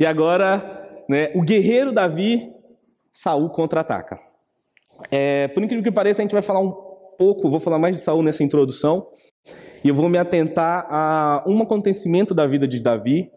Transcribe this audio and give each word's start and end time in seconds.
E 0.00 0.06
agora, 0.06 1.04
né, 1.06 1.30
o 1.34 1.42
guerreiro 1.42 1.92
Davi, 1.92 2.50
Saul 3.12 3.50
contra-ataca. 3.50 4.18
É, 5.10 5.46
por 5.48 5.62
incrível 5.62 5.84
que 5.84 5.92
pareça, 5.92 6.22
a 6.22 6.24
gente 6.24 6.32
vai 6.32 6.40
falar 6.40 6.60
um 6.60 6.72
pouco, 7.18 7.50
vou 7.50 7.60
falar 7.60 7.78
mais 7.78 7.94
de 7.94 8.00
Saul 8.00 8.22
nessa 8.22 8.42
introdução, 8.42 9.08
e 9.84 9.88
eu 9.90 9.94
vou 9.94 10.08
me 10.08 10.16
atentar 10.16 10.86
a 10.88 11.44
um 11.46 11.60
acontecimento 11.60 12.34
da 12.34 12.46
vida 12.46 12.66
de 12.66 12.80
Davi, 12.80 13.30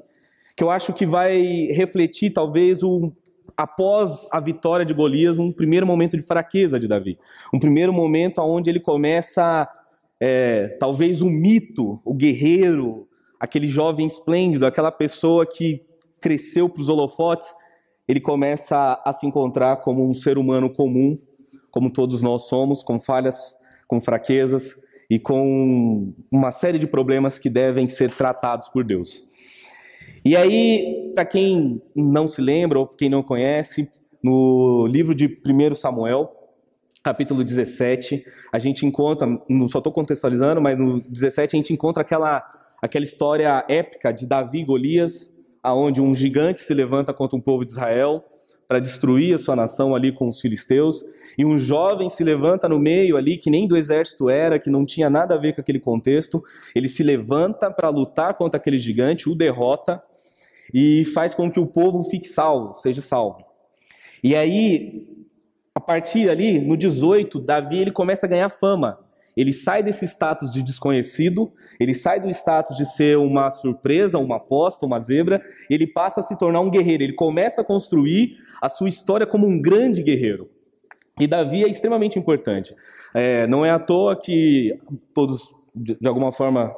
que 0.56 0.64
eu 0.64 0.72
acho 0.72 0.94
que 0.94 1.06
vai 1.06 1.42
refletir 1.72 2.32
talvez 2.32 2.82
o 2.82 3.12
após 3.58 4.30
a 4.32 4.40
vitória 4.40 4.86
de 4.86 4.94
Golias, 4.94 5.38
um 5.38 5.52
primeiro 5.52 5.86
momento 5.86 6.16
de 6.16 6.24
fraqueza 6.24 6.80
de 6.80 6.88
Davi. 6.88 7.20
Um 7.54 7.60
primeiro 7.60 7.92
momento 7.92 8.40
onde 8.42 8.70
ele 8.70 8.80
começa, 8.80 9.70
é, 10.18 10.70
talvez, 10.80 11.22
o 11.22 11.30
mito, 11.30 12.02
o 12.06 12.14
guerreiro, 12.14 13.06
aquele 13.38 13.68
jovem 13.68 14.08
esplêndido, 14.08 14.66
aquela 14.66 14.92
pessoa 14.92 15.46
que 15.46 15.84
cresceu 16.24 16.70
para 16.70 16.82
os 16.82 16.88
holofotes, 16.88 17.54
ele 18.08 18.22
começa 18.22 19.02
a 19.06 19.12
se 19.12 19.28
encontrar 19.28 19.78
como 19.78 20.10
um 20.10 20.14
ser 20.14 20.38
humano 20.38 20.72
comum, 20.72 21.20
como 21.70 21.92
todos 21.92 22.22
nós 22.22 22.44
somos, 22.48 22.82
com 22.82 22.98
falhas, 22.98 23.56
com 23.90 24.00
fraquezas 24.00 24.74
e 25.10 25.20
com 25.20 26.14
uma 26.32 26.54
série 26.54 26.80
de 26.80 26.88
problemas 26.88 27.38
que 27.38 27.50
devem 27.50 27.90
ser 27.90 28.10
tratados 28.10 28.70
por 28.70 28.86
Deus. 28.86 29.22
E 30.24 30.38
aí, 30.38 31.12
para 31.14 31.26
quem 31.26 31.82
não 31.94 32.26
se 32.30 32.42
lembra 32.42 32.80
ou 32.80 32.88
quem 32.88 33.10
não 33.10 33.22
conhece, 33.22 33.92
no 34.24 34.88
livro 34.88 35.14
de 35.14 35.42
1 35.46 35.76
Samuel, 35.76 36.32
capítulo 37.04 37.44
17, 37.44 38.24
a 38.52 38.60
gente 38.60 38.86
encontra, 38.86 39.28
não 39.50 39.68
só 39.68 39.80
estou 39.80 39.92
contextualizando, 39.92 40.62
mas 40.62 40.80
no 40.80 41.02
17 41.02 41.54
a 41.54 41.58
gente 41.58 41.74
encontra 41.74 42.02
aquela, 42.02 42.42
aquela 42.82 43.04
história 43.04 43.66
épica 43.68 44.14
de 44.14 44.26
Davi 44.26 44.62
e 44.62 44.66
Golias, 44.66 45.33
aonde 45.64 46.02
um 46.02 46.14
gigante 46.14 46.60
se 46.60 46.74
levanta 46.74 47.14
contra 47.14 47.38
um 47.38 47.42
povo 47.42 47.64
de 47.64 47.72
Israel 47.72 48.24
para 48.68 48.80
destruir 48.80 49.34
a 49.34 49.38
sua 49.38 49.56
nação 49.56 49.96
ali 49.96 50.12
com 50.12 50.28
os 50.28 50.42
filisteus, 50.42 51.04
e 51.38 51.46
um 51.46 51.58
jovem 51.58 52.10
se 52.10 52.24
levanta 52.24 52.70
no 52.70 52.80
meio 52.80 53.18
ali, 53.18 53.38
que 53.38 53.50
nem 53.50 53.68
do 53.68 53.76
exército 53.76 54.30
era, 54.30 54.60
que 54.60 54.70
não 54.70 54.86
tinha 54.86 55.10
nada 55.10 55.34
a 55.34 55.38
ver 55.38 55.54
com 55.54 55.62
aquele 55.62 55.80
contexto, 55.80 56.44
ele 56.76 56.88
se 56.88 57.02
levanta 57.02 57.72
para 57.72 57.90
lutar 57.90 58.36
contra 58.36 58.60
aquele 58.60 58.78
gigante, 58.78 59.30
o 59.30 59.36
derrota, 59.36 60.02
e 60.74 61.06
faz 61.06 61.34
com 61.34 61.52
que 61.52 61.60
o 61.60 61.68
povo 61.68 62.04
fique 62.04 62.28
salvo, 62.28 62.74
seja 62.76 63.02
salvo. 63.02 63.44
E 64.24 64.36
aí, 64.36 65.08
a 65.76 65.80
partir 65.80 66.30
ali, 66.30 66.60
no 66.60 66.78
18, 66.78 67.40
Davi 67.40 67.80
ele 67.80 67.92
começa 67.92 68.26
a 68.26 68.30
ganhar 68.30 68.50
fama. 68.50 69.00
Ele 69.36 69.52
sai 69.52 69.82
desse 69.82 70.06
status 70.06 70.52
de 70.52 70.62
desconhecido, 70.62 71.52
ele 71.80 71.94
sai 71.94 72.20
do 72.20 72.30
status 72.30 72.78
de 72.78 72.86
ser 72.86 73.18
uma 73.18 73.50
surpresa, 73.50 74.18
uma 74.18 74.38
aposta, 74.38 74.86
uma 74.86 75.00
zebra, 75.00 75.42
ele 75.70 75.88
passa 75.88 76.20
a 76.20 76.24
se 76.24 76.38
tornar 76.38 76.62
um 76.62 76.70
guerreiro. 76.70 77.04
Ele 77.04 77.14
começa 77.14 77.62
a 77.62 77.64
construir 77.64 78.38
a 78.62 78.70
sua 78.70 78.88
história 78.88 79.26
como 79.26 79.48
um 79.48 79.60
grande 79.60 80.04
guerreiro. 80.04 80.50
E 81.20 81.28
Davi 81.28 81.64
é 81.64 81.68
extremamente 81.68 82.18
importante. 82.18 82.76
É, 83.14 83.46
não 83.48 83.66
é 83.66 83.70
à 83.70 83.80
toa 83.80 84.16
que 84.16 84.80
todos, 85.14 85.56
de 85.76 86.08
alguma 86.08 86.32
forma, 86.32 86.76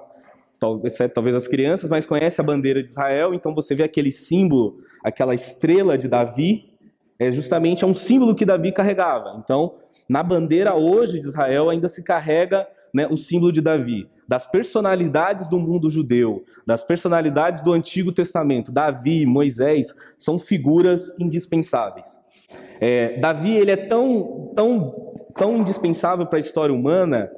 exceto 0.83 1.13
talvez 1.13 1.35
as 1.35 1.47
crianças, 1.47 1.89
mas 1.89 2.05
conhece 2.05 2.41
a 2.41 2.43
bandeira 2.43 2.83
de 2.83 2.89
Israel, 2.89 3.33
então 3.33 3.53
você 3.53 3.75
vê 3.75 3.83
aquele 3.83 4.11
símbolo, 4.11 4.79
aquela 5.03 5.33
estrela 5.33 5.97
de 5.97 6.07
Davi, 6.07 6.74
é 7.17 7.31
justamente 7.31 7.83
é 7.83 7.87
um 7.87 7.93
símbolo 7.93 8.35
que 8.35 8.45
Davi 8.45 8.71
carregava. 8.71 9.39
Então, 9.43 9.75
na 10.07 10.21
bandeira 10.21 10.75
hoje 10.75 11.19
de 11.19 11.27
Israel 11.27 11.69
ainda 11.69 11.87
se 11.87 12.03
carrega 12.03 12.67
né, 12.93 13.07
o 13.07 13.17
símbolo 13.17 13.51
de 13.51 13.61
Davi, 13.61 14.09
das 14.27 14.45
personalidades 14.45 15.47
do 15.49 15.59
mundo 15.59 15.89
judeu, 15.89 16.43
das 16.65 16.83
personalidades 16.83 17.61
do 17.61 17.73
Antigo 17.73 18.11
Testamento. 18.11 18.71
Davi, 18.71 19.25
Moisés 19.25 19.93
são 20.19 20.37
figuras 20.37 21.15
indispensáveis. 21.19 22.19
É, 22.79 23.17
Davi 23.17 23.55
ele 23.55 23.71
é 23.71 23.77
tão, 23.77 24.51
tão, 24.55 25.13
tão 25.35 25.57
indispensável 25.57 26.25
para 26.25 26.37
a 26.37 26.41
história 26.41 26.73
humana 26.73 27.31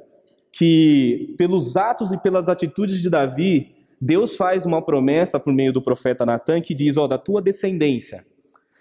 que, 0.52 1.34
pelos 1.38 1.76
atos 1.76 2.12
e 2.12 2.18
pelas 2.18 2.48
atitudes 2.48 3.00
de 3.00 3.08
Davi, 3.08 3.74
Deus 4.00 4.36
faz 4.36 4.66
uma 4.66 4.82
promessa 4.82 5.38
por 5.38 5.52
meio 5.52 5.72
do 5.72 5.82
profeta 5.82 6.26
Natan 6.26 6.60
que 6.60 6.74
diz: 6.74 6.96
Ó, 6.96 7.06
da 7.06 7.18
tua 7.18 7.40
descendência 7.40 8.24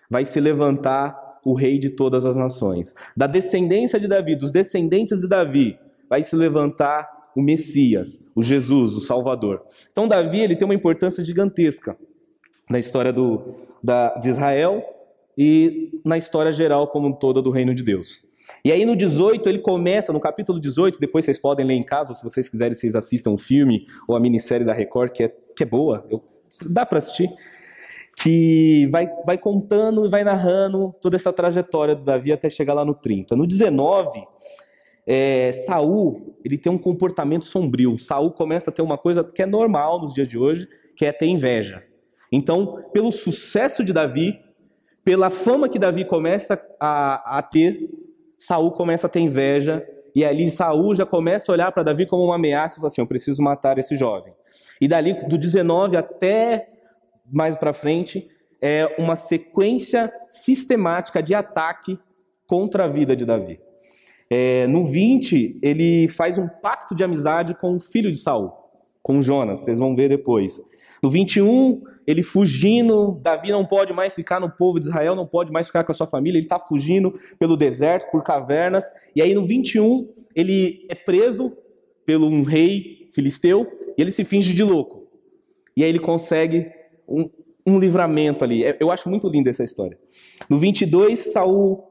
vai 0.10 0.26
se 0.26 0.40
levantar 0.40 1.40
o 1.44 1.54
rei 1.54 1.80
de 1.80 1.90
todas 1.90 2.26
as 2.26 2.36
nações. 2.36 2.94
Da 3.16 3.28
descendência 3.28 4.00
de 4.00 4.08
Davi, 4.08 4.36
dos 4.36 4.52
descendentes 4.52 5.22
de 5.22 5.28
Davi, 5.28 5.78
vai 6.10 6.24
se 6.24 6.36
levantar 6.36 7.08
o 7.36 7.42
Messias, 7.42 8.24
o 8.36 8.42
Jesus, 8.42 8.96
o 8.96 9.00
Salvador. 9.00 9.64
Então, 9.92 10.08
Davi 10.08 10.40
ele 10.40 10.56
tem 10.56 10.66
uma 10.66 10.74
importância 10.74 11.24
gigantesca 11.24 11.96
na 12.70 12.80
história 12.80 13.14
do, 13.14 13.56
da, 13.84 14.16
de 14.16 14.30
Israel 14.30 14.84
e 15.38 16.02
na 16.04 16.18
história 16.18 16.52
geral 16.52 16.88
como 16.88 17.16
toda 17.16 17.42
do 17.42 17.52
reino 17.52 17.74
de 17.74 17.84
Deus. 17.84 18.26
E 18.64 18.72
aí 18.72 18.86
no 18.86 18.96
18 18.96 19.48
ele 19.48 19.60
começa, 19.60 20.12
no 20.12 20.20
capítulo 20.20 20.60
18, 20.60 21.00
depois 21.00 21.26
vocês 21.26 21.38
podem 21.38 21.66
ler 21.66 21.76
em 21.76 21.84
casa, 21.84 22.14
se 22.14 22.24
vocês 22.24 22.50
quiserem, 22.50 22.74
vocês 22.74 22.96
assistam 22.96 23.32
o 23.32 23.38
filme 23.38 23.86
ou 24.08 24.16
a 24.16 24.20
minissérie 24.20 24.66
da 24.66 24.74
Record, 24.74 25.12
que 25.12 25.24
é, 25.24 25.36
que 25.56 25.64
é 25.64 25.66
boa, 25.66 26.06
eu, 26.10 26.24
dá 26.66 26.86
para 26.86 26.98
assistir, 26.98 27.30
que 28.20 28.88
vai, 28.92 29.08
vai 29.26 29.38
contando 29.38 30.04
e 30.04 30.10
vai 30.10 30.24
narrando 30.24 30.94
toda 31.00 31.16
essa 31.16 31.32
trajetória 31.32 31.96
do 31.96 32.04
Davi 32.04 32.34
até 32.34 32.50
chegar 32.50 32.74
lá 32.74 32.84
no 32.84 32.96
30. 32.96 33.36
No 33.36 33.46
19, 33.46 34.24
é, 35.06 35.52
Saul 35.54 36.36
ele 36.44 36.58
tem 36.58 36.72
um 36.72 36.80
comportamento 36.80 37.46
sombrio. 37.46 37.96
Saul 38.00 38.32
começa 38.32 38.72
a 38.72 38.74
ter 38.74 38.82
uma 38.82 38.98
coisa 38.98 39.24
que 39.24 39.44
é 39.44 39.46
normal 39.46 40.02
nos 40.02 40.16
dias 40.16 40.28
de 40.28 40.36
hoje, 40.36 40.68
que 40.96 41.06
é 41.06 41.12
ter 41.12 41.28
inveja. 41.28 41.84
Então, 42.32 42.84
pelo 42.92 43.12
sucesso 43.12 43.84
de 43.84 43.94
Davi, 43.94 44.40
pela 45.06 45.30
fama 45.30 45.70
que 45.70 45.78
Davi 45.78 46.04
começa 46.04 46.60
a, 46.80 47.38
a 47.38 47.42
ter, 47.44 47.88
Saul 48.36 48.72
começa 48.72 49.06
a 49.06 49.10
ter 49.10 49.20
inveja 49.20 49.86
e 50.16 50.26
ali 50.26 50.50
Saul 50.50 50.96
já 50.96 51.06
começa 51.06 51.52
a 51.52 51.54
olhar 51.54 51.72
para 51.72 51.84
Davi 51.84 52.08
como 52.08 52.24
uma 52.24 52.36
ameaça 52.36 52.76
e 52.76 52.78
fala 52.78 52.88
assim: 52.88 53.02
eu 53.02 53.08
preciso 53.08 53.44
matar 53.44 53.78
esse 53.78 53.96
jovem. 53.96 54.34
E 54.82 54.88
dali 54.88 55.14
do 55.28 55.38
19 55.38 55.96
até 55.96 56.77
mais 57.32 57.56
para 57.56 57.74
frente 57.74 58.28
é 58.62 58.96
uma 58.98 59.16
sequência 59.16 60.12
sistemática 60.30 61.22
de 61.22 61.36
ataque 61.36 62.00
contra 62.46 62.86
a 62.86 62.88
vida 62.88 63.16
de 63.16 63.26
Davi. 63.26 63.60
É, 64.30 64.68
no 64.68 64.84
20 64.84 65.60
ele 65.62 66.08
faz 66.08 66.38
um 66.38 66.48
pacto 66.48 66.94
de 66.96 67.04
amizade 67.04 67.56
com 67.56 67.76
o 67.76 67.80
filho 67.80 68.12
de 68.12 68.18
Saul, 68.18 68.52
com 69.02 69.22
Jonas. 69.22 69.62
Vocês 69.62 69.80
vão 69.80 69.96
ver 69.96 70.10
depois. 70.10 70.60
No 71.02 71.10
21 71.10 71.82
ele 72.06 72.24
fugindo, 72.24 73.20
Davi 73.22 73.52
não 73.52 73.66
pode 73.66 73.92
mais 73.92 74.16
ficar 74.16 74.40
no 74.40 74.50
povo 74.50 74.80
de 74.80 74.88
Israel, 74.88 75.14
não 75.14 75.28
pode 75.28 75.52
mais 75.52 75.68
ficar 75.68 75.84
com 75.84 75.92
a 75.92 75.96
sua 75.96 76.08
família, 76.08 76.38
ele 76.38 76.46
está 76.46 76.58
fugindo 76.58 77.14
pelo 77.38 77.58
deserto, 77.58 78.10
por 78.10 78.24
cavernas. 78.24 78.86
E 79.16 79.22
aí 79.22 79.34
no 79.34 79.46
21, 79.46 80.10
ele 80.34 80.86
é 80.90 80.96
preso 80.96 81.56
pelo 82.06 82.28
um 82.28 82.44
rei 82.44 83.10
filisteu 83.14 83.68
e 83.98 84.02
ele 84.02 84.12
se 84.12 84.24
finge 84.24 84.54
de 84.54 84.64
louco. 84.64 85.06
E 85.76 85.84
aí 85.84 85.90
ele 85.90 86.00
consegue 86.00 86.72
um, 87.08 87.30
um 87.66 87.80
livramento 87.80 88.44
ali. 88.44 88.64
É, 88.64 88.78
eu 88.80 88.92
acho 88.92 89.10
muito 89.10 89.28
linda 89.28 89.50
essa 89.50 89.64
história. 89.64 89.98
No 90.50 90.60
22, 90.60 91.32
Saul 91.32 91.84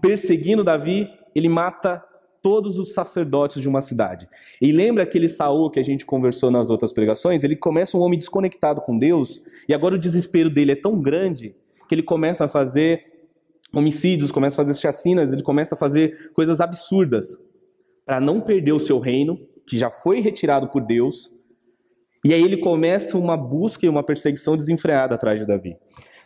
perseguindo 0.00 0.64
Davi, 0.64 1.08
ele 1.34 1.48
mata 1.48 2.02
todos 2.42 2.78
os 2.78 2.92
sacerdotes 2.92 3.60
de 3.60 3.68
uma 3.68 3.80
cidade. 3.80 4.28
E 4.60 4.70
lembra 4.70 5.02
aquele 5.02 5.28
Saul 5.28 5.70
que 5.70 5.80
a 5.80 5.82
gente 5.82 6.06
conversou 6.06 6.50
nas 6.50 6.70
outras 6.70 6.92
pregações? 6.92 7.42
Ele 7.42 7.56
começa 7.56 7.96
um 7.96 8.00
homem 8.00 8.18
desconectado 8.18 8.80
com 8.80 8.96
Deus, 8.96 9.42
e 9.68 9.74
agora 9.74 9.96
o 9.96 9.98
desespero 9.98 10.48
dele 10.48 10.72
é 10.72 10.76
tão 10.76 11.00
grande 11.00 11.54
que 11.88 11.94
ele 11.94 12.02
começa 12.04 12.44
a 12.44 12.48
fazer 12.48 13.00
homicídios, 13.72 14.30
começa 14.30 14.54
a 14.54 14.64
fazer 14.64 14.78
chacinas, 14.78 15.32
ele 15.32 15.42
começa 15.42 15.74
a 15.74 15.78
fazer 15.78 16.30
coisas 16.32 16.60
absurdas 16.60 17.36
para 18.04 18.20
não 18.20 18.40
perder 18.40 18.72
o 18.72 18.80
seu 18.80 19.00
reino, 19.00 19.38
que 19.66 19.76
já 19.76 19.90
foi 19.90 20.20
retirado 20.20 20.68
por 20.68 20.80
Deus. 20.82 21.32
E 22.26 22.34
aí 22.34 22.42
ele 22.42 22.56
começa 22.56 23.16
uma 23.16 23.36
busca 23.36 23.86
e 23.86 23.88
uma 23.88 24.02
perseguição 24.02 24.56
desenfreada 24.56 25.14
atrás 25.14 25.38
de 25.38 25.46
Davi. 25.46 25.76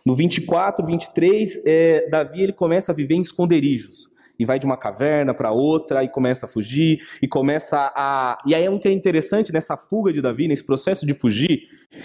No 0.06 0.16
24, 0.16 0.86
23, 0.86 1.60
é, 1.62 2.08
Davi 2.08 2.40
ele 2.40 2.54
começa 2.54 2.90
a 2.90 2.94
viver 2.94 3.16
em 3.16 3.20
esconderijos 3.20 4.08
e 4.38 4.46
vai 4.46 4.58
de 4.58 4.64
uma 4.64 4.78
caverna 4.78 5.34
para 5.34 5.52
outra 5.52 6.02
e 6.02 6.08
começa 6.08 6.46
a 6.46 6.48
fugir 6.48 7.00
e 7.20 7.28
começa 7.28 7.92
a 7.94 8.38
e 8.46 8.54
aí 8.54 8.64
é 8.64 8.70
um 8.70 8.78
que 8.78 8.88
é 8.88 8.92
interessante 8.92 9.52
nessa 9.52 9.76
fuga 9.76 10.10
de 10.10 10.22
Davi, 10.22 10.48
nesse 10.48 10.64
processo 10.64 11.04
de 11.04 11.12
fugir, 11.12 11.64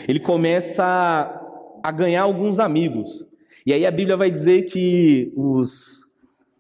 ele 0.10 0.20
começa 0.20 0.84
a 1.82 1.92
ganhar 1.94 2.24
alguns 2.24 2.60
amigos. 2.60 3.26
E 3.66 3.72
aí 3.72 3.86
a 3.86 3.92
Bíblia 3.92 4.18
vai 4.18 4.30
dizer 4.30 4.64
que 4.64 5.32
os 5.38 6.04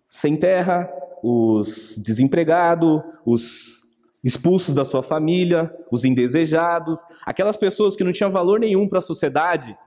sem 0.07 0.38
terra, 0.38 0.89
os 1.21 1.97
desempregados, 1.97 3.01
os 3.25 3.84
expulsos 4.25 4.75
da 4.75 4.83
sua 4.83 5.01
família, 5.01 5.74
os 5.89 6.04
indesejados, 6.04 7.00
aquelas 7.25 7.56
pessoas 7.56 7.95
que 7.95 8.04
não 8.04 8.12
tinham 8.12 8.30
valor 8.30 8.60
nenhum 8.60 8.89
para 8.89 9.00
a 9.00 9.01
sociedade, 9.01 9.77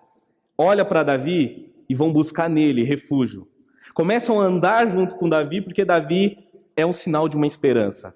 olha 0.56 0.84
para 0.84 1.02
Davi 1.02 1.74
e 1.86 1.94
vão 1.94 2.10
buscar 2.10 2.48
nele 2.48 2.82
refúgio 2.82 3.46
começam 3.98 4.40
a 4.40 4.44
andar 4.44 4.88
junto 4.88 5.16
com 5.16 5.28
Davi, 5.28 5.60
porque 5.60 5.84
Davi 5.84 6.46
é 6.76 6.86
um 6.86 6.92
sinal 6.92 7.28
de 7.28 7.34
uma 7.34 7.48
esperança. 7.48 8.14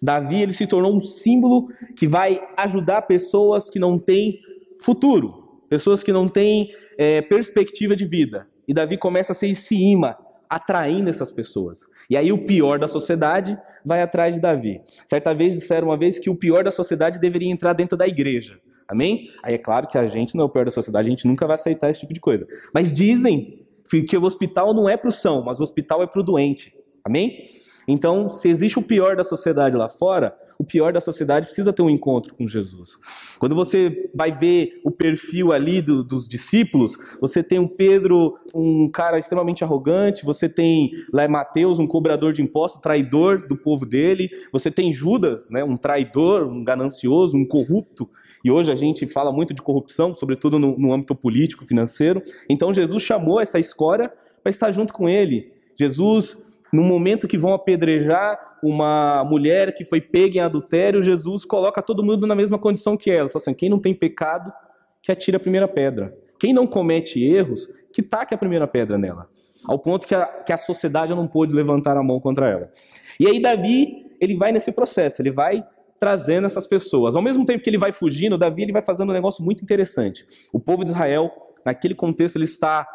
Davi 0.00 0.40
ele 0.40 0.52
se 0.52 0.68
tornou 0.68 0.94
um 0.94 1.00
símbolo 1.00 1.66
que 1.96 2.06
vai 2.06 2.40
ajudar 2.56 3.02
pessoas 3.02 3.68
que 3.68 3.80
não 3.80 3.98
têm 3.98 4.38
futuro. 4.80 5.64
pessoas 5.68 6.04
que 6.04 6.12
não 6.12 6.28
têm 6.28 6.70
é, 6.96 7.20
perspectiva 7.22 7.96
de 7.96 8.06
vida. 8.06 8.46
E 8.68 8.72
Davi 8.72 8.96
começa 8.96 9.32
a 9.32 9.34
ser 9.34 9.48
esse 9.48 9.74
imã, 9.74 10.14
atraindo 10.48 11.10
essas 11.10 11.32
pessoas. 11.32 11.80
E 12.08 12.16
aí 12.16 12.32
o 12.32 12.46
pior 12.46 12.78
da 12.78 12.88
sociedade 12.88 13.58
vai 13.84 14.02
atrás 14.02 14.34
de 14.34 14.40
Davi. 14.40 14.80
Certa 15.08 15.34
vez 15.34 15.54
disseram 15.54 15.88
uma 15.88 15.96
vez 15.96 16.18
que 16.18 16.30
o 16.30 16.36
pior 16.36 16.64
da 16.64 16.70
sociedade 16.70 17.18
deveria 17.18 17.50
entrar 17.50 17.72
dentro 17.72 17.96
da 17.96 18.06
igreja. 18.06 18.58
Amém? 18.88 19.28
Aí 19.42 19.54
é 19.54 19.58
claro 19.58 19.86
que 19.86 19.98
a 19.98 20.06
gente 20.06 20.36
não 20.36 20.42
é 20.42 20.46
o 20.46 20.48
pior 20.48 20.64
da 20.64 20.70
sociedade, 20.70 21.08
a 21.08 21.10
gente 21.10 21.26
nunca 21.26 21.46
vai 21.46 21.56
aceitar 21.56 21.90
esse 21.90 22.00
tipo 22.00 22.14
de 22.14 22.20
coisa. 22.20 22.46
Mas 22.72 22.92
dizem 22.92 23.66
que 24.08 24.16
o 24.16 24.22
hospital 24.22 24.72
não 24.72 24.88
é 24.88 24.96
para 24.96 25.08
o 25.08 25.12
são, 25.12 25.42
mas 25.44 25.58
o 25.58 25.62
hospital 25.62 26.02
é 26.02 26.06
para 26.06 26.20
o 26.20 26.24
doente. 26.24 26.72
Amém? 27.04 27.48
Então, 27.86 28.28
se 28.28 28.48
existe 28.48 28.78
o 28.78 28.82
pior 28.82 29.16
da 29.16 29.24
sociedade 29.24 29.76
lá 29.76 29.88
fora, 29.88 30.36
o 30.58 30.64
pior 30.64 30.92
da 30.92 31.00
sociedade 31.00 31.46
precisa 31.46 31.72
ter 31.72 31.82
um 31.82 31.90
encontro 31.90 32.34
com 32.34 32.46
Jesus. 32.46 32.98
Quando 33.38 33.54
você 33.54 34.10
vai 34.14 34.32
ver 34.32 34.80
o 34.84 34.90
perfil 34.90 35.52
ali 35.52 35.82
do, 35.82 36.02
dos 36.02 36.26
discípulos, 36.26 36.96
você 37.20 37.42
tem 37.42 37.58
um 37.58 37.68
Pedro, 37.68 38.38
um 38.54 38.88
cara 38.88 39.18
extremamente 39.18 39.62
arrogante, 39.62 40.24
você 40.24 40.48
tem 40.48 40.90
lá 41.12 41.28
Mateus, 41.28 41.78
um 41.78 41.86
cobrador 41.86 42.32
de 42.32 42.42
impostos, 42.42 42.80
traidor 42.80 43.46
do 43.46 43.56
povo 43.56 43.84
dele, 43.84 44.30
você 44.52 44.70
tem 44.70 44.92
Judas, 44.92 45.48
né, 45.50 45.62
um 45.62 45.76
traidor, 45.76 46.44
um 46.44 46.64
ganancioso, 46.64 47.36
um 47.36 47.44
corrupto. 47.44 48.08
E 48.44 48.50
hoje 48.50 48.70
a 48.70 48.76
gente 48.76 49.06
fala 49.06 49.32
muito 49.32 49.52
de 49.52 49.60
corrupção, 49.60 50.14
sobretudo 50.14 50.58
no, 50.58 50.78
no 50.78 50.92
âmbito 50.92 51.14
político, 51.14 51.66
financeiro. 51.66 52.22
Então 52.48 52.72
Jesus 52.72 53.02
chamou 53.02 53.40
essa 53.40 53.58
escória 53.58 54.10
para 54.42 54.50
estar 54.50 54.70
junto 54.70 54.92
com 54.92 55.08
ele. 55.08 55.52
Jesus 55.74 56.55
no 56.76 56.82
momento 56.82 57.26
que 57.26 57.38
vão 57.38 57.54
apedrejar 57.54 58.38
uma 58.62 59.24
mulher 59.24 59.74
que 59.74 59.84
foi 59.84 59.98
pega 59.98 60.36
em 60.36 60.40
adultério, 60.40 61.00
Jesus 61.00 61.46
coloca 61.46 61.80
todo 61.80 62.04
mundo 62.04 62.26
na 62.26 62.34
mesma 62.34 62.58
condição 62.58 62.96
que 62.96 63.10
ela. 63.10 63.30
Fala 63.30 63.42
assim: 63.42 63.54
quem 63.54 63.70
não 63.70 63.78
tem 63.78 63.94
pecado, 63.94 64.52
que 65.00 65.10
atire 65.10 65.38
a 65.38 65.40
primeira 65.40 65.66
pedra. 65.66 66.14
Quem 66.38 66.52
não 66.52 66.66
comete 66.66 67.24
erros, 67.24 67.66
que 67.92 68.02
taque 68.02 68.34
a 68.34 68.38
primeira 68.38 68.66
pedra 68.66 68.98
nela. 68.98 69.26
Ao 69.64 69.78
ponto 69.78 70.06
que 70.06 70.14
a, 70.14 70.26
que 70.26 70.52
a 70.52 70.58
sociedade 70.58 71.14
não 71.14 71.26
pôde 71.26 71.54
levantar 71.54 71.96
a 71.96 72.02
mão 72.02 72.20
contra 72.20 72.48
ela. 72.48 72.70
E 73.18 73.26
aí, 73.26 73.40
Davi, 73.40 74.04
ele 74.20 74.36
vai 74.36 74.52
nesse 74.52 74.70
processo, 74.70 75.22
ele 75.22 75.30
vai 75.30 75.64
trazendo 75.98 76.46
essas 76.46 76.66
pessoas. 76.66 77.16
Ao 77.16 77.22
mesmo 77.22 77.46
tempo 77.46 77.64
que 77.64 77.70
ele 77.70 77.78
vai 77.78 77.90
fugindo, 77.90 78.36
Davi 78.36 78.62
ele 78.62 78.72
vai 78.72 78.82
fazendo 78.82 79.08
um 79.08 79.14
negócio 79.14 79.42
muito 79.42 79.62
interessante. 79.62 80.26
O 80.52 80.60
povo 80.60 80.84
de 80.84 80.90
Israel, 80.90 81.32
naquele 81.64 81.94
contexto, 81.94 82.36
ele 82.36 82.44
está 82.44 82.86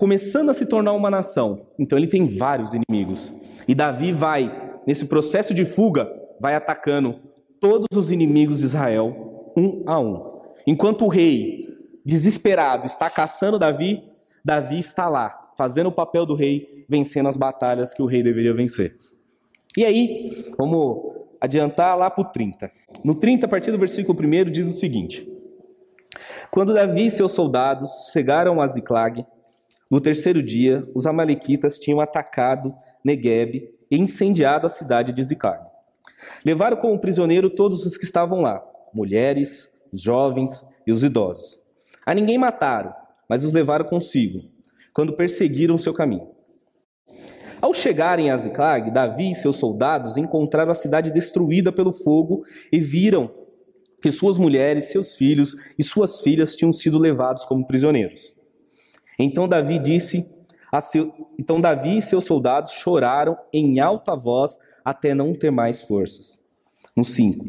começando 0.00 0.48
a 0.48 0.54
se 0.54 0.64
tornar 0.64 0.94
uma 0.94 1.10
nação. 1.10 1.66
Então 1.78 1.98
ele 1.98 2.08
tem 2.08 2.26
vários 2.26 2.72
inimigos. 2.72 3.30
E 3.68 3.74
Davi 3.74 4.14
vai, 4.14 4.80
nesse 4.86 5.04
processo 5.04 5.52
de 5.52 5.66
fuga, 5.66 6.10
vai 6.40 6.54
atacando 6.54 7.20
todos 7.60 7.86
os 7.94 8.10
inimigos 8.10 8.60
de 8.60 8.64
Israel, 8.64 9.52
um 9.54 9.84
a 9.86 10.00
um. 10.00 10.40
Enquanto 10.66 11.04
o 11.04 11.08
rei, 11.08 11.68
desesperado, 12.02 12.86
está 12.86 13.10
caçando 13.10 13.58
Davi, 13.58 14.02
Davi 14.42 14.78
está 14.78 15.06
lá, 15.06 15.52
fazendo 15.54 15.88
o 15.88 15.92
papel 15.92 16.24
do 16.24 16.34
rei, 16.34 16.86
vencendo 16.88 17.28
as 17.28 17.36
batalhas 17.36 17.92
que 17.92 18.00
o 18.00 18.06
rei 18.06 18.22
deveria 18.22 18.54
vencer. 18.54 18.96
E 19.76 19.84
aí, 19.84 20.30
vamos 20.56 21.12
adiantar 21.38 21.94
lá 21.98 22.08
para 22.08 22.22
o 22.22 22.32
30. 22.32 22.70
No 23.04 23.14
30, 23.14 23.44
a 23.44 23.48
partir 23.50 23.70
do 23.70 23.76
versículo 23.76 24.18
1, 24.18 24.50
diz 24.50 24.66
o 24.66 24.72
seguinte: 24.72 25.30
Quando 26.50 26.72
Davi 26.72 27.04
e 27.04 27.10
seus 27.10 27.32
soldados 27.32 28.08
chegaram 28.14 28.62
a 28.62 28.66
Ziclag, 28.66 29.26
no 29.90 30.00
terceiro 30.00 30.40
dia, 30.40 30.88
os 30.94 31.04
amalequitas 31.04 31.78
tinham 31.78 32.00
atacado 32.00 32.72
Negueb 33.04 33.68
e 33.90 33.98
incendiado 33.98 34.66
a 34.66 34.70
cidade 34.70 35.12
de 35.12 35.24
Ziclag. 35.24 35.68
Levaram 36.44 36.76
como 36.76 37.00
prisioneiro 37.00 37.50
todos 37.50 37.84
os 37.84 37.96
que 37.96 38.04
estavam 38.04 38.40
lá, 38.40 38.62
mulheres, 38.94 39.68
jovens 39.92 40.64
e 40.86 40.92
os 40.92 41.02
idosos. 41.02 41.58
A 42.06 42.14
ninguém 42.14 42.38
mataram, 42.38 42.94
mas 43.28 43.44
os 43.44 43.52
levaram 43.52 43.84
consigo, 43.86 44.42
quando 44.94 45.16
perseguiram 45.16 45.76
seu 45.76 45.92
caminho. 45.92 46.30
Ao 47.60 47.74
chegarem 47.74 48.30
a 48.30 48.38
Ziclag, 48.38 48.90
Davi 48.90 49.32
e 49.32 49.34
seus 49.34 49.56
soldados 49.56 50.16
encontraram 50.16 50.70
a 50.70 50.74
cidade 50.74 51.12
destruída 51.12 51.72
pelo 51.72 51.92
fogo 51.92 52.44
e 52.72 52.78
viram 52.78 53.30
que 54.00 54.10
suas 54.10 54.38
mulheres, 54.38 54.86
seus 54.86 55.14
filhos 55.14 55.56
e 55.78 55.82
suas 55.82 56.20
filhas 56.20 56.56
tinham 56.56 56.72
sido 56.72 56.98
levados 56.98 57.44
como 57.44 57.66
prisioneiros. 57.66 58.39
Então 59.22 59.48
Davi 59.48 59.78
disse 59.78 60.28
seu... 60.82 61.12
então 61.38 61.60
Davi 61.60 61.98
e 61.98 62.02
seus 62.02 62.24
soldados 62.24 62.72
choraram 62.72 63.36
em 63.52 63.80
alta 63.80 64.16
voz 64.16 64.58
até 64.84 65.14
não 65.14 65.34
ter 65.34 65.50
mais 65.50 65.82
forças. 65.82 66.42
No 66.96 67.04
5. 67.04 67.46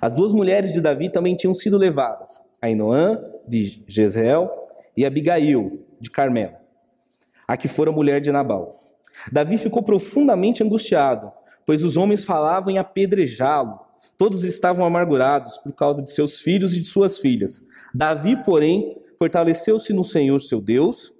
As 0.00 0.14
duas 0.14 0.32
mulheres 0.32 0.72
de 0.72 0.80
Davi 0.80 1.10
também 1.10 1.36
tinham 1.36 1.54
sido 1.54 1.76
levadas, 1.76 2.42
Ainoã 2.60 3.22
de 3.46 3.82
Jezreel 3.86 4.50
e 4.96 5.04
Abigail 5.04 5.84
de 6.00 6.10
Carmelo, 6.10 6.56
a 7.46 7.56
que 7.56 7.68
fora 7.68 7.92
mulher 7.92 8.20
de 8.20 8.32
Nabal. 8.32 8.80
Davi 9.30 9.58
ficou 9.58 9.82
profundamente 9.82 10.62
angustiado, 10.62 11.30
pois 11.66 11.84
os 11.84 11.96
homens 11.96 12.24
falavam 12.24 12.72
em 12.72 12.78
apedrejá-lo. 12.78 13.78
Todos 14.16 14.44
estavam 14.44 14.84
amargurados 14.84 15.58
por 15.58 15.72
causa 15.72 16.02
de 16.02 16.10
seus 16.10 16.40
filhos 16.40 16.74
e 16.74 16.80
de 16.80 16.86
suas 16.86 17.18
filhas. 17.18 17.62
Davi, 17.94 18.36
porém, 18.44 18.99
fortaleceu-se 19.20 19.92
no 19.92 20.02
Senhor 20.02 20.40
seu 20.40 20.62
Deus, 20.62 21.12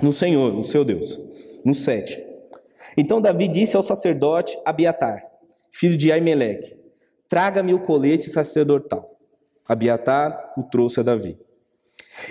no 0.00 0.14
Senhor, 0.14 0.54
no 0.54 0.64
seu 0.64 0.82
Deus. 0.82 1.20
No 1.62 1.74
7. 1.74 2.24
Então 2.96 3.20
Davi 3.20 3.48
disse 3.48 3.76
ao 3.76 3.82
sacerdote 3.82 4.58
Abiatar, 4.64 5.22
filho 5.70 5.96
de 5.96 6.10
Aimeleque: 6.10 6.74
Traga-me 7.28 7.74
o 7.74 7.80
colete 7.80 8.30
sacerdotal. 8.30 9.18
Abiatar 9.68 10.54
o 10.56 10.62
trouxe 10.62 11.00
a 11.00 11.02
Davi. 11.02 11.38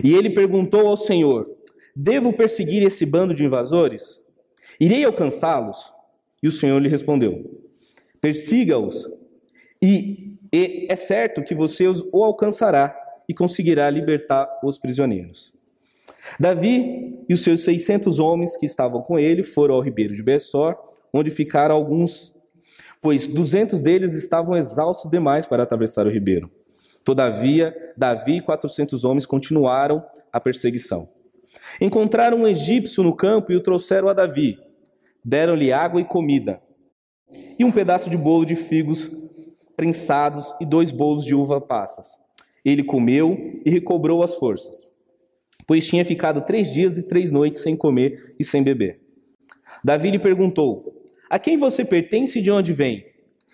E 0.04 0.16
ele 0.16 0.32
perguntou 0.32 0.88
ao 0.88 0.98
Senhor: 0.98 1.48
Devo 1.96 2.34
perseguir 2.34 2.82
esse 2.82 3.06
bando 3.06 3.36
de 3.36 3.46
invasores? 3.46 4.20
Irei 4.80 5.04
alcançá-los? 5.04 5.94
E 6.42 6.48
o 6.48 6.52
Senhor 6.52 6.80
lhe 6.80 6.90
respondeu: 6.90 7.62
Persiga-os, 8.20 9.08
e, 9.82 10.38
e 10.52 10.88
é 10.90 10.96
certo 10.96 11.44
que 11.44 11.54
você 11.54 11.86
os 11.88 12.02
o 12.12 12.24
alcançará 12.24 13.05
e 13.28 13.34
conseguirá 13.34 13.90
libertar 13.90 14.48
os 14.64 14.78
prisioneiros. 14.78 15.54
Davi 16.40 17.24
e 17.30 17.34
os 17.34 17.44
seus 17.44 17.64
600 17.64 18.20
homens 18.20 18.58
que 18.58 18.66
estavam 18.66 19.02
com 19.02 19.20
ele 19.20 19.44
foram 19.44 19.76
ao 19.76 19.82
ribeiro 19.82 20.16
de 20.16 20.24
Bessor, 20.24 20.76
onde 21.14 21.30
ficaram 21.30 21.76
alguns, 21.76 22.36
pois 23.02 23.28
200 23.28 23.82
deles 23.82 24.14
estavam 24.14 24.56
exaustos 24.56 25.10
demais 25.10 25.46
para 25.46 25.64
atravessar 25.64 26.08
o 26.08 26.12
ribeiro. 26.12 26.52
Todavia, 27.04 27.76
Davi 27.96 28.38
e 28.38 28.42
400 28.42 29.04
homens 29.04 29.26
continuaram 29.26 30.04
a 30.34 30.40
perseguição. 30.40 31.08
Encontraram 31.80 32.40
um 32.40 32.48
egípcio 32.48 33.04
no 33.04 33.16
campo 33.16 33.52
e 33.52 33.56
o 33.56 33.62
trouxeram 33.62 34.10
a 34.10 34.14
Davi. 34.14 34.58
Deram-lhe 35.24 35.72
água 35.72 36.02
e 36.02 36.06
comida, 36.06 36.62
e 37.58 37.64
um 37.64 37.72
pedaço 37.72 38.10
de 38.10 38.18
bolo 38.18 38.46
de 38.46 38.56
figos 38.56 39.10
prensados 39.76 40.54
e 40.60 40.66
dois 40.66 40.92
bolos 40.92 41.26
de 41.26 41.34
uva 41.36 41.60
passas. 41.60 42.08
Ele 42.66 42.84
comeu 42.84 43.62
e 43.64 43.70
recobrou 43.70 44.24
as 44.24 44.36
forças, 44.36 44.88
pois 45.68 45.88
tinha 45.88 46.04
ficado 46.04 46.42
três 46.42 46.74
dias 46.74 46.98
e 46.98 47.04
três 47.04 47.32
noites 47.32 47.62
sem 47.62 47.78
comer 47.78 48.34
e 48.40 48.44
sem 48.44 48.64
beber. 48.64 49.00
Davi 49.84 50.10
lhe 50.10 50.18
perguntou: 50.18 51.06
A 51.30 51.38
quem 51.38 51.58
você 51.58 51.86
pertence 51.86 52.40
e 52.40 52.42
de 52.42 52.50
onde 52.50 52.74
vem? 52.74 53.06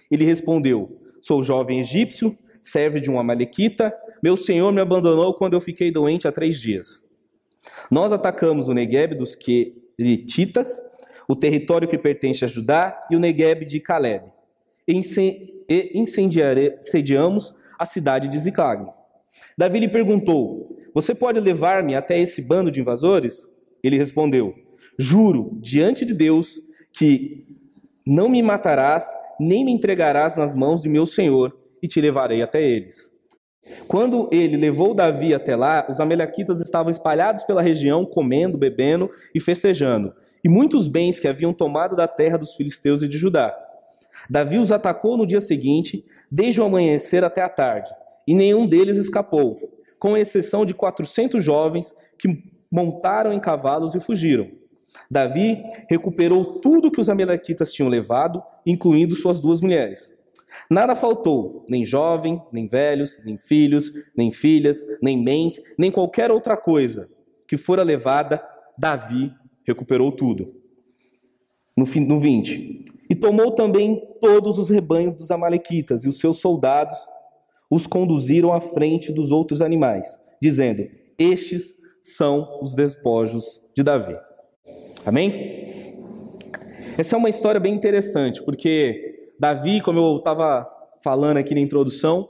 Ele 0.09 0.23
respondeu: 0.23 0.97
Sou 1.19 1.43
jovem 1.43 1.81
egípcio, 1.81 2.37
serve 2.61 3.01
de 3.01 3.09
uma 3.09 3.23
malequita. 3.23 3.93
Meu 4.23 4.37
senhor 4.37 4.71
me 4.71 4.79
abandonou 4.79 5.33
quando 5.33 5.53
eu 5.53 5.61
fiquei 5.61 5.91
doente 5.91 6.27
há 6.27 6.31
três 6.31 6.59
dias. 6.59 7.09
Nós 7.89 8.13
atacamos 8.13 8.67
o 8.69 8.73
Negueb 8.73 9.15
dos 9.15 9.35
Queretitas, 9.35 10.79
o 11.27 11.35
território 11.35 11.87
que 11.87 11.97
pertence 11.97 12.45
a 12.45 12.47
Judá 12.47 13.07
e 13.09 13.15
o 13.15 13.19
Negueb 13.19 13.65
de 13.65 13.79
Caleb, 13.79 14.25
e 14.87 14.93
incendiamos 15.93 17.53
a 17.77 17.85
cidade 17.85 18.27
de 18.27 18.37
Ziclag. 18.39 19.00
Davi 19.57 19.79
lhe 19.79 19.87
perguntou: 19.87 20.65
Você 20.93 21.13
pode 21.13 21.39
levar-me 21.39 21.95
até 21.95 22.19
esse 22.19 22.41
bando 22.41 22.71
de 22.71 22.81
invasores? 22.81 23.47
Ele 23.83 23.97
respondeu: 23.97 24.53
Juro 24.97 25.57
diante 25.61 26.05
de 26.05 26.13
Deus 26.13 26.59
que 26.93 27.45
não 28.05 28.29
me 28.29 28.41
matarás, 28.41 29.05
nem 29.39 29.63
me 29.65 29.71
entregarás 29.71 30.35
nas 30.35 30.55
mãos 30.55 30.81
de 30.81 30.89
meu 30.89 31.05
senhor, 31.05 31.57
e 31.81 31.87
te 31.87 32.01
levarei 32.01 32.41
até 32.41 32.61
eles. 32.61 33.11
Quando 33.87 34.27
ele 34.31 34.57
levou 34.57 34.93
Davi 34.93 35.33
até 35.33 35.55
lá, 35.55 35.85
os 35.89 35.99
amalequitas 35.99 36.59
estavam 36.59 36.91
espalhados 36.91 37.43
pela 37.43 37.61
região, 37.61 38.05
comendo, 38.05 38.57
bebendo 38.57 39.09
e 39.33 39.39
festejando, 39.39 40.13
e 40.43 40.49
muitos 40.49 40.87
bens 40.87 41.19
que 41.19 41.27
haviam 41.27 41.53
tomado 41.53 41.95
da 41.95 42.07
terra 42.07 42.37
dos 42.37 42.55
filisteus 42.55 43.03
e 43.03 43.07
de 43.07 43.17
Judá. 43.17 43.55
Davi 44.29 44.57
os 44.57 44.71
atacou 44.71 45.15
no 45.15 45.25
dia 45.25 45.39
seguinte, 45.39 46.03
desde 46.29 46.59
o 46.59 46.63
amanhecer 46.63 47.23
até 47.23 47.41
a 47.41 47.49
tarde 47.49 47.91
e 48.31 48.33
nenhum 48.33 48.65
deles 48.65 48.95
escapou, 48.95 49.59
com 49.99 50.15
exceção 50.15 50.65
de 50.65 50.73
400 50.73 51.43
jovens 51.43 51.93
que 52.17 52.29
montaram 52.71 53.33
em 53.33 53.41
cavalos 53.41 53.93
e 53.93 53.99
fugiram. 53.99 54.49
Davi 55.09 55.61
recuperou 55.89 56.61
tudo 56.61 56.89
que 56.89 57.01
os 57.01 57.09
amalequitas 57.09 57.73
tinham 57.73 57.89
levado, 57.89 58.41
incluindo 58.65 59.17
suas 59.17 59.37
duas 59.37 59.59
mulheres. 59.59 60.17
Nada 60.69 60.95
faltou, 60.95 61.65
nem 61.67 61.83
jovem, 61.83 62.41
nem 62.53 62.69
velhos, 62.69 63.19
nem 63.25 63.37
filhos, 63.37 63.91
nem 64.15 64.31
filhas, 64.31 64.77
nem 65.03 65.21
bens, 65.21 65.61
nem 65.77 65.91
qualquer 65.91 66.31
outra 66.31 66.55
coisa 66.55 67.09
que 67.45 67.57
fora 67.57 67.83
levada, 67.83 68.41
Davi 68.77 69.29
recuperou 69.67 70.09
tudo. 70.09 70.55
No, 71.75 71.85
fim, 71.85 71.99
no 71.99 72.17
20. 72.17 72.85
E 73.09 73.13
tomou 73.13 73.51
também 73.51 73.99
todos 74.21 74.57
os 74.57 74.69
rebanhos 74.69 75.15
dos 75.15 75.31
Amalequitas, 75.31 76.05
e 76.05 76.07
os 76.07 76.17
seus 76.17 76.39
soldados 76.39 76.97
os 77.71 77.87
conduziram 77.87 78.51
à 78.51 78.59
frente 78.59 79.13
dos 79.13 79.31
outros 79.31 79.61
animais, 79.61 80.19
dizendo: 80.41 80.85
Estes 81.17 81.77
são 82.01 82.59
os 82.61 82.75
despojos 82.75 83.61
de 83.73 83.81
Davi. 83.81 84.17
Amém? 85.05 85.93
Essa 86.97 87.15
é 87.15 87.17
uma 87.17 87.29
história 87.29 87.59
bem 87.59 87.73
interessante, 87.73 88.43
porque 88.43 89.29
Davi, 89.39 89.79
como 89.79 89.99
eu 89.99 90.17
estava 90.17 90.67
falando 91.01 91.37
aqui 91.37 91.55
na 91.55 91.61
introdução, 91.61 92.27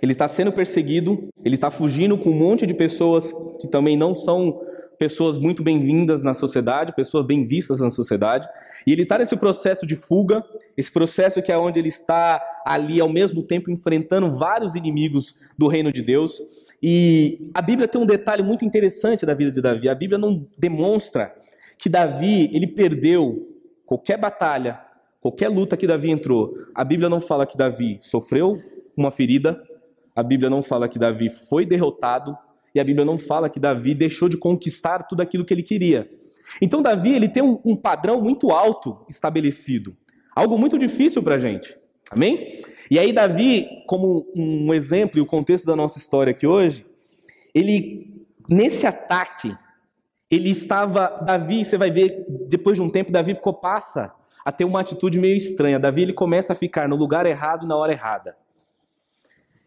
ele 0.00 0.12
está 0.12 0.28
sendo 0.28 0.52
perseguido, 0.52 1.28
ele 1.44 1.56
está 1.56 1.70
fugindo 1.70 2.16
com 2.16 2.30
um 2.30 2.38
monte 2.38 2.64
de 2.64 2.72
pessoas 2.72 3.32
que 3.60 3.66
também 3.66 3.96
não 3.96 4.14
são 4.14 4.60
pessoas 4.98 5.38
muito 5.38 5.62
bem-vindas 5.62 6.22
na 6.22 6.34
sociedade, 6.34 6.94
pessoas 6.94 7.24
bem 7.24 7.46
vistas 7.46 7.80
na 7.80 7.90
sociedade, 7.90 8.48
e 8.86 8.92
ele 8.92 9.02
está 9.02 9.18
nesse 9.18 9.36
processo 9.36 9.86
de 9.86 9.94
fuga, 9.94 10.44
esse 10.76 10.92
processo 10.92 11.40
que 11.40 11.52
é 11.52 11.56
onde 11.56 11.78
ele 11.78 11.88
está 11.88 12.42
ali 12.64 13.00
ao 13.00 13.08
mesmo 13.08 13.42
tempo 13.42 13.70
enfrentando 13.70 14.30
vários 14.30 14.74
inimigos 14.74 15.34
do 15.56 15.68
reino 15.68 15.92
de 15.92 16.02
Deus. 16.02 16.40
E 16.82 17.50
a 17.54 17.62
Bíblia 17.62 17.86
tem 17.86 18.00
um 18.00 18.06
detalhe 18.06 18.42
muito 18.42 18.64
interessante 18.64 19.24
da 19.24 19.34
vida 19.34 19.52
de 19.52 19.60
Davi. 19.60 19.88
A 19.88 19.94
Bíblia 19.94 20.18
não 20.18 20.46
demonstra 20.58 21.34
que 21.78 21.88
Davi 21.88 22.50
ele 22.52 22.66
perdeu 22.66 23.48
qualquer 23.86 24.18
batalha, 24.18 24.80
qualquer 25.20 25.48
luta 25.48 25.76
que 25.76 25.86
Davi 25.86 26.10
entrou. 26.10 26.54
A 26.74 26.84
Bíblia 26.84 27.08
não 27.08 27.20
fala 27.20 27.46
que 27.46 27.56
Davi 27.56 27.98
sofreu 28.00 28.60
uma 28.96 29.10
ferida. 29.10 29.62
A 30.14 30.22
Bíblia 30.22 30.50
não 30.50 30.62
fala 30.62 30.88
que 30.88 30.98
Davi 30.98 31.30
foi 31.30 31.64
derrotado 31.64 32.36
e 32.74 32.80
a 32.80 32.84
Bíblia 32.84 33.04
não 33.04 33.18
fala 33.18 33.48
que 33.48 33.60
Davi 33.60 33.94
deixou 33.94 34.28
de 34.28 34.36
conquistar 34.36 35.04
tudo 35.04 35.20
aquilo 35.20 35.44
que 35.44 35.52
ele 35.52 35.62
queria. 35.62 36.10
Então 36.60 36.82
Davi 36.82 37.14
ele 37.14 37.28
tem 37.28 37.42
um, 37.42 37.60
um 37.64 37.76
padrão 37.76 38.20
muito 38.20 38.50
alto 38.50 39.04
estabelecido, 39.08 39.96
algo 40.34 40.58
muito 40.58 40.78
difícil 40.78 41.22
para 41.22 41.36
a 41.36 41.38
gente. 41.38 41.76
Amém? 42.10 42.48
E 42.90 42.98
aí 42.98 43.12
Davi, 43.12 43.68
como 43.86 44.26
um 44.34 44.72
exemplo 44.72 45.18
e 45.18 45.20
o 45.20 45.26
contexto 45.26 45.66
da 45.66 45.76
nossa 45.76 45.98
história 45.98 46.30
aqui 46.30 46.46
hoje, 46.46 46.86
ele 47.54 48.24
nesse 48.48 48.86
ataque 48.86 49.54
ele 50.30 50.50
estava 50.50 51.22
Davi, 51.24 51.64
você 51.64 51.78
vai 51.78 51.90
ver 51.90 52.24
depois 52.48 52.76
de 52.76 52.82
um 52.82 52.90
tempo 52.90 53.12
Davi 53.12 53.34
ficou 53.34 53.54
passa 53.54 54.12
a 54.44 54.52
ter 54.52 54.64
uma 54.64 54.80
atitude 54.80 55.18
meio 55.18 55.36
estranha. 55.36 55.78
Davi 55.78 56.02
ele 56.02 56.12
começa 56.12 56.52
a 56.52 56.56
ficar 56.56 56.88
no 56.88 56.96
lugar 56.96 57.26
errado 57.26 57.66
na 57.66 57.76
hora 57.76 57.92
errada. 57.92 58.36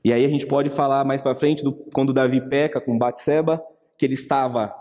E 0.04 0.12
aí 0.12 0.26
a 0.26 0.30
gente 0.30 0.48
pode 0.48 0.70
falar 0.70 1.06
mais 1.06 1.22
para 1.22 1.36
frente 1.36 1.64
do, 1.64 1.74
quando 1.94 2.14
Davi 2.14 2.42
peca 2.42 2.82
com 2.82 2.98
Batseba, 2.98 3.62
que 3.98 4.06
ele 4.06 4.16
estava 4.16 4.74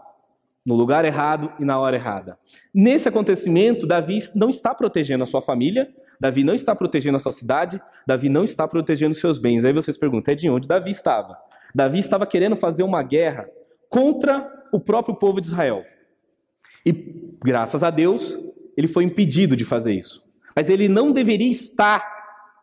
no 0.64 0.74
lugar 0.74 1.04
errado 1.04 1.52
e 1.58 1.64
na 1.64 1.78
hora 1.78 1.96
errada. 1.96 2.38
Nesse 2.72 3.08
acontecimento, 3.08 3.86
Davi 3.86 4.18
não 4.34 4.48
está 4.48 4.74
protegendo 4.74 5.22
a 5.24 5.26
sua 5.26 5.42
família, 5.42 5.88
Davi 6.18 6.44
não 6.44 6.54
está 6.54 6.74
protegendo 6.74 7.16
a 7.16 7.20
sua 7.20 7.32
cidade, 7.32 7.80
Davi 8.06 8.28
não 8.28 8.44
está 8.44 8.66
protegendo 8.66 9.14
seus 9.14 9.38
bens. 9.38 9.64
Aí 9.64 9.72
vocês 9.72 9.96
perguntam, 9.96 10.32
é 10.32 10.34
de 10.34 10.48
onde 10.48 10.68
Davi 10.68 10.90
estava? 10.90 11.36
Davi 11.74 11.98
estava 11.98 12.26
querendo 12.26 12.56
fazer 12.56 12.82
uma 12.82 13.02
guerra 13.02 13.48
contra 13.88 14.50
o 14.72 14.80
próprio 14.80 15.14
povo 15.14 15.40
de 15.40 15.48
Israel. 15.48 15.84
E 16.84 16.92
graças 17.42 17.82
a 17.82 17.90
Deus, 17.90 18.38
ele 18.76 18.88
foi 18.88 19.04
impedido 19.04 19.56
de 19.56 19.64
fazer 19.64 19.92
isso. 19.92 20.24
Mas 20.54 20.68
ele 20.68 20.88
não 20.88 21.12
deveria 21.12 21.50
estar 21.50 22.04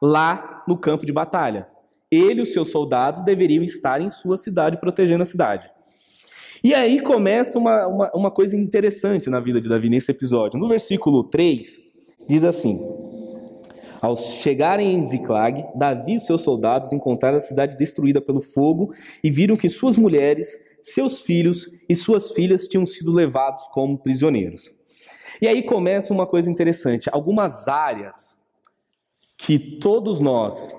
lá 0.02 0.64
no 0.68 0.78
campo 0.78 1.06
de 1.06 1.12
batalha 1.12 1.68
ele 2.12 2.40
e 2.40 2.44
os 2.44 2.54
seus 2.54 2.70
soldados 2.70 3.24
deveriam 3.24 3.64
estar 3.64 4.02
em 4.02 4.10
sua 4.10 4.38
cidade, 4.38 4.80
protegendo 4.80 5.24
a 5.24 5.26
cidade. 5.26 5.70
E 6.64 6.74
aí 6.74 7.02
começa 7.02 7.60
uma, 7.60 7.88
uma, 7.88 8.12
uma, 8.14 8.32
coisa 8.32 8.56
interessante 8.56 9.30
na 9.30 9.40
vida 9.40 9.62
de 9.62 9.70
Davi 9.70 9.90
nesse 9.90 10.10
episódio. 10.10 10.60
No 10.60 10.68
versículo 10.68 11.24
3, 11.24 11.80
diz 12.28 12.44
assim: 12.44 12.80
Ao 14.02 14.16
chegarem 14.16 14.94
em 14.94 15.04
Ziclag, 15.04 15.64
Davi 15.76 16.16
e 16.16 16.20
seus 16.20 16.42
soldados 16.42 16.92
encontraram 16.92 17.38
a 17.38 17.42
cidade 17.42 17.78
destruída 17.78 18.20
pelo 18.20 18.42
fogo 18.42 18.94
e 19.24 19.30
viram 19.30 19.56
que 19.56 19.70
suas 19.70 19.96
mulheres, 19.98 20.58
seus 20.82 21.22
filhos 21.22 21.72
e 21.88 21.96
suas 21.96 22.32
filhas 22.32 22.68
tinham 22.68 22.86
sido 22.86 23.12
levados 23.12 23.68
como 23.68 23.98
prisioneiros. 23.98 24.72
E 25.40 25.48
aí 25.48 25.62
começa 25.62 26.12
uma 26.12 26.26
coisa 26.26 26.50
interessante. 26.50 27.08
Algumas 27.12 27.68
áreas 27.68 28.36
que 29.38 29.60
todos 29.60 30.20
nós 30.20 30.76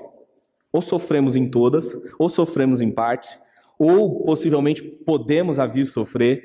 ou 0.79 0.83
sofremos 0.83 1.35
em 1.35 1.51
todas, 1.51 1.99
ou 2.19 2.31
sofremos 2.31 2.81
em 2.81 2.91
parte, 2.91 3.29
ou 3.79 4.25
possivelmente 4.25 4.83
podemos 4.83 5.57
vir 5.73 5.85
sofrer 5.87 6.45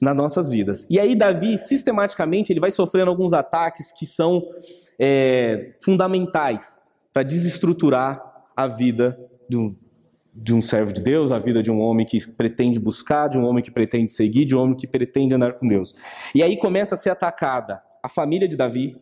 nas 0.00 0.14
nossas 0.14 0.50
vidas. 0.50 0.86
E 0.88 1.00
aí 1.00 1.16
Davi, 1.16 1.58
sistematicamente, 1.58 2.52
ele 2.52 2.60
vai 2.60 2.70
sofrendo 2.70 3.10
alguns 3.10 3.32
ataques 3.32 3.92
que 3.92 4.06
são 4.06 4.42
é, 4.98 5.74
fundamentais 5.82 6.76
para 7.12 7.22
desestruturar 7.22 8.22
a 8.56 8.68
vida 8.68 9.18
de 9.48 9.56
um, 9.56 9.74
de 10.32 10.54
um 10.54 10.62
servo 10.62 10.92
de 10.92 11.02
Deus, 11.02 11.32
a 11.32 11.38
vida 11.38 11.62
de 11.62 11.70
um 11.70 11.80
homem 11.80 12.06
que 12.06 12.24
pretende 12.32 12.78
buscar, 12.78 13.28
de 13.28 13.38
um 13.38 13.44
homem 13.44 13.64
que 13.64 13.70
pretende 13.70 14.10
seguir, 14.10 14.44
de 14.44 14.54
um 14.54 14.60
homem 14.60 14.76
que 14.76 14.86
pretende 14.86 15.34
andar 15.34 15.54
com 15.54 15.66
Deus. 15.66 15.94
E 16.34 16.42
aí 16.42 16.56
começa 16.56 16.94
a 16.94 16.98
ser 16.98 17.10
atacada 17.10 17.82
a 18.02 18.08
família 18.08 18.46
de 18.46 18.56
Davi, 18.56 18.96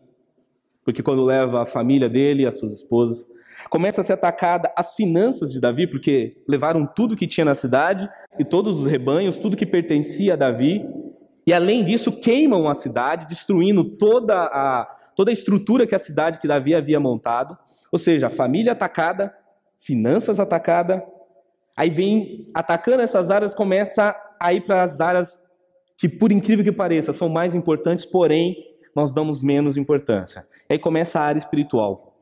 porque 0.83 1.03
quando 1.03 1.23
leva 1.23 1.63
a 1.63 1.65
família 1.65 2.07
dele, 2.09 2.47
as 2.47 2.57
suas 2.57 2.73
esposas, 2.73 3.27
Começa 3.69 4.01
a 4.01 4.03
ser 4.03 4.13
atacada 4.13 4.71
as 4.75 4.95
finanças 4.95 5.51
de 5.51 5.59
Davi, 5.59 5.87
porque 5.87 6.37
levaram 6.47 6.85
tudo 6.85 7.15
que 7.15 7.27
tinha 7.27 7.45
na 7.45 7.55
cidade 7.55 8.09
e 8.37 8.43
todos 8.43 8.79
os 8.79 8.85
rebanhos, 8.85 9.37
tudo 9.37 9.57
que 9.57 9.65
pertencia 9.65 10.33
a 10.33 10.35
Davi. 10.35 10.85
E 11.45 11.53
além 11.53 11.83
disso, 11.83 12.11
queimam 12.11 12.67
a 12.67 12.75
cidade, 12.75 13.27
destruindo 13.27 13.83
toda 13.83 14.35
a, 14.35 14.85
toda 15.15 15.31
a 15.31 15.33
estrutura 15.33 15.85
que 15.85 15.95
a 15.95 15.99
cidade 15.99 16.39
que 16.39 16.47
Davi 16.47 16.73
havia 16.73 16.99
montado. 16.99 17.57
Ou 17.91 17.99
seja, 17.99 18.29
família 18.29 18.71
atacada, 18.71 19.33
finanças 19.77 20.39
atacadas. 20.39 21.01
Aí 21.77 21.89
vem 21.89 22.49
atacando 22.53 23.03
essas 23.03 23.29
áreas, 23.29 23.53
começa 23.53 24.15
a 24.39 24.53
ir 24.53 24.61
para 24.61 24.83
as 24.83 24.99
áreas 24.99 25.39
que, 25.97 26.09
por 26.09 26.31
incrível 26.31 26.63
que 26.63 26.71
pareça, 26.71 27.13
são 27.13 27.29
mais 27.29 27.55
importantes, 27.55 28.05
porém 28.05 28.55
nós 28.95 29.13
damos 29.13 29.41
menos 29.41 29.77
importância. 29.77 30.47
Aí 30.69 30.79
começa 30.79 31.19
a 31.19 31.23
área 31.23 31.39
espiritual. 31.39 32.14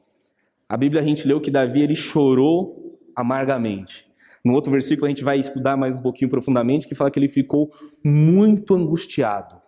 A 0.74 0.78
Bíblia 0.78 1.04
a 1.04 1.06
gente 1.06 1.28
leu 1.28 1.40
que 1.40 1.52
Davi 1.52 1.84
ele 1.84 1.94
chorou 1.94 3.00
amargamente. 3.16 4.08
No 4.44 4.56
outro 4.56 4.72
versículo 4.72 5.06
a 5.06 5.10
gente 5.10 5.24
vai 5.24 5.40
estudar 5.40 5.78
mais 5.78 5.96
um 5.96 6.02
pouquinho 6.02 6.32
profundamente 6.32 6.88
que 6.88 6.96
fala 6.96 7.12
que 7.12 7.20
ele 7.20 7.30
ficou 7.30 7.72
muito 8.04 8.74
angustiado. 8.74 9.62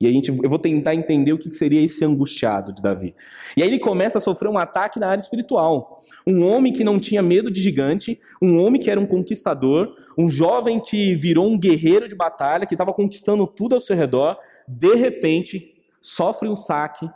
E 0.00 0.06
a 0.06 0.10
gente, 0.12 0.28
eu 0.28 0.48
vou 0.48 0.60
tentar 0.60 0.94
entender 0.94 1.32
o 1.32 1.38
que 1.38 1.52
seria 1.52 1.82
esse 1.82 2.04
angustiado 2.04 2.72
de 2.72 2.80
Davi. 2.80 3.12
E 3.56 3.62
aí 3.64 3.68
ele 3.68 3.80
começa 3.80 4.18
a 4.18 4.20
sofrer 4.20 4.48
um 4.48 4.56
ataque 4.56 5.00
na 5.00 5.08
área 5.08 5.20
espiritual. 5.20 6.00
Um 6.24 6.46
homem 6.46 6.72
que 6.72 6.84
não 6.84 6.96
tinha 6.96 7.22
medo 7.22 7.50
de 7.50 7.60
gigante, 7.60 8.20
um 8.40 8.64
homem 8.64 8.80
que 8.80 8.88
era 8.88 9.00
um 9.00 9.06
conquistador, 9.06 9.96
um 10.16 10.28
jovem 10.28 10.78
que 10.78 11.16
virou 11.16 11.48
um 11.48 11.58
guerreiro 11.58 12.06
de 12.06 12.14
batalha, 12.14 12.66
que 12.66 12.74
estava 12.74 12.92
conquistando 12.92 13.48
tudo 13.48 13.74
ao 13.74 13.80
seu 13.80 13.96
redor, 13.96 14.38
de 14.68 14.94
repente 14.94 15.74
sofre 16.00 16.48
um 16.48 16.54
saque 16.54 17.10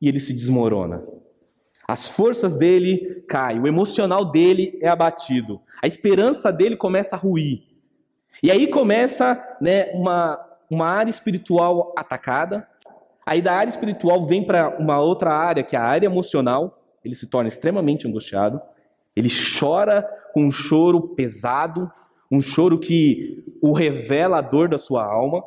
e 0.00 0.08
ele 0.08 0.18
se 0.18 0.32
desmorona. 0.32 1.04
As 1.88 2.08
forças 2.08 2.56
dele 2.56 3.22
caem, 3.28 3.60
o 3.60 3.66
emocional 3.66 4.24
dele 4.24 4.76
é 4.82 4.88
abatido, 4.88 5.60
a 5.80 5.86
esperança 5.86 6.52
dele 6.52 6.76
começa 6.76 7.14
a 7.14 7.18
ruir. 7.18 7.62
E 8.42 8.50
aí 8.50 8.66
começa 8.66 9.40
né, 9.60 9.92
uma, 9.92 10.38
uma 10.70 10.86
área 10.86 11.10
espiritual 11.10 11.94
atacada. 11.96 12.68
Aí 13.24 13.40
da 13.40 13.54
área 13.54 13.70
espiritual 13.70 14.26
vem 14.26 14.44
para 14.44 14.76
uma 14.78 15.00
outra 15.00 15.32
área, 15.32 15.62
que 15.62 15.74
é 15.74 15.78
a 15.78 15.84
área 15.84 16.06
emocional. 16.06 16.82
Ele 17.04 17.14
se 17.14 17.26
torna 17.26 17.48
extremamente 17.48 18.06
angustiado. 18.06 18.60
Ele 19.14 19.28
chora 19.58 20.02
com 20.34 20.44
um 20.44 20.50
choro 20.50 21.14
pesado, 21.14 21.90
um 22.30 22.42
choro 22.42 22.78
que 22.78 23.42
o 23.62 23.72
revela 23.72 24.38
a 24.38 24.42
dor 24.42 24.68
da 24.68 24.76
sua 24.76 25.04
alma. 25.04 25.42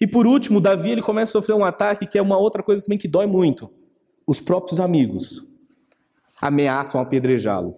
E 0.00 0.06
por 0.06 0.26
último, 0.26 0.60
Davi 0.60 0.90
ele 0.90 1.02
começa 1.02 1.30
a 1.30 1.40
sofrer 1.40 1.54
um 1.54 1.64
ataque 1.64 2.06
que 2.06 2.18
é 2.18 2.22
uma 2.22 2.36
outra 2.36 2.62
coisa 2.62 2.82
também 2.82 2.98
que 2.98 3.08
dói 3.08 3.26
muito. 3.26 3.70
Os 4.26 4.38
próprios 4.38 4.78
amigos 4.78 5.47
ameaçam 6.40 7.00
apedrejá-lo. 7.00 7.76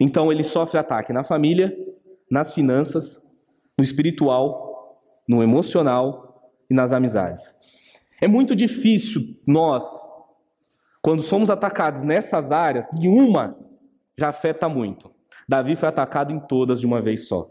Então 0.00 0.32
ele 0.32 0.42
sofre 0.42 0.78
ataque 0.78 1.12
na 1.12 1.22
família, 1.22 1.76
nas 2.30 2.54
finanças, 2.54 3.22
no 3.76 3.84
espiritual, 3.84 5.00
no 5.28 5.42
emocional 5.42 6.52
e 6.68 6.74
nas 6.74 6.92
amizades. 6.92 7.54
É 8.20 8.28
muito 8.28 8.56
difícil 8.56 9.22
nós, 9.46 9.84
quando 11.02 11.22
somos 11.22 11.50
atacados 11.50 12.04
nessas 12.04 12.50
áreas, 12.50 12.86
nenhuma 12.92 13.56
já 14.16 14.28
afeta 14.28 14.68
muito. 14.68 15.10
Davi 15.48 15.76
foi 15.76 15.88
atacado 15.88 16.32
em 16.32 16.40
todas 16.40 16.80
de 16.80 16.86
uma 16.86 17.00
vez 17.00 17.28
só. 17.28 17.50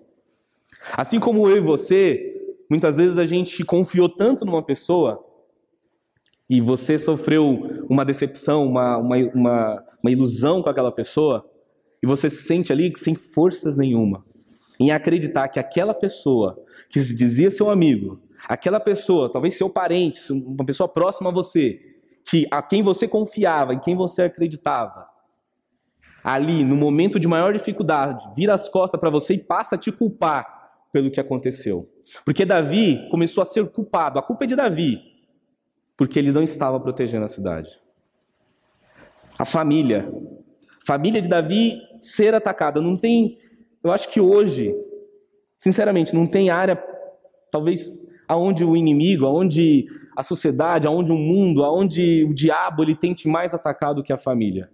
Assim 0.98 1.20
como 1.20 1.48
eu 1.48 1.58
e 1.58 1.62
você, 1.62 2.56
muitas 2.70 2.98
vezes 2.98 3.18
a 3.18 3.26
gente 3.26 3.64
confiou 3.64 4.10
tanto 4.10 4.46
numa 4.46 4.64
pessoa 4.64 5.24
e 6.54 6.62
você 6.62 7.00
sofreu 7.00 7.88
uma 7.90 8.06
decepção, 8.06 8.68
uma, 8.68 8.96
uma, 8.98 9.18
uma, 9.34 9.84
uma 10.04 10.12
ilusão 10.12 10.62
com 10.62 10.70
aquela 10.70 10.92
pessoa, 10.92 11.44
e 12.00 12.06
você 12.06 12.30
se 12.30 12.44
sente 12.44 12.72
ali 12.72 12.94
sem 12.96 13.16
forças 13.16 13.76
nenhuma, 13.76 14.24
em 14.80 14.92
acreditar 14.92 15.48
que 15.48 15.60
aquela 15.60 15.96
pessoa 15.96 16.64
que 16.92 17.04
se 17.04 17.16
dizia 17.16 17.50
seu 17.50 17.72
amigo, 17.72 18.22
aquela 18.48 18.80
pessoa, 18.80 19.32
talvez 19.32 19.56
seu 19.56 19.68
parente, 19.68 20.32
uma 20.32 20.64
pessoa 20.64 20.88
próxima 20.88 21.32
a 21.32 21.34
você, 21.34 21.80
que 22.24 22.46
a 22.52 22.62
quem 22.62 22.84
você 22.84 23.08
confiava, 23.08 23.74
em 23.74 23.80
quem 23.80 23.96
você 23.96 24.22
acreditava, 24.22 25.08
ali 26.24 26.64
no 26.64 26.78
momento 26.78 27.20
de 27.20 27.28
maior 27.28 27.52
dificuldade, 27.52 28.30
vira 28.36 28.54
as 28.54 28.70
costas 28.70 29.00
para 29.00 29.10
você 29.10 29.34
e 29.34 29.40
passa 29.40 29.74
a 29.74 29.80
te 29.80 29.92
culpar 29.92 30.46
pelo 30.92 31.10
que 31.10 31.20
aconteceu. 31.20 31.90
Porque 32.24 32.46
Davi 32.46 33.10
começou 33.10 33.42
a 33.42 33.46
ser 33.46 33.68
culpado. 33.72 34.20
A 34.20 34.22
culpa 34.22 34.44
é 34.44 34.48
de 34.48 34.56
Davi, 34.56 35.13
porque 35.98 36.18
ele 36.20 36.32
não 36.32 36.42
estava 36.42 36.80
protegendo 36.80 37.26
a 37.26 37.30
cidade. 37.30 37.70
A 39.38 39.46
família, 39.46 40.12
família 40.86 41.22
de 41.22 41.28
Davi 41.28 41.82
ser 42.02 42.34
atacada, 42.34 42.82
não 42.82 42.96
tem, 42.96 43.38
eu 43.84 43.92
acho 43.92 44.10
que 44.10 44.20
hoje, 44.20 44.76
sinceramente, 45.60 46.14
não 46.14 46.28
tem 46.28 46.50
área 46.50 46.82
talvez 47.52 48.08
aonde 48.28 48.64
o 48.64 48.76
inimigo, 48.76 49.26
aonde 49.26 49.86
a 50.16 50.24
sociedade, 50.24 50.88
aonde 50.88 51.12
o 51.12 51.18
mundo, 51.18 51.64
aonde 51.64 52.26
o 52.26 52.34
diabo 52.34 52.84
ele 52.84 52.96
tente 52.96 53.28
mais 53.28 53.54
atacar 53.54 53.94
do 53.94 54.04
que 54.04 54.14
a 54.14 54.18
família, 54.18 54.70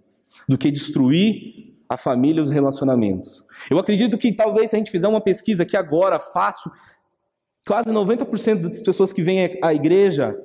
do 0.48 0.56
que 0.56 0.70
destruir 0.70 1.74
a 1.88 1.96
família 1.96 2.38
e 2.38 2.42
os 2.42 2.50
relacionamentos. 2.50 3.44
Eu 3.68 3.78
acredito 3.78 4.16
que 4.16 4.32
talvez 4.32 4.70
se 4.70 4.76
a 4.76 4.78
gente 4.78 4.90
fizer 4.90 5.08
uma 5.08 5.20
pesquisa 5.20 5.64
aqui 5.64 5.76
agora, 5.76 6.20
fácil, 6.20 6.70
quase 7.66 7.90
90% 7.90 8.68
das 8.68 8.80
pessoas 8.80 9.12
que 9.12 9.22
vêm 9.22 9.58
à 9.62 9.74
igreja 9.74 10.38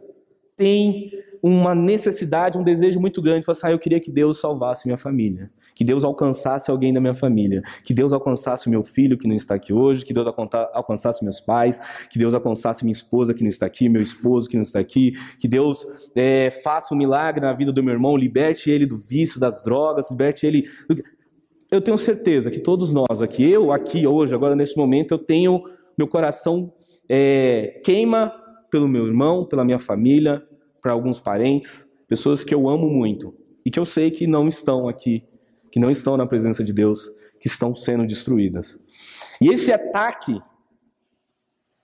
têm 0.58 1.12
uma 1.42 1.76
necessidade, 1.76 2.58
um 2.58 2.64
desejo 2.64 3.00
muito 3.00 3.22
grande. 3.22 3.46
Falar 3.46 3.58
assim, 3.58 3.68
ah, 3.68 3.72
eu 3.72 3.78
queria 3.78 4.00
que 4.00 4.12
Deus 4.12 4.40
salvasse 4.40 4.88
minha 4.88 4.98
família. 4.98 5.52
Que 5.76 5.84
Deus 5.84 6.04
alcançasse 6.04 6.72
alguém 6.72 6.92
da 6.92 7.00
minha 7.00 7.14
família. 7.14 7.62
Que 7.84 7.94
Deus 7.94 8.14
alcançasse 8.14 8.70
meu 8.70 8.84
filho 8.84 9.18
que 9.18 9.28
não 9.28 9.36
está 9.36 9.56
aqui 9.56 9.72
hoje. 9.72 10.04
Que 10.04 10.14
Deus 10.14 10.26
alcançasse 10.74 11.24
meus 11.24 11.40
pais. 11.40 11.80
Que 12.10 12.18
Deus 12.18 12.34
alcançasse 12.34 12.84
minha 12.84 12.94
esposa 12.94 13.34
que 13.34 13.44
não 13.44 13.50
está 13.50 13.66
aqui. 13.66 13.88
Meu 13.88 14.02
esposo 14.02 14.50
que 14.50 14.56
não 14.56 14.64
está 14.64 14.80
aqui. 14.80 15.14
Que 15.38 15.48
Deus 15.48 15.86
é, 16.16 16.50
faça 16.64 16.96
um 16.96 16.98
milagre 16.98 17.42
na 17.42 17.54
vida 17.54 17.72
do 17.72 17.84
meu 17.84 17.94
irmão. 17.94 18.18
Liberte 18.18 18.72
ele 18.72 18.86
do 18.86 18.98
vício, 18.98 19.40
das 19.40 19.62
drogas. 19.62 20.10
Liberte 20.10 20.48
ele 20.48 20.68
eu 21.72 21.82
tenho 21.82 21.98
certeza 21.98 22.52
que 22.52 22.60
todos 22.60 22.94
nós 22.94 23.22
aqui, 23.22 23.44
eu 23.50 23.72
aqui 23.72 24.06
hoje, 24.06 24.36
agora 24.36 24.56
nesse 24.56 24.78
momento, 24.78 25.14
eu 25.14 25.18
tenho 25.18 25.64
meu 25.98 26.08
coração 26.08 26.72
é, 27.10 27.82
queima 27.84 28.32
pelo 28.70 28.88
meu 28.88 29.08
irmão, 29.08 29.46
pela 29.46 29.64
minha 29.64 29.80
família, 29.80 30.46
para 30.82 30.92
alguns 30.92 31.20
parentes, 31.20 31.90
pessoas 32.08 32.44
que 32.44 32.54
eu 32.54 32.70
amo 32.70 32.90
muito 32.90 33.36
e 33.66 33.72
que 33.72 33.80
eu 33.80 33.86
sei 33.86 34.12
que 34.12 34.28
não 34.28 34.48
estão 34.48 34.88
aqui, 34.88 35.24
que 35.72 35.80
não 35.80 35.90
estão 35.90 36.16
na 36.16 36.26
presença 36.26 36.64
de 36.64 36.72
Deus, 36.72 37.10
que 37.40 37.48
estão 37.48 37.74
sendo 37.74 38.06
destruídas. 38.06 38.78
E 39.42 39.50
esse 39.50 39.72
ataque, 39.72 40.40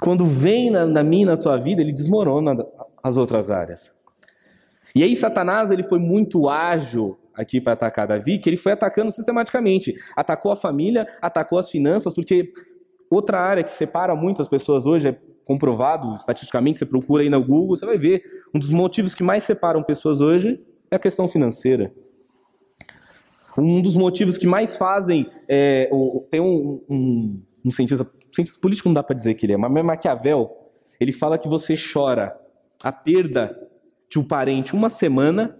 quando 0.01 0.25
vem 0.25 0.69
na, 0.69 0.85
na 0.85 1.03
minha, 1.03 1.25
na 1.25 1.37
tua 1.37 1.57
vida, 1.57 1.81
ele 1.81 1.91
desmorona 1.91 2.55
as 3.03 3.17
outras 3.17 3.49
áreas. 3.49 3.93
E 4.95 5.03
aí 5.03 5.15
Satanás 5.15 5.71
ele 5.71 5.83
foi 5.83 5.99
muito 5.99 6.49
ágil 6.49 7.17
aqui 7.33 7.61
para 7.61 7.73
atacar 7.73 8.07
Davi, 8.07 8.39
que 8.39 8.49
ele 8.49 8.57
foi 8.57 8.73
atacando 8.73 9.11
sistematicamente. 9.11 9.95
Atacou 10.15 10.51
a 10.51 10.55
família, 10.55 11.07
atacou 11.21 11.57
as 11.57 11.69
finanças, 11.69 12.13
porque 12.13 12.51
outra 13.09 13.39
área 13.39 13.63
que 13.63 13.71
separa 13.71 14.15
muitas 14.15 14.47
pessoas 14.47 14.85
hoje, 14.85 15.09
é 15.09 15.17
comprovado 15.51 16.15
estatisticamente, 16.15 16.79
você 16.79 16.85
procura 16.85 17.23
aí 17.23 17.29
no 17.29 17.43
Google, 17.43 17.75
você 17.75 17.85
vai 17.85 17.97
ver, 17.97 18.23
um 18.53 18.59
dos 18.59 18.69
motivos 18.69 19.13
que 19.13 19.23
mais 19.23 19.43
separam 19.43 19.83
pessoas 19.83 20.21
hoje 20.21 20.61
é 20.89 20.95
a 20.95 20.99
questão 20.99 21.27
financeira. 21.27 21.93
Um 23.57 23.81
dos 23.81 23.95
motivos 23.95 24.37
que 24.37 24.47
mais 24.47 24.77
fazem, 24.77 25.29
é, 25.47 25.89
tem 26.29 26.39
um, 26.39 26.81
um, 26.89 27.41
um 27.65 27.71
cientista, 27.71 28.09
cientista 28.31 28.59
político 28.61 28.87
não 28.87 28.93
dá 28.93 29.03
para 29.03 29.15
dizer 29.15 29.33
que 29.33 29.45
ele 29.45 29.53
é, 29.53 29.57
mas 29.57 29.83
Maquiavel, 29.83 30.49
ele 30.99 31.11
fala 31.11 31.37
que 31.37 31.49
você 31.49 31.75
chora 31.75 32.33
a 32.81 32.91
perda 32.93 33.57
de 34.09 34.19
um 34.19 34.23
parente 34.23 34.73
uma 34.73 34.89
semana 34.89 35.59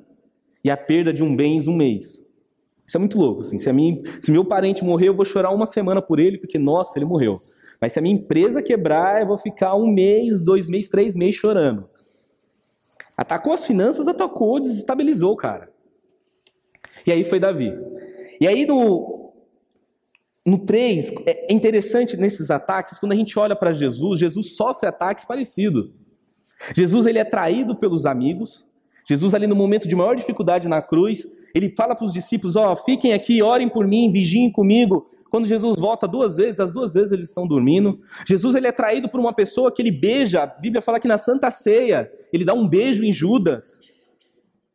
e 0.63 0.71
a 0.71 0.77
perda 0.77 1.13
de 1.13 1.21
um 1.21 1.35
bens 1.35 1.67
um 1.67 1.75
mês. 1.75 2.21
Isso 2.87 2.97
é 2.97 2.99
muito 2.99 3.17
louco. 3.17 3.41
Assim. 3.41 3.59
Se, 3.59 3.69
a 3.69 3.73
minha, 3.73 4.01
se 4.21 4.31
meu 4.31 4.45
parente 4.45 4.83
morrer, 4.83 5.09
eu 5.09 5.15
vou 5.15 5.25
chorar 5.25 5.51
uma 5.51 5.65
semana 5.65 6.01
por 6.01 6.19
ele, 6.19 6.37
porque, 6.37 6.57
nossa, 6.57 6.97
ele 6.97 7.05
morreu. 7.05 7.39
Mas 7.81 7.93
se 7.93 7.99
a 7.99 8.01
minha 8.01 8.15
empresa 8.15 8.61
quebrar, 8.61 9.21
eu 9.21 9.27
vou 9.27 9.37
ficar 9.37 9.75
um 9.75 9.87
mês, 9.87 10.43
dois 10.43 10.67
meses, 10.67 10.89
três 10.89 11.15
meses 11.15 11.35
chorando. 11.35 11.89
Atacou 13.17 13.53
as 13.53 13.65
finanças, 13.65 14.07
atacou, 14.07 14.59
desestabilizou, 14.59 15.35
cara. 15.35 15.71
E 17.05 17.11
aí 17.11 17.23
foi 17.23 17.39
Davi. 17.39 17.73
E 18.39 18.47
aí 18.47 18.65
no, 18.65 19.33
no 20.45 20.59
3, 20.59 21.11
é 21.25 21.51
interessante 21.51 22.15
nesses 22.15 22.51
ataques, 22.51 22.99
quando 22.99 23.13
a 23.13 23.15
gente 23.15 23.37
olha 23.37 23.55
para 23.55 23.73
Jesus, 23.73 24.19
Jesus 24.19 24.55
sofre 24.55 24.87
ataques 24.87 25.25
parecidos. 25.25 25.89
Jesus 26.75 27.07
ele 27.07 27.17
é 27.17 27.23
traído 27.23 27.75
pelos 27.75 28.05
amigos, 28.05 28.69
Jesus, 29.07 29.33
ali 29.33 29.47
no 29.47 29.55
momento 29.55 29.87
de 29.87 29.95
maior 29.95 30.15
dificuldade 30.15 30.67
na 30.67 30.81
cruz, 30.81 31.25
ele 31.53 31.73
fala 31.75 31.95
para 31.95 32.05
os 32.05 32.13
discípulos: 32.13 32.55
Ó, 32.55 32.71
oh, 32.71 32.75
fiquem 32.75 33.13
aqui, 33.13 33.41
orem 33.41 33.67
por 33.67 33.87
mim, 33.87 34.09
vigiem 34.09 34.51
comigo. 34.51 35.07
Quando 35.31 35.47
Jesus 35.47 35.79
volta 35.79 36.05
duas 36.05 36.35
vezes, 36.35 36.59
as 36.59 36.73
duas 36.73 36.93
vezes 36.93 37.13
eles 37.13 37.29
estão 37.29 37.47
dormindo. 37.47 38.01
Jesus 38.27 38.53
ele 38.53 38.67
é 38.67 38.71
traído 38.71 39.07
por 39.07 39.17
uma 39.17 39.31
pessoa 39.33 39.71
que 39.71 39.81
ele 39.81 39.89
beija. 39.89 40.43
A 40.43 40.45
Bíblia 40.45 40.81
fala 40.81 40.99
que 40.99 41.07
na 41.07 41.17
Santa 41.17 41.49
Ceia 41.49 42.11
ele 42.33 42.43
dá 42.43 42.53
um 42.53 42.67
beijo 42.67 43.01
em 43.01 43.13
Judas. 43.13 43.79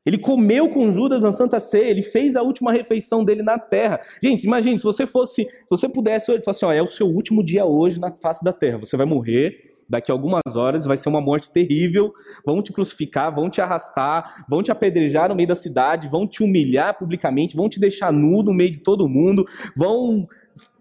Ele 0.07 0.17
comeu 0.17 0.71
com 0.71 0.91
Judas 0.91 1.21
na 1.21 1.31
Santa 1.31 1.61
Ceia, 1.61 1.91
ele 1.91 2.01
fez 2.01 2.37
a 2.37 2.43
última 2.43 2.73
refeição 2.73 3.23
dele 3.23 3.43
na 3.43 3.59
terra. 3.59 4.01
Gente, 4.23 4.45
imagine, 4.45 4.79
se 4.79 4.85
você 4.85 5.07
fosse, 5.07 5.43
se 5.43 5.51
você 5.69 5.89
pudesse 5.91 6.31
hoje, 6.31 6.43
falar 6.43 6.53
assim, 6.53 6.65
ó, 6.65 6.73
é 6.73 6.81
o 6.81 6.87
seu 6.87 7.07
último 7.07 7.45
dia 7.45 7.67
hoje 7.67 8.01
na 8.01 8.11
face 8.11 8.43
da 8.43 8.53
terra. 8.53 8.79
Você 8.79 8.97
vai 8.97 9.05
morrer, 9.05 9.75
daqui 9.87 10.11
a 10.11 10.15
algumas 10.15 10.57
horas 10.57 10.87
vai 10.87 10.97
ser 10.97 11.09
uma 11.09 11.21
morte 11.21 11.53
terrível, 11.53 12.13
vão 12.47 12.63
te 12.63 12.73
crucificar, 12.73 13.35
vão 13.35 13.51
te 13.51 13.61
arrastar, 13.61 14.47
vão 14.49 14.63
te 14.63 14.71
apedrejar 14.71 15.29
no 15.29 15.35
meio 15.35 15.49
da 15.49 15.55
cidade, 15.55 16.09
vão 16.09 16.27
te 16.27 16.43
humilhar 16.43 16.97
publicamente, 16.97 17.57
vão 17.57 17.69
te 17.69 17.79
deixar 17.79 18.13
nu 18.13 18.43
no 18.43 18.55
meio 18.55 18.73
de 18.73 18.79
todo 18.79 19.09
mundo, 19.09 19.45
vão 19.77 20.27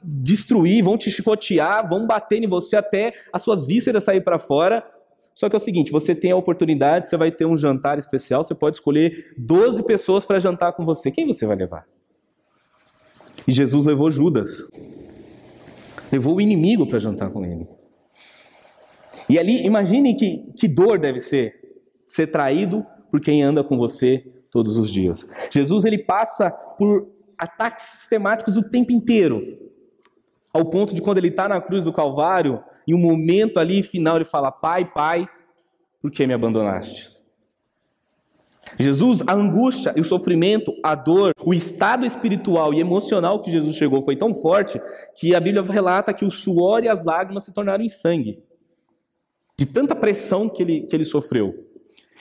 destruir, 0.05 0.83
vão 0.83 0.97
te 0.97 1.09
chicotear, 1.09 1.87
vão 1.87 2.05
bater 2.05 2.43
em 2.43 2.47
você 2.47 2.75
até 2.75 3.13
as 3.33 3.41
suas 3.41 3.65
vísceras 3.65 4.03
sair 4.03 4.21
para 4.21 4.39
fora. 4.39 4.85
Só 5.33 5.49
que 5.49 5.55
é 5.55 5.57
o 5.57 5.61
seguinte, 5.61 5.91
você 5.91 6.15
tem 6.15 6.31
a 6.31 6.35
oportunidade, 6.37 7.07
você 7.07 7.17
vai 7.17 7.31
ter 7.31 7.45
um 7.45 7.57
jantar 7.57 7.99
especial, 7.99 8.43
você 8.43 8.55
pode 8.55 8.77
escolher 8.77 9.33
12 9.37 9.83
pessoas 9.83 10.25
para 10.25 10.39
jantar 10.39 10.73
com 10.73 10.85
você. 10.85 11.11
Quem 11.11 11.27
você 11.27 11.45
vai 11.45 11.57
levar? 11.57 11.85
E 13.47 13.51
Jesus 13.51 13.85
levou 13.85 14.09
Judas. 14.09 14.65
Levou 16.11 16.35
o 16.35 16.41
inimigo 16.41 16.87
para 16.87 16.99
jantar 16.99 17.29
com 17.31 17.45
ele. 17.45 17.67
E 19.29 19.39
ali, 19.39 19.65
imagine 19.65 20.15
que, 20.15 20.51
que 20.55 20.67
dor 20.67 20.99
deve 20.99 21.19
ser 21.19 21.65
ser 22.05 22.27
traído 22.27 22.85
por 23.11 23.19
quem 23.19 23.43
anda 23.43 23.63
com 23.63 23.77
você 23.77 24.23
todos 24.51 24.77
os 24.77 24.89
dias. 24.89 25.27
Jesus 25.51 25.83
ele 25.85 25.97
passa 25.97 26.49
por 26.49 27.09
ataques 27.37 27.85
sistemáticos 27.85 28.55
o 28.55 28.63
tempo 28.63 28.91
inteiro, 28.91 29.41
ao 30.55 30.63
ponto 30.63 30.95
de 30.95 31.01
quando 31.01 31.17
ele 31.17 31.27
está 31.27 31.49
na 31.49 31.59
cruz 31.59 31.83
do 31.83 31.91
Calvário, 31.91 32.63
em 32.87 32.93
um 32.93 32.97
momento 32.97 33.59
ali 33.59 33.83
final 33.83 34.15
ele 34.15 34.23
fala: 34.23 34.49
Pai, 34.49 34.85
Pai, 34.85 35.27
por 36.01 36.09
que 36.09 36.25
me 36.25 36.33
abandonaste? 36.33 37.13
Jesus, 38.79 39.21
a 39.27 39.33
angústia 39.33 39.93
e 39.97 39.99
o 39.99 40.05
sofrimento, 40.05 40.73
a 40.81 40.95
dor, 40.95 41.33
o 41.43 41.53
estado 41.53 42.05
espiritual 42.05 42.73
e 42.73 42.79
emocional 42.79 43.41
que 43.41 43.51
Jesus 43.51 43.75
chegou 43.75 44.01
foi 44.01 44.15
tão 44.15 44.33
forte 44.33 44.81
que 45.15 45.35
a 45.35 45.41
Bíblia 45.41 45.61
relata 45.61 46.13
que 46.13 46.23
o 46.23 46.31
suor 46.31 46.85
e 46.85 46.87
as 46.87 47.03
lágrimas 47.03 47.43
se 47.43 47.53
tornaram 47.53 47.83
em 47.83 47.89
sangue 47.89 48.41
de 49.59 49.65
tanta 49.65 49.93
pressão 49.93 50.47
que 50.49 50.63
ele, 50.63 50.81
que 50.81 50.95
ele 50.95 51.05
sofreu. 51.05 51.53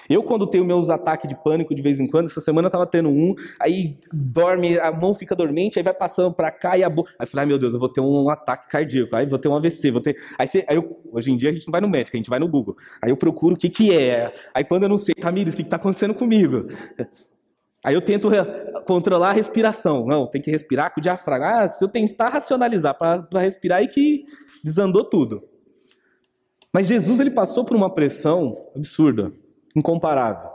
Eu, 0.08 0.22
quando 0.22 0.46
tenho 0.46 0.64
meus 0.64 0.90
ataques 0.90 1.28
de 1.28 1.34
pânico 1.34 1.74
de 1.74 1.82
vez 1.82 2.00
em 2.00 2.06
quando, 2.06 2.26
essa 2.26 2.40
semana 2.40 2.66
eu 2.66 2.70
tava 2.72 2.86
tendo 2.86 3.08
um, 3.08 3.34
aí 3.58 3.98
dorme, 4.12 4.78
a 4.78 4.92
mão 4.92 5.14
fica 5.14 5.34
dormente, 5.34 5.78
aí 5.78 5.82
vai 5.82 5.94
passando 5.94 6.32
para 6.34 6.50
cá 6.50 6.76
e 6.76 6.84
a 6.84 6.88
boca. 6.88 7.10
Aí 7.18 7.24
eu 7.24 7.28
falei, 7.28 7.42
ai 7.42 7.46
meu 7.48 7.58
Deus, 7.58 7.74
eu 7.74 7.80
vou 7.80 7.88
ter 7.88 8.00
um 8.00 8.28
ataque 8.28 8.68
cardíaco, 8.68 9.14
aí 9.16 9.26
vou 9.26 9.38
ter 9.38 9.48
um 9.48 9.56
AVC, 9.56 9.90
vou 9.90 10.00
ter. 10.00 10.16
Aí, 10.38 10.46
você... 10.46 10.64
aí 10.68 10.76
eu... 10.76 11.00
hoje 11.12 11.30
em 11.30 11.36
dia 11.36 11.50
a 11.50 11.52
gente 11.52 11.66
não 11.66 11.72
vai 11.72 11.80
no 11.80 11.88
médico, 11.88 12.16
a 12.16 12.18
gente 12.18 12.30
vai 12.30 12.38
no 12.38 12.48
Google. 12.48 12.76
Aí 13.02 13.10
eu 13.10 13.16
procuro 13.16 13.54
o 13.54 13.58
que 13.58 13.68
que 13.68 13.96
é. 13.96 14.32
Aí 14.52 14.64
quando 14.64 14.84
eu 14.84 14.88
não 14.88 14.98
sei, 14.98 15.14
Tamires, 15.14 15.54
o 15.54 15.56
que 15.56 15.64
que 15.64 15.70
tá 15.70 15.76
acontecendo 15.76 16.14
comigo? 16.14 16.66
Aí 17.84 17.94
eu 17.94 18.00
tento 18.00 18.30
controlar 18.86 19.28
a 19.28 19.32
respiração. 19.32 20.06
Não, 20.06 20.26
tem 20.26 20.40
que 20.40 20.50
respirar 20.50 20.92
com 20.92 21.00
o 21.00 21.02
diafragma. 21.02 21.64
Ah, 21.64 21.70
se 21.70 21.84
eu 21.84 21.88
tentar 21.88 22.30
racionalizar 22.30 22.96
para 22.96 23.40
respirar, 23.40 23.80
aí 23.80 23.88
que 23.88 24.24
desandou 24.64 25.04
tudo. 25.04 25.42
Mas 26.72 26.86
Jesus 26.86 27.20
ele 27.20 27.30
passou 27.30 27.64
por 27.64 27.76
uma 27.76 27.94
pressão 27.94 28.56
absurda, 28.74 29.32
incomparável. 29.74 30.50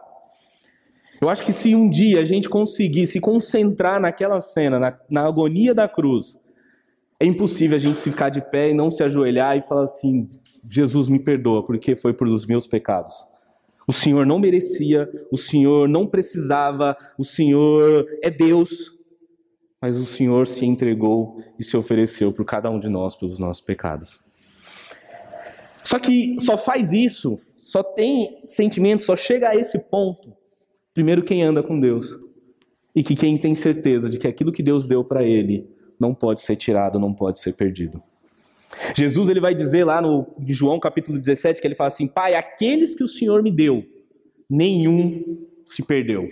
Eu 1.22 1.28
acho 1.28 1.44
que 1.44 1.52
se 1.52 1.76
um 1.76 1.90
dia 1.90 2.22
a 2.22 2.26
gente 2.26 2.48
conseguir 2.48 3.06
se 3.06 3.20
concentrar 3.20 4.00
naquela 4.00 4.42
cena, 4.42 4.80
na, 4.80 4.98
na 5.10 5.26
agonia 5.26 5.74
da 5.74 5.88
cruz, 5.88 6.40
é 7.20 7.26
impossível 7.26 7.76
a 7.76 7.80
gente 7.80 8.00
se 8.00 8.10
ficar 8.10 8.30
de 8.30 8.42
pé 8.42 8.70
e 8.70 8.74
não 8.74 8.90
se 8.90 9.04
ajoelhar 9.04 9.58
e 9.58 9.62
falar 9.62 9.84
assim: 9.84 10.30
Jesus 10.70 11.10
me 11.10 11.20
perdoa, 11.20 11.66
porque 11.66 11.96
foi 11.96 12.14
por 12.14 12.28
os 12.28 12.46
meus 12.46 12.66
pecados. 12.66 13.28
O 13.86 13.92
Senhor 13.92 14.26
não 14.26 14.40
merecia, 14.40 15.10
o 15.32 15.38
Senhor 15.38 15.90
não 15.90 16.08
precisava, 16.08 16.96
o 17.18 17.24
Senhor 17.24 18.06
é 18.24 18.30
Deus, 18.30 18.98
mas 19.82 19.98
o 19.98 20.06
Senhor 20.06 20.48
se 20.48 20.66
entregou 20.66 21.44
e 21.58 21.64
se 21.64 21.76
ofereceu 21.76 22.32
por 22.32 22.46
cada 22.46 22.70
um 22.70 22.80
de 22.80 22.88
nós 22.88 23.16
pelos 23.16 23.40
nossos 23.40 23.62
pecados. 23.62 24.29
Só 25.89 25.97
que 25.97 26.36
só 26.39 26.56
faz 26.56 26.93
isso, 26.93 27.39
só 27.56 27.82
tem 27.82 28.43
sentimento, 28.45 29.02
só 29.02 29.15
chega 29.15 29.49
a 29.49 29.56
esse 29.56 29.80
ponto, 29.80 30.32
primeiro 30.93 31.23
quem 31.23 31.41
anda 31.41 31.63
com 31.63 31.80
Deus. 31.80 32.15
E 32.95 33.02
que 33.02 33.15
quem 33.15 33.39
tem 33.39 33.56
certeza 33.56 34.08
de 34.08 34.19
que 34.19 34.28
aquilo 34.28 34.52
que 34.52 34.62
Deus 34.62 34.86
deu 34.86 35.04
para 35.04 35.23
ele 35.23 35.67
não 35.99 36.13
pode 36.13 36.41
ser 36.41 36.58
tirado, 36.58 36.99
não 36.99 37.12
pode 37.12 37.39
ser 37.39 37.54
perdido. 37.54 38.04
Jesus 38.95 39.30
ele 39.30 39.39
vai 39.39 39.56
dizer 39.56 39.84
lá 39.84 39.99
no 39.99 40.28
João 40.45 40.80
capítulo 40.80 41.17
17 41.17 41.60
que 41.60 41.65
ele 41.65 41.73
fala 41.73 41.88
assim: 41.88 42.06
Pai, 42.06 42.36
aqueles 42.36 42.93
que 42.93 43.04
o 43.04 43.08
Senhor 43.08 43.41
me 43.41 43.49
deu, 43.49 43.84
nenhum 44.47 45.39
se 45.65 45.82
perdeu. 45.82 46.30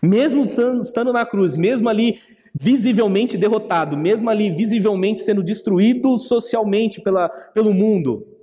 Mesmo 0.00 0.42
estando 0.80 1.12
na 1.12 1.26
cruz, 1.26 1.56
mesmo 1.56 1.88
ali 1.88 2.20
visivelmente 2.54 3.36
derrotado, 3.36 3.96
mesmo 3.96 4.30
ali 4.30 4.50
visivelmente 4.50 5.18
sendo 5.18 5.42
destruído 5.42 6.16
socialmente 6.16 7.00
pela, 7.00 7.28
pelo 7.28 7.74
mundo, 7.74 8.37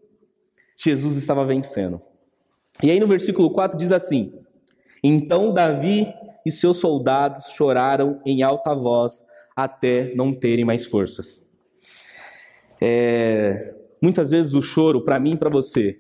Jesus 0.76 1.16
estava 1.16 1.46
vencendo. 1.46 2.02
E 2.84 2.92
aí 2.92 3.00
no 3.00 3.08
versículo 3.08 3.50
4 3.52 3.78
diz 3.78 3.92
assim: 3.92 4.34
Então 5.04 5.54
Davi 5.54 6.14
e 6.46 6.52
seus 6.52 6.78
soldados 6.78 7.50
choraram 7.50 8.22
em 8.26 8.44
alta 8.44 8.74
voz 8.76 9.24
até 9.56 10.14
não 10.16 10.34
terem 10.34 10.66
mais 10.66 10.86
forças. 10.86 11.44
É, 12.82 13.74
muitas 14.02 14.30
vezes 14.30 14.54
o 14.54 14.62
choro, 14.62 15.04
para 15.04 15.20
mim 15.20 15.34
e 15.34 15.38
para 15.38 15.50
você, 15.50 16.00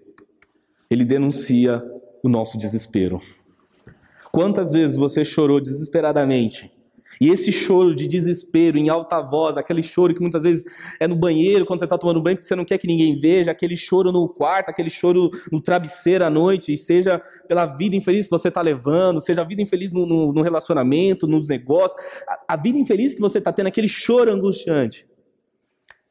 ele 0.89 1.05
denuncia 1.05 1.83
o 2.21 2.29
nosso 2.29 2.57
desespero. 2.57 3.21
Quantas 4.31 4.73
vezes 4.73 4.97
você 4.97 5.23
chorou 5.23 5.61
desesperadamente 5.61 6.74
e 7.19 7.30
esse 7.30 7.51
choro 7.51 7.95
de 7.95 8.08
desespero 8.08 8.78
em 8.78 8.89
alta 8.89 9.21
voz, 9.21 9.58
aquele 9.58 9.84
choro 9.84 10.13
que 10.13 10.21
muitas 10.21 10.43
vezes 10.43 10.65
é 10.99 11.08
no 11.08 11.15
banheiro, 11.15 11.65
quando 11.65 11.80
você 11.80 11.86
está 11.86 11.97
tomando 11.97 12.21
banho, 12.21 12.36
porque 12.36 12.47
você 12.47 12.56
não 12.56 12.65
quer 12.65 12.78
que 12.78 12.88
ninguém 12.88 13.19
veja, 13.19 13.51
aquele 13.51 13.78
choro 13.78 14.12
no 14.12 14.28
quarto, 14.28 14.69
aquele 14.69 14.89
choro 14.89 15.30
no 15.51 15.62
travesseiro 15.62 16.25
à 16.25 16.30
noite, 16.30 16.78
seja 16.78 17.19
pela 17.47 17.65
vida 17.65 17.95
infeliz 17.95 18.25
que 18.25 18.32
você 18.32 18.49
está 18.49 18.62
levando, 18.62 19.21
seja 19.21 19.41
a 19.41 19.45
vida 19.45 19.62
infeliz 19.62 19.91
no, 19.91 20.06
no, 20.06 20.34
no 20.34 20.41
relacionamento, 20.41 21.28
nos 21.28 21.47
negócios, 21.47 21.99
a, 22.28 22.54
a 22.54 22.58
vida 22.58 22.78
infeliz 22.78 23.13
que 23.13 23.21
você 23.21 23.38
está 23.38 23.51
tendo, 23.51 23.67
aquele 23.67 23.88
choro 23.88 24.32
angustiante. 24.32 25.08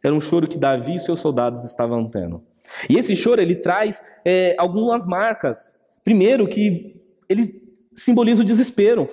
Era 0.03 0.15
um 0.15 0.21
choro 0.21 0.47
que 0.47 0.59
Davi 0.59 0.97
e 0.97 0.99
seus 0.99 1.21
soldados 1.21 1.65
estavam 1.65 2.09
tendo. 2.09 2.43
E 2.89 2.99
esse 2.99 3.17
choro 3.17 3.41
ele 3.41 3.57
traz 3.57 4.03
é, 4.25 4.55
algumas 4.59 5.07
marcas. 5.07 5.75
Primeiro, 6.03 6.47
que 6.47 7.01
ele 7.29 7.63
simboliza 7.95 8.43
o 8.43 8.45
desespero. 8.45 9.09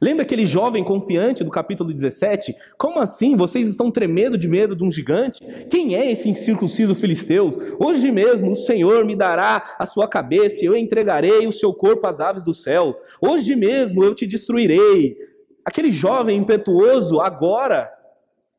Lembra 0.00 0.24
aquele 0.24 0.44
jovem 0.44 0.84
confiante 0.84 1.42
do 1.42 1.50
capítulo 1.50 1.92
17? 1.92 2.54
Como 2.76 3.00
assim? 3.00 3.34
Vocês 3.34 3.66
estão 3.66 3.90
tremendo 3.90 4.36
de 4.36 4.46
medo 4.46 4.76
de 4.76 4.84
um 4.84 4.90
gigante? 4.90 5.40
Quem 5.70 5.94
é 5.94 6.10
esse 6.10 6.28
incircunciso 6.28 6.94
filisteu? 6.94 7.50
Hoje 7.80 8.10
mesmo 8.10 8.50
o 8.50 8.56
Senhor 8.56 9.04
me 9.04 9.16
dará 9.16 9.74
a 9.78 9.86
sua 9.86 10.06
cabeça 10.06 10.62
e 10.62 10.66
eu 10.66 10.76
entregarei 10.76 11.46
o 11.46 11.52
seu 11.52 11.72
corpo 11.72 12.06
às 12.06 12.20
aves 12.20 12.42
do 12.42 12.52
céu. 12.52 12.94
Hoje 13.20 13.56
mesmo 13.56 14.04
eu 14.04 14.14
te 14.14 14.26
destruirei. 14.26 15.16
Aquele 15.64 15.90
jovem 15.90 16.38
impetuoso 16.38 17.20
agora 17.20 17.90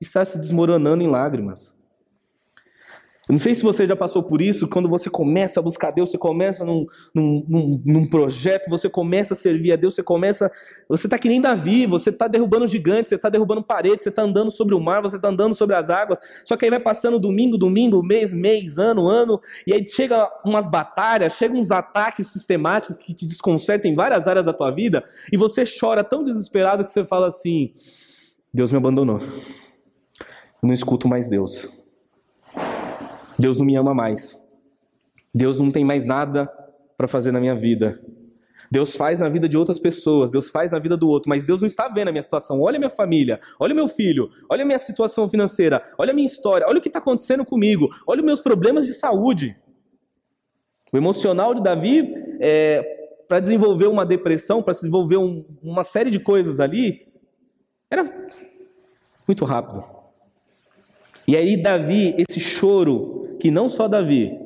está 0.01 0.25
se 0.25 0.39
desmoronando 0.39 1.03
em 1.03 1.07
lágrimas. 1.07 1.76
Eu 3.27 3.33
não 3.33 3.39
sei 3.39 3.53
se 3.53 3.61
você 3.61 3.85
já 3.85 3.95
passou 3.95 4.23
por 4.23 4.41
isso, 4.41 4.69
quando 4.69 4.87
você 4.87 5.09
começa 5.09 5.59
a 5.59 5.63
buscar 5.63 5.91
Deus, 5.91 6.09
você 6.09 6.17
começa 6.17 6.63
num, 6.63 6.85
num, 7.13 7.45
num, 7.45 7.81
num 7.85 8.05
projeto, 8.05 8.69
você 8.69 8.89
começa 8.89 9.33
a 9.33 9.37
servir 9.37 9.73
a 9.73 9.75
Deus, 9.75 9.95
você 9.95 10.03
começa. 10.03 10.49
Você 10.87 11.07
está 11.07 11.19
que 11.19 11.27
nem 11.27 11.41
Davi, 11.41 11.85
você 11.85 12.09
está 12.09 12.25
derrubando 12.25 12.65
gigantes, 12.65 13.09
você 13.09 13.15
está 13.15 13.27
derrubando 13.27 13.61
paredes, 13.61 14.03
você 14.03 14.09
está 14.09 14.21
andando 14.21 14.49
sobre 14.49 14.73
o 14.73 14.79
mar, 14.79 15.01
você 15.01 15.17
está 15.17 15.27
andando 15.27 15.53
sobre 15.53 15.75
as 15.75 15.89
águas. 15.89 16.19
Só 16.45 16.55
que 16.55 16.63
aí 16.63 16.71
vai 16.71 16.79
passando 16.79 17.19
domingo, 17.19 17.57
domingo, 17.57 18.01
mês, 18.01 18.31
mês, 18.31 18.77
ano, 18.77 19.09
ano, 19.09 19.41
e 19.67 19.73
aí 19.73 19.85
chega 19.85 20.31
umas 20.45 20.65
batalhas, 20.65 21.33
chega 21.33 21.53
uns 21.53 21.69
ataques 21.69 22.27
sistemáticos 22.27 22.95
que 22.95 23.13
te 23.13 23.25
desconcertam 23.25 23.91
em 23.91 23.95
várias 23.95 24.25
áreas 24.25 24.45
da 24.45 24.53
tua 24.53 24.71
vida, 24.71 25.03
e 25.33 25.35
você 25.35 25.65
chora 25.65 26.01
tão 26.01 26.23
desesperado 26.23 26.85
que 26.85 26.91
você 26.93 27.03
fala 27.03 27.27
assim: 27.27 27.73
Deus 28.53 28.71
me 28.71 28.77
abandonou. 28.77 29.19
Eu 29.19 30.67
não 30.67 30.73
escuto 30.73 31.09
mais 31.09 31.27
Deus. 31.27 31.76
Deus 33.37 33.59
não 33.59 33.65
me 33.65 33.75
ama 33.75 33.93
mais. 33.93 34.35
Deus 35.33 35.59
não 35.59 35.71
tem 35.71 35.85
mais 35.85 36.05
nada 36.05 36.51
para 36.97 37.07
fazer 37.07 37.31
na 37.31 37.39
minha 37.39 37.55
vida. 37.55 38.01
Deus 38.69 38.95
faz 38.95 39.19
na 39.19 39.29
vida 39.29 39.47
de 39.47 39.55
outras 39.57 39.79
pessoas, 39.79 40.31
Deus 40.31 40.49
faz 40.49 40.71
na 40.71 40.79
vida 40.79 40.97
do 40.97 41.07
outro, 41.07 41.29
mas 41.29 41.45
Deus 41.45 41.61
não 41.61 41.67
está 41.67 41.87
vendo 41.87 42.09
a 42.09 42.11
minha 42.11 42.23
situação. 42.23 42.59
Olha 42.59 42.75
a 42.75 42.79
minha 42.79 42.89
família, 42.89 43.39
olha 43.59 43.73
meu 43.73 43.87
filho, 43.87 44.29
olha 44.49 44.63
a 44.63 44.65
minha 44.65 44.79
situação 44.79 45.29
financeira, 45.29 45.81
olha 45.97 46.11
a 46.11 46.13
minha 46.13 46.25
história, 46.25 46.67
olha 46.67 46.79
o 46.79 46.81
que 46.81 46.89
está 46.89 46.99
acontecendo 46.99 47.45
comigo, 47.45 47.89
olha 48.05 48.19
os 48.19 48.25
meus 48.25 48.41
problemas 48.41 48.85
de 48.85 48.93
saúde. 48.93 49.55
O 50.91 50.97
emocional 50.97 51.53
de 51.53 51.61
Davi, 51.61 52.13
é, 52.41 52.81
para 53.27 53.39
desenvolver 53.39 53.87
uma 53.87 54.05
depressão, 54.05 54.61
para 54.61 54.73
desenvolver 54.73 55.17
um, 55.17 55.45
uma 55.61 55.83
série 55.83 56.09
de 56.09 56.19
coisas 56.19 56.59
ali, 56.59 57.07
era 57.89 58.03
muito 59.27 59.45
rápido. 59.45 59.83
E 61.27 61.35
aí, 61.35 61.61
Davi, 61.61 62.15
esse 62.17 62.39
choro 62.39 63.26
que 63.39 63.51
não 63.51 63.69
só 63.69 63.87
Davi, 63.87 64.37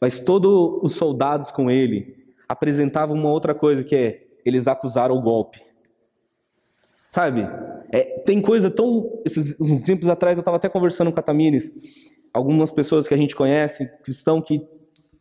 mas 0.00 0.20
todos 0.20 0.80
os 0.82 0.94
soldados 0.94 1.50
com 1.50 1.70
ele 1.70 2.16
apresentavam 2.48 3.16
uma 3.16 3.30
outra 3.30 3.54
coisa 3.54 3.84
que 3.84 3.94
é 3.94 4.28
eles 4.44 4.66
acusaram 4.66 5.14
o 5.16 5.20
golpe. 5.20 5.60
Sabe? 7.12 7.46
É, 7.92 8.20
tem 8.20 8.40
coisa 8.40 8.70
tão. 8.70 9.20
Esses, 9.24 9.58
uns 9.60 9.82
tempos 9.82 10.08
atrás 10.08 10.36
eu 10.36 10.40
estava 10.40 10.56
até 10.56 10.68
conversando 10.68 11.12
com 11.12 11.20
a 11.20 11.22
Tamires, 11.22 11.70
algumas 12.32 12.70
pessoas 12.70 13.08
que 13.08 13.14
a 13.14 13.16
gente 13.16 13.34
conhece, 13.34 13.90
cristão, 14.02 14.40
que 14.40 14.66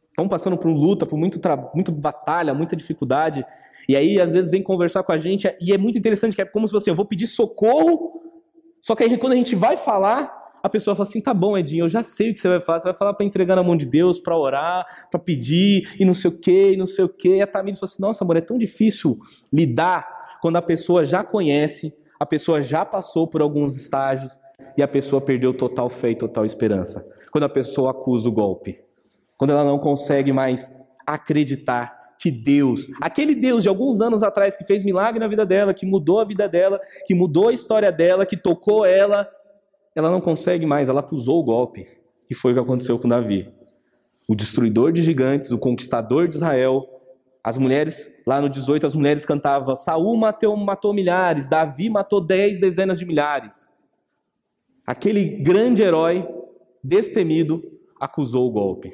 estão 0.10 0.28
passando 0.28 0.58
por 0.58 0.70
luta, 0.70 1.06
por 1.06 1.18
muito 1.18 1.40
muita 1.74 1.92
batalha, 1.92 2.54
muita 2.54 2.76
dificuldade. 2.76 3.46
E 3.88 3.96
aí, 3.96 4.20
às 4.20 4.34
vezes, 4.34 4.52
vem 4.52 4.62
conversar 4.62 5.04
com 5.04 5.12
a 5.12 5.18
gente, 5.18 5.48
e 5.62 5.74
é 5.74 5.78
muito 5.78 5.98
interessante, 5.98 6.36
que 6.36 6.42
é 6.42 6.46
como 6.46 6.68
se 6.68 6.74
você, 6.74 6.90
eu 6.90 6.96
vou 6.96 7.06
pedir 7.06 7.28
socorro, 7.28 8.22
só 8.82 8.96
que 8.96 9.04
aí 9.04 9.18
quando 9.18 9.34
a 9.34 9.38
gente 9.38 9.56
vai 9.56 9.78
falar, 9.78 10.47
a 10.68 10.70
pessoa 10.70 10.96
fala 10.96 11.10
assim: 11.10 11.22
tá 11.22 11.34
bom, 11.34 11.58
Edinho, 11.58 11.86
eu 11.86 11.90
já 11.90 12.04
sei 12.04 12.30
o 12.30 12.34
que 12.34 12.40
você 12.40 12.48
vai 12.48 12.62
falar. 12.62 12.80
Você 12.80 12.84
vai 12.86 12.94
falar 12.94 13.14
para 13.14 13.26
entregar 13.26 13.56
na 13.56 13.64
mão 13.64 13.76
de 13.76 13.86
Deus, 13.86 14.20
para 14.20 14.38
orar, 14.38 14.86
para 15.10 15.20
pedir, 15.20 15.96
e 16.00 16.06
não 16.06 16.14
sei 16.14 16.30
o 16.30 16.38
quê, 16.38 16.74
e 16.74 16.78
não 16.78 16.86
sei 16.86 17.06
o 17.06 17.10
quê. 17.10 17.38
E 17.38 17.42
a 17.42 17.48
Tamires 17.48 17.80
fala 17.80 17.90
assim: 17.90 18.02
nossa, 18.02 18.24
amor, 18.24 18.38
é 18.38 18.42
tão 18.42 18.58
difícil 18.58 19.18
lidar 19.52 20.40
quando 20.42 20.58
a 20.58 20.62
pessoa 20.62 21.04
já 21.04 21.24
conhece, 21.24 21.96
a 22.20 22.26
pessoa 22.26 22.62
já 22.62 22.86
passou 22.86 23.28
por 23.28 23.42
alguns 23.42 23.76
estágios 23.76 24.38
e 24.78 24.84
a 24.84 24.88
pessoa 24.88 25.22
perdeu 25.22 25.54
total 25.54 25.90
fé 25.90 26.12
e 26.12 26.16
total 26.16 26.46
esperança. 26.46 27.06
Quando 27.32 27.46
a 27.46 27.50
pessoa 27.50 27.92
acusa 27.92 28.30
o 28.30 28.32
golpe. 28.32 28.80
Quando 29.38 29.52
ela 29.52 29.64
não 29.64 29.78
consegue 29.78 30.34
mais 30.34 30.74
acreditar 31.06 31.98
que 32.20 32.32
Deus, 32.32 32.90
aquele 33.00 33.36
Deus 33.36 33.62
de 33.62 33.70
alguns 33.70 34.02
anos 34.02 34.24
atrás 34.24 34.58
que 34.58 34.64
fez 34.64 34.84
milagre 34.84 35.20
na 35.20 35.28
vida 35.28 35.46
dela, 35.46 35.74
que 35.74 35.86
mudou 35.86 36.20
a 36.20 36.26
vida 36.26 36.50
dela, 36.50 36.82
que 37.06 37.14
mudou 37.14 37.50
a 37.50 37.54
história 37.54 37.92
dela, 37.92 38.26
que 38.26 38.36
tocou 38.36 38.86
ela, 38.86 39.30
ela 39.98 40.12
não 40.12 40.22
consegue 40.22 40.64
mais, 40.64 40.90
ela 40.90 41.00
acusou 41.00 41.40
o 41.40 41.44
golpe. 41.44 41.88
E 42.30 42.36
foi 42.36 42.52
o 42.52 42.54
que 42.54 42.62
aconteceu 42.62 43.00
com 43.00 43.08
Davi. 43.08 43.52
O 44.30 44.36
destruidor 44.36 44.92
de 44.92 45.02
gigantes, 45.02 45.50
o 45.50 45.58
conquistador 45.58 46.28
de 46.28 46.36
Israel. 46.36 46.88
As 47.44 47.58
mulheres, 47.58 48.08
lá 48.24 48.40
no 48.40 48.48
18, 48.48 48.86
as 48.86 48.94
mulheres 48.94 49.26
cantavam: 49.26 49.76
Saul 49.76 50.16
matou, 50.16 50.56
matou 50.56 50.94
milhares, 50.94 51.50
Davi 51.50 51.90
matou 51.90 52.22
dez 52.22 52.60
dezenas 52.60 53.00
de 53.00 53.08
milhares. 53.08 53.72
Aquele 54.86 55.26
grande 55.42 55.82
herói, 55.82 56.28
destemido, 56.84 57.64
acusou 58.00 58.48
o 58.48 58.52
golpe. 58.52 58.94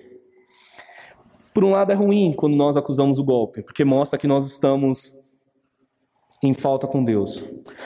Por 1.54 1.66
um 1.66 1.72
lado 1.72 1.92
é 1.92 1.96
ruim 1.96 2.32
quando 2.32 2.56
nós 2.56 2.78
acusamos 2.78 3.20
o 3.20 3.26
golpe, 3.26 3.62
porque 3.62 3.84
mostra 3.84 4.18
que 4.18 4.26
nós 4.26 4.48
estamos 4.48 5.20
em 6.42 6.54
falta 6.54 6.88
com 6.88 7.04
Deus. 7.04 7.44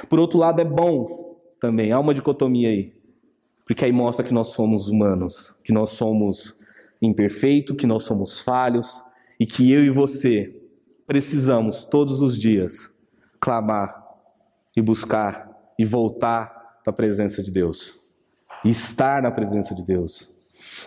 Por 0.08 0.20
outro 0.20 0.38
lado 0.38 0.62
é 0.62 0.66
bom 0.66 1.36
também, 1.60 1.92
há 1.92 2.00
uma 2.00 2.14
dicotomia 2.14 2.70
aí. 2.70 2.97
Porque 3.68 3.84
aí 3.84 3.92
mostra 3.92 4.26
que 4.26 4.34
nós 4.34 4.48
somos 4.48 4.88
humanos, 4.88 5.54
que 5.64 5.74
nós 5.74 5.90
somos 5.90 6.58
imperfeitos, 7.02 7.76
que 7.76 7.86
nós 7.86 8.04
somos 8.04 8.42
falhos 8.42 9.04
e 9.38 9.46
que 9.46 9.72
eu 9.72 9.84
e 9.84 9.90
você 9.90 10.56
precisamos 11.06 11.86
todos 11.86 12.22
os 12.22 12.38
dias 12.38 12.92
clamar 13.40 14.04
e 14.76 14.82
buscar 14.82 15.52
e 15.78 15.86
voltar 15.86 16.80
para 16.84 16.92
a 16.92 16.96
presença 16.96 17.44
de 17.44 17.52
Deus. 17.52 18.02
E 18.64 18.70
estar 18.70 19.22
na 19.22 19.32
presença 19.32 19.76
de 19.76 19.84
Deus. 19.84 20.34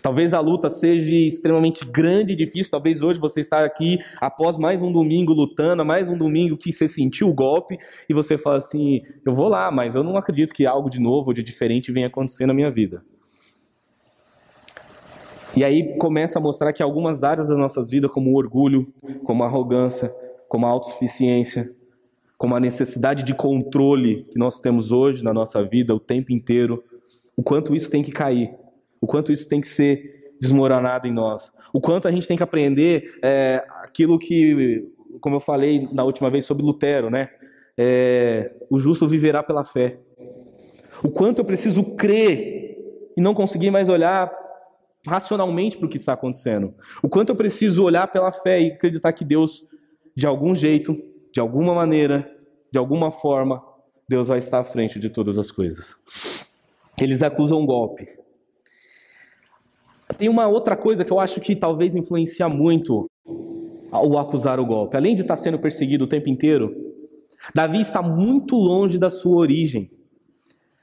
Talvez 0.03 0.33
a 0.33 0.41
luta 0.41 0.71
seja 0.71 1.15
extremamente 1.15 1.85
grande 1.85 2.33
e 2.33 2.37
difícil. 2.37 2.71
Talvez 2.71 3.03
hoje 3.03 3.21
você 3.21 3.41
está 3.41 3.65
aqui 3.65 3.99
após 4.21 4.57
mais 4.57 4.83
um 4.83 4.93
domingo 4.93 5.33
lutando, 5.33 5.85
mais 5.85 6.09
um 6.09 6.17
domingo 6.17 6.57
que 6.57 6.73
você 6.73 6.89
sentiu 6.89 7.29
o 7.29 7.35
golpe 7.35 7.79
e 8.09 8.15
você 8.15 8.39
fala 8.39 8.59
assim: 8.59 9.03
eu 9.25 9.35
vou 9.35 9.49
lá, 9.49 9.71
mas 9.71 9.95
eu 9.95 10.03
não 10.03 10.17
acredito 10.17 10.55
que 10.55 10.67
algo 10.67 10.89
de 10.89 11.01
novo, 11.01 11.33
de 11.33 11.43
diferente 11.43 11.93
venha 11.93 12.07
acontecer 12.07 12.47
na 12.47 12.55
minha 12.55 12.71
vida. 12.71 13.03
E 15.57 15.65
aí 15.65 15.97
começa 15.99 16.39
a 16.39 16.43
mostrar 16.43 16.73
que 16.73 16.83
algumas 16.83 17.25
áreas 17.25 17.49
das 17.49 17.59
nossas 17.59 17.91
vidas, 17.91 18.11
como 18.11 18.31
o 18.31 18.37
orgulho, 18.37 18.93
como 19.25 19.43
a 19.43 19.47
arrogância, 19.47 20.15
como 20.49 20.65
a 20.65 20.69
autossuficiência, 20.69 21.71
como 22.39 22.55
a 22.55 22.61
necessidade 22.61 23.25
de 23.25 23.35
controle 23.35 24.25
que 24.31 24.39
nós 24.39 24.61
temos 24.61 24.93
hoje 24.93 25.25
na 25.25 25.35
nossa 25.35 25.63
vida 25.63 25.95
o 25.95 26.01
tempo 26.01 26.33
inteiro, 26.33 26.83
o 27.37 27.43
quanto 27.43 27.75
isso 27.75 27.91
tem 27.91 28.03
que 28.03 28.13
cair, 28.13 28.55
o 29.01 29.07
quanto 29.07 29.33
isso 29.33 29.49
tem 29.49 29.61
que 29.61 29.69
ser 29.69 30.35
desmoronado 30.41 31.07
em 31.07 31.13
nós, 31.13 31.53
o 31.73 31.81
quanto 31.81 32.09
a 32.09 32.11
gente 32.11 32.27
tem 32.27 32.37
que 32.37 32.43
aprender 32.43 33.19
é, 33.23 33.65
aquilo 33.83 34.19
que, 34.19 34.89
como 35.21 35.37
eu 35.37 35.41
falei 35.41 35.87
na 35.93 36.05
última 36.05 36.31
vez 36.31 36.45
sobre 36.45 36.65
Lutero, 36.65 37.11
né? 37.11 37.31
É, 37.79 38.53
o 38.69 38.79
justo 38.79 39.07
viverá 39.07 39.43
pela 39.43 39.65
fé. 39.65 39.99
O 41.03 41.09
quanto 41.09 41.39
eu 41.39 41.45
preciso 41.45 41.97
crer 41.97 42.77
e 43.17 43.21
não 43.21 43.35
conseguir 43.35 43.71
mais 43.71 43.89
olhar 43.89 44.31
racionalmente 45.07 45.79
para 45.79 45.87
o 45.87 45.89
que 45.89 45.97
está 45.97 46.13
acontecendo. 46.13 46.75
O 47.03 47.09
quanto 47.09 47.31
eu 47.31 47.37
preciso 47.37 47.85
olhar 47.85 48.07
pela 48.09 48.31
fé 48.31 48.61
e 48.61 48.73
acreditar 48.73 49.13
que 49.13 49.25
Deus, 49.25 49.67
de 50.15 50.27
algum 50.27 50.55
jeito, 50.55 50.95
de 51.33 51.41
alguma 51.41 51.75
maneira, 51.75 52.31
de 52.71 52.79
alguma 52.79 53.11
forma, 53.11 53.63
Deus 54.09 54.29
vai 54.29 54.39
estar 54.39 54.59
à 54.59 54.65
frente 54.65 54.99
de 54.99 55.09
todas 55.09 55.39
as 55.39 55.51
coisas. 55.51 55.95
Eles 57.01 57.23
acusam 57.23 57.61
um 57.61 57.67
golpe. 57.67 58.07
Tem 60.21 60.29
uma 60.29 60.47
outra 60.47 60.77
coisa 60.77 61.03
que 61.03 61.11
eu 61.11 61.19
acho 61.19 61.41
que 61.41 61.57
talvez 61.57 61.97
influencia 61.97 62.47
muito 62.47 63.11
o 63.91 64.19
acusar 64.19 64.61
o 64.61 64.67
golpe. 64.67 64.95
Além 64.95 65.15
de 65.15 65.23
estar 65.23 65.35
sendo 65.35 65.59
perseguido 65.59 66.05
o 66.05 66.07
tempo 66.07 66.29
inteiro, 66.29 66.77
Davi 67.55 67.81
está 67.81 68.03
muito 68.03 68.55
longe 68.55 68.99
da 68.99 69.09
sua 69.09 69.39
origem. 69.39 69.91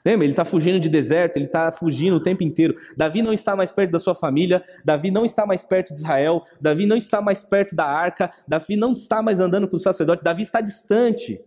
Lembra? 0.04 0.26
Ele 0.26 0.34
está 0.34 0.44
fugindo 0.44 0.80
de 0.80 0.90
deserto, 0.90 1.38
ele 1.38 1.46
está 1.46 1.72
fugindo 1.72 2.16
o 2.16 2.20
tempo 2.20 2.44
inteiro. 2.44 2.74
Davi 2.98 3.22
não 3.22 3.32
está 3.32 3.56
mais 3.56 3.72
perto 3.72 3.92
da 3.92 4.00
sua 4.00 4.16
família, 4.16 4.64
Davi 4.84 5.12
não 5.12 5.24
está 5.24 5.46
mais 5.46 5.64
perto 5.64 5.94
de 5.94 6.00
Israel, 6.00 6.42
Davi 6.60 6.88
não 6.88 6.98
está 6.98 7.22
mais 7.22 7.44
perto 7.44 7.76
da 7.76 7.86
arca, 7.86 8.32
Davi 8.48 8.76
não 8.76 8.94
está 8.94 9.22
mais 9.22 9.40
andando 9.40 9.68
com 9.68 9.76
o 9.76 9.80
sacerdote, 9.80 10.24
Davi 10.24 10.42
está 10.42 10.62
distante. 10.62 11.40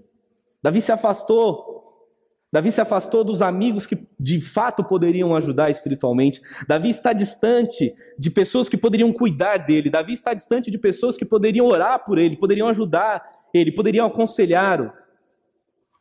Davi 0.63 0.81
se 0.81 0.93
afastou. 0.93 1.90
Davi 2.53 2.73
se 2.73 2.81
afastou 2.81 3.23
dos 3.23 3.43
amigos 3.43 3.87
que 3.87 4.09
de 4.19 4.41
fato 4.41 4.83
poderiam 4.83 5.37
ajudar 5.37 5.71
espiritualmente. 5.71 6.41
Davi 6.67 6.91
está 6.91 7.13
distante 7.13 7.95
de 8.19 8.31
pessoas 8.31 8.69
que 8.69 8.77
poderiam 8.77 9.13
cuidar 9.13 9.59
dele. 9.59 9.89
Davi 9.89 10.15
está 10.15 10.35
distante 10.35 10.71
de 10.71 10.77
pessoas 10.77 11.17
que 11.17 11.25
poderiam 11.25 11.67
orar 11.67 12.05
por 12.05 12.19
ele, 12.19 12.37
poderiam 12.37 12.67
ajudar 12.67 13.23
ele, 13.55 13.71
poderiam 13.71 14.05
aconselhá-lo. 14.07 14.93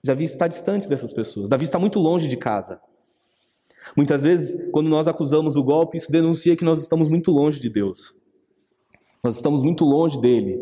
Davi 0.03 0.23
está 0.23 0.47
distante 0.47 0.87
dessas 0.87 1.13
pessoas. 1.13 1.49
Davi 1.49 1.65
está 1.65 1.77
muito 1.77 1.99
longe 1.99 2.27
de 2.27 2.37
casa. 2.37 2.81
Muitas 3.95 4.23
vezes, 4.23 4.57
quando 4.71 4.89
nós 4.89 5.07
acusamos 5.07 5.55
o 5.55 5.63
golpe, 5.63 5.97
isso 5.97 6.11
denuncia 6.11 6.55
que 6.55 6.65
nós 6.65 6.81
estamos 6.81 7.09
muito 7.09 7.31
longe 7.31 7.59
de 7.59 7.69
Deus. 7.69 8.15
Nós 9.23 9.35
estamos 9.35 9.61
muito 9.61 9.83
longe 9.85 10.19
dele. 10.19 10.59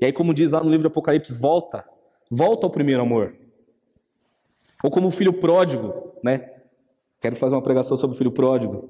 E 0.00 0.04
aí, 0.04 0.12
como 0.12 0.34
diz 0.34 0.50
lá 0.50 0.62
no 0.62 0.70
livro 0.70 0.88
Apocalipse, 0.88 1.32
volta. 1.32 1.84
Volta 2.30 2.66
ao 2.66 2.70
primeiro 2.70 3.00
amor. 3.00 3.34
Ou 4.82 4.90
como 4.90 5.08
o 5.08 5.10
filho 5.10 5.32
pródigo, 5.32 6.14
né? 6.22 6.50
Quero 7.20 7.36
fazer 7.36 7.54
uma 7.54 7.62
pregação 7.62 7.96
sobre 7.96 8.14
o 8.14 8.18
filho 8.18 8.32
pródigo. 8.32 8.88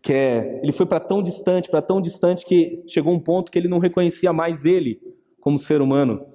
Que 0.00 0.12
é, 0.12 0.60
ele 0.62 0.72
foi 0.72 0.86
para 0.86 1.00
tão 1.00 1.22
distante, 1.22 1.68
para 1.68 1.82
tão 1.82 2.00
distante 2.00 2.44
que 2.44 2.84
chegou 2.86 3.12
um 3.12 3.18
ponto 3.18 3.50
que 3.50 3.58
ele 3.58 3.68
não 3.68 3.78
reconhecia 3.78 4.32
mais 4.32 4.64
ele 4.64 5.00
como 5.40 5.58
ser 5.58 5.80
humano 5.80 6.26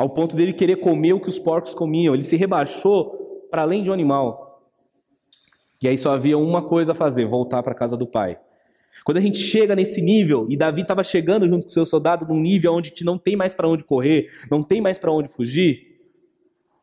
ao 0.00 0.08
ponto 0.08 0.34
dele 0.34 0.54
querer 0.54 0.76
comer 0.76 1.12
o 1.12 1.20
que 1.20 1.28
os 1.28 1.38
porcos 1.38 1.74
comiam. 1.74 2.14
Ele 2.14 2.24
se 2.24 2.34
rebaixou 2.34 3.46
para 3.50 3.60
além 3.60 3.82
de 3.82 3.90
um 3.90 3.92
animal. 3.92 4.64
E 5.82 5.86
aí 5.86 5.98
só 5.98 6.14
havia 6.14 6.38
uma 6.38 6.62
coisa 6.62 6.92
a 6.92 6.94
fazer: 6.94 7.26
voltar 7.26 7.62
para 7.62 7.72
a 7.72 7.76
casa 7.76 7.98
do 7.98 8.06
pai. 8.06 8.38
Quando 9.04 9.18
a 9.18 9.20
gente 9.20 9.38
chega 9.38 9.76
nesse 9.76 10.00
nível, 10.00 10.46
e 10.48 10.56
Davi 10.56 10.82
estava 10.82 11.04
chegando 11.04 11.46
junto 11.46 11.64
com 11.64 11.72
seu 11.72 11.84
soldado 11.84 12.26
num 12.26 12.40
nível 12.40 12.72
onde 12.72 12.92
não 13.04 13.18
tem 13.18 13.36
mais 13.36 13.52
para 13.52 13.68
onde 13.68 13.84
correr, 13.84 14.26
não 14.50 14.62
tem 14.62 14.80
mais 14.80 14.96
para 14.96 15.12
onde 15.12 15.28
fugir, 15.28 15.89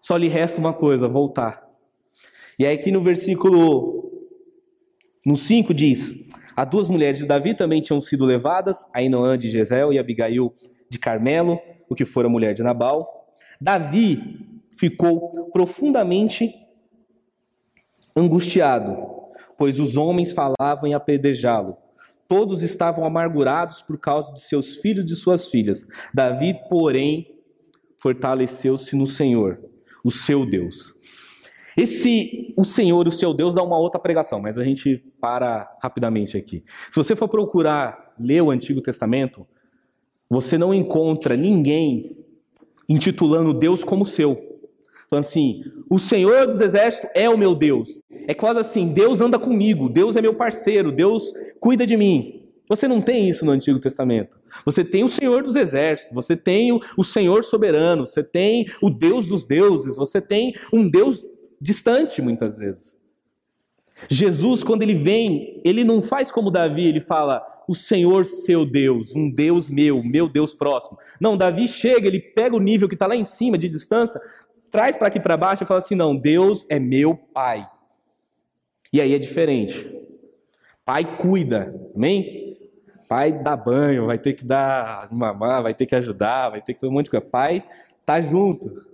só 0.02 0.18
lhe 0.18 0.28
resta 0.28 0.60
uma 0.60 0.74
coisa: 0.74 1.08
voltar. 1.08 1.66
E 2.60 2.66
aí 2.66 2.76
aqui 2.76 2.92
no 2.92 3.02
versículo 3.02 4.12
no 5.26 5.36
5 5.36 5.74
diz: 5.74 6.28
As 6.56 6.70
duas 6.70 6.90
mulheres 6.90 7.20
de 7.20 7.26
Davi 7.26 7.54
também 7.54 7.82
tinham 7.82 8.00
sido 8.00 8.26
levadas, 8.26 8.86
Ainoã 8.94 9.38
de 9.38 9.50
Jezeel 9.50 9.92
e 9.92 10.00
Abigail 10.00 10.54
de 10.90 10.98
Carmelo, 10.98 11.60
o 11.90 11.96
que 11.96 12.06
fora 12.06 12.30
mulher 12.30 12.54
de 12.54 12.64
Nabal. 12.64 13.28
Davi 13.60 14.62
ficou 14.78 15.50
profundamente 15.52 16.54
angustiado, 18.16 18.98
pois 19.58 19.80
os 19.80 19.98
homens 19.98 20.32
falavam 20.32 20.88
em 20.88 20.94
apedrejá-lo. 20.94 21.78
Todos 22.28 22.62
estavam 22.62 23.06
amargurados 23.06 23.82
por 23.82 24.00
causa 24.00 24.34
de 24.34 24.42
seus 24.42 24.78
filhos 24.78 25.04
e 25.04 25.08
de 25.08 25.16
suas 25.16 25.50
filhas. 25.50 25.86
Davi, 26.14 26.54
porém, 26.70 27.38
fortaleceu-se 27.98 28.96
no 28.96 29.06
Senhor, 29.06 29.60
o 30.08 30.12
seu 30.12 30.46
Deus. 30.46 30.94
Esse, 31.76 32.54
o 32.58 32.64
Senhor, 32.64 33.06
o 33.10 33.12
seu 33.12 33.34
Deus, 33.34 33.54
dá 33.54 33.62
uma 33.62 33.78
outra 33.78 34.00
pregação, 34.00 34.40
mas 34.40 34.58
a 34.58 34.64
gente 34.64 35.04
para 35.20 35.70
rapidamente 35.84 36.38
aqui. 36.38 36.64
Se 36.90 36.96
você 36.96 37.14
for 37.14 37.28
procurar 37.28 38.16
ler 38.18 38.42
o 38.42 38.50
Antigo 38.50 38.80
Testamento, 38.82 39.46
você 40.30 40.58
não 40.58 40.74
encontra 40.74 41.36
ninguém 41.36 42.18
intitulando 42.88 43.54
Deus 43.54 43.84
como 43.84 44.06
seu. 44.06 44.42
Falando 45.10 45.26
assim, 45.26 45.62
o 45.90 46.00
Senhor 46.00 46.48
dos 46.48 46.62
Exércitos 46.62 47.10
é 47.14 47.30
o 47.30 47.38
meu 47.38 47.54
Deus. 47.54 48.02
É 48.10 48.34
quase 48.34 48.60
assim, 48.62 48.88
Deus 48.88 49.20
anda 49.20 49.38
comigo, 49.38 49.90
Deus 49.90 50.16
é 50.16 50.22
meu 50.22 50.34
parceiro, 50.34 50.90
Deus 50.90 51.34
cuida 51.60 51.86
de 51.86 51.98
mim. 51.98 52.47
Você 52.70 52.88
não 52.88 53.02
tem 53.02 53.30
isso 53.30 53.46
no 53.46 53.52
Antigo 53.52 53.80
Testamento. 53.80 54.38
Você 54.66 54.84
tem 54.84 55.04
o 55.04 55.10
Senhor 55.10 55.42
dos 55.42 55.56
Exércitos, 55.56 56.14
você 56.14 56.36
tem 56.36 56.78
o 56.98 57.04
Senhor 57.04 57.44
soberano, 57.44 58.06
você 58.06 58.24
tem 58.24 58.66
o 58.82 58.90
Deus 58.90 59.26
dos 59.26 59.46
deuses, 59.46 59.96
você 59.96 60.20
tem 60.20 60.54
um 60.74 60.90
Deus 60.90 61.26
distante 61.62 62.22
muitas 62.22 62.58
vezes. 62.58 62.98
Jesus, 64.10 64.64
quando 64.64 64.84
ele 64.84 64.94
vem, 64.94 65.60
ele 65.66 65.84
não 65.84 66.02
faz 66.02 66.30
como 66.30 66.52
Davi, 66.52 66.86
ele 66.86 67.00
fala: 67.00 67.42
o 67.68 67.74
Senhor 67.74 68.26
seu 68.26 68.64
Deus, 68.64 69.16
um 69.16 69.32
Deus 69.32 69.68
meu, 69.68 70.04
meu 70.04 70.30
Deus 70.30 70.54
próximo. 70.54 70.98
Não, 71.20 71.36
Davi 71.36 71.68
chega, 71.68 72.08
ele 72.08 72.20
pega 72.20 72.56
o 72.56 72.60
nível 72.60 72.88
que 72.88 72.96
está 72.96 73.08
lá 73.08 73.16
em 73.16 73.24
cima, 73.24 73.58
de 73.58 73.68
distância, 73.68 74.22
traz 74.70 74.96
para 74.96 75.08
aqui 75.08 75.20
para 75.20 75.36
baixo 75.36 75.64
e 75.64 75.66
fala 75.66 75.80
assim: 75.80 75.96
não, 75.96 76.16
Deus 76.16 76.66
é 76.70 76.78
meu 76.80 77.16
Pai. 77.16 77.68
E 78.94 79.02
aí 79.02 79.16
é 79.16 79.20
diferente. 79.20 79.96
Pai 80.86 81.18
cuida, 81.18 81.74
amém? 81.96 82.47
Pai 83.08 83.32
dá 83.32 83.56
banho, 83.56 84.06
vai 84.06 84.18
ter 84.18 84.34
que 84.34 84.44
dar 84.44 85.08
mamar, 85.12 85.64
vai 85.64 85.74
ter 85.74 85.86
que 85.86 85.96
ajudar, 85.96 86.50
vai 86.50 86.62
ter 86.62 86.74
que 86.74 86.80
fazer 86.80 86.92
um 86.92 86.94
monte 86.94 87.06
de 87.06 87.12
coisa. 87.12 87.26
Pai 87.26 87.64
tá 88.06 88.20
junto. 88.20 88.86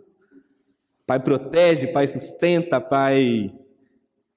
Pai 1.06 1.20
protege, 1.20 1.88
pai 1.88 2.08
sustenta, 2.08 2.80
pai 2.80 3.54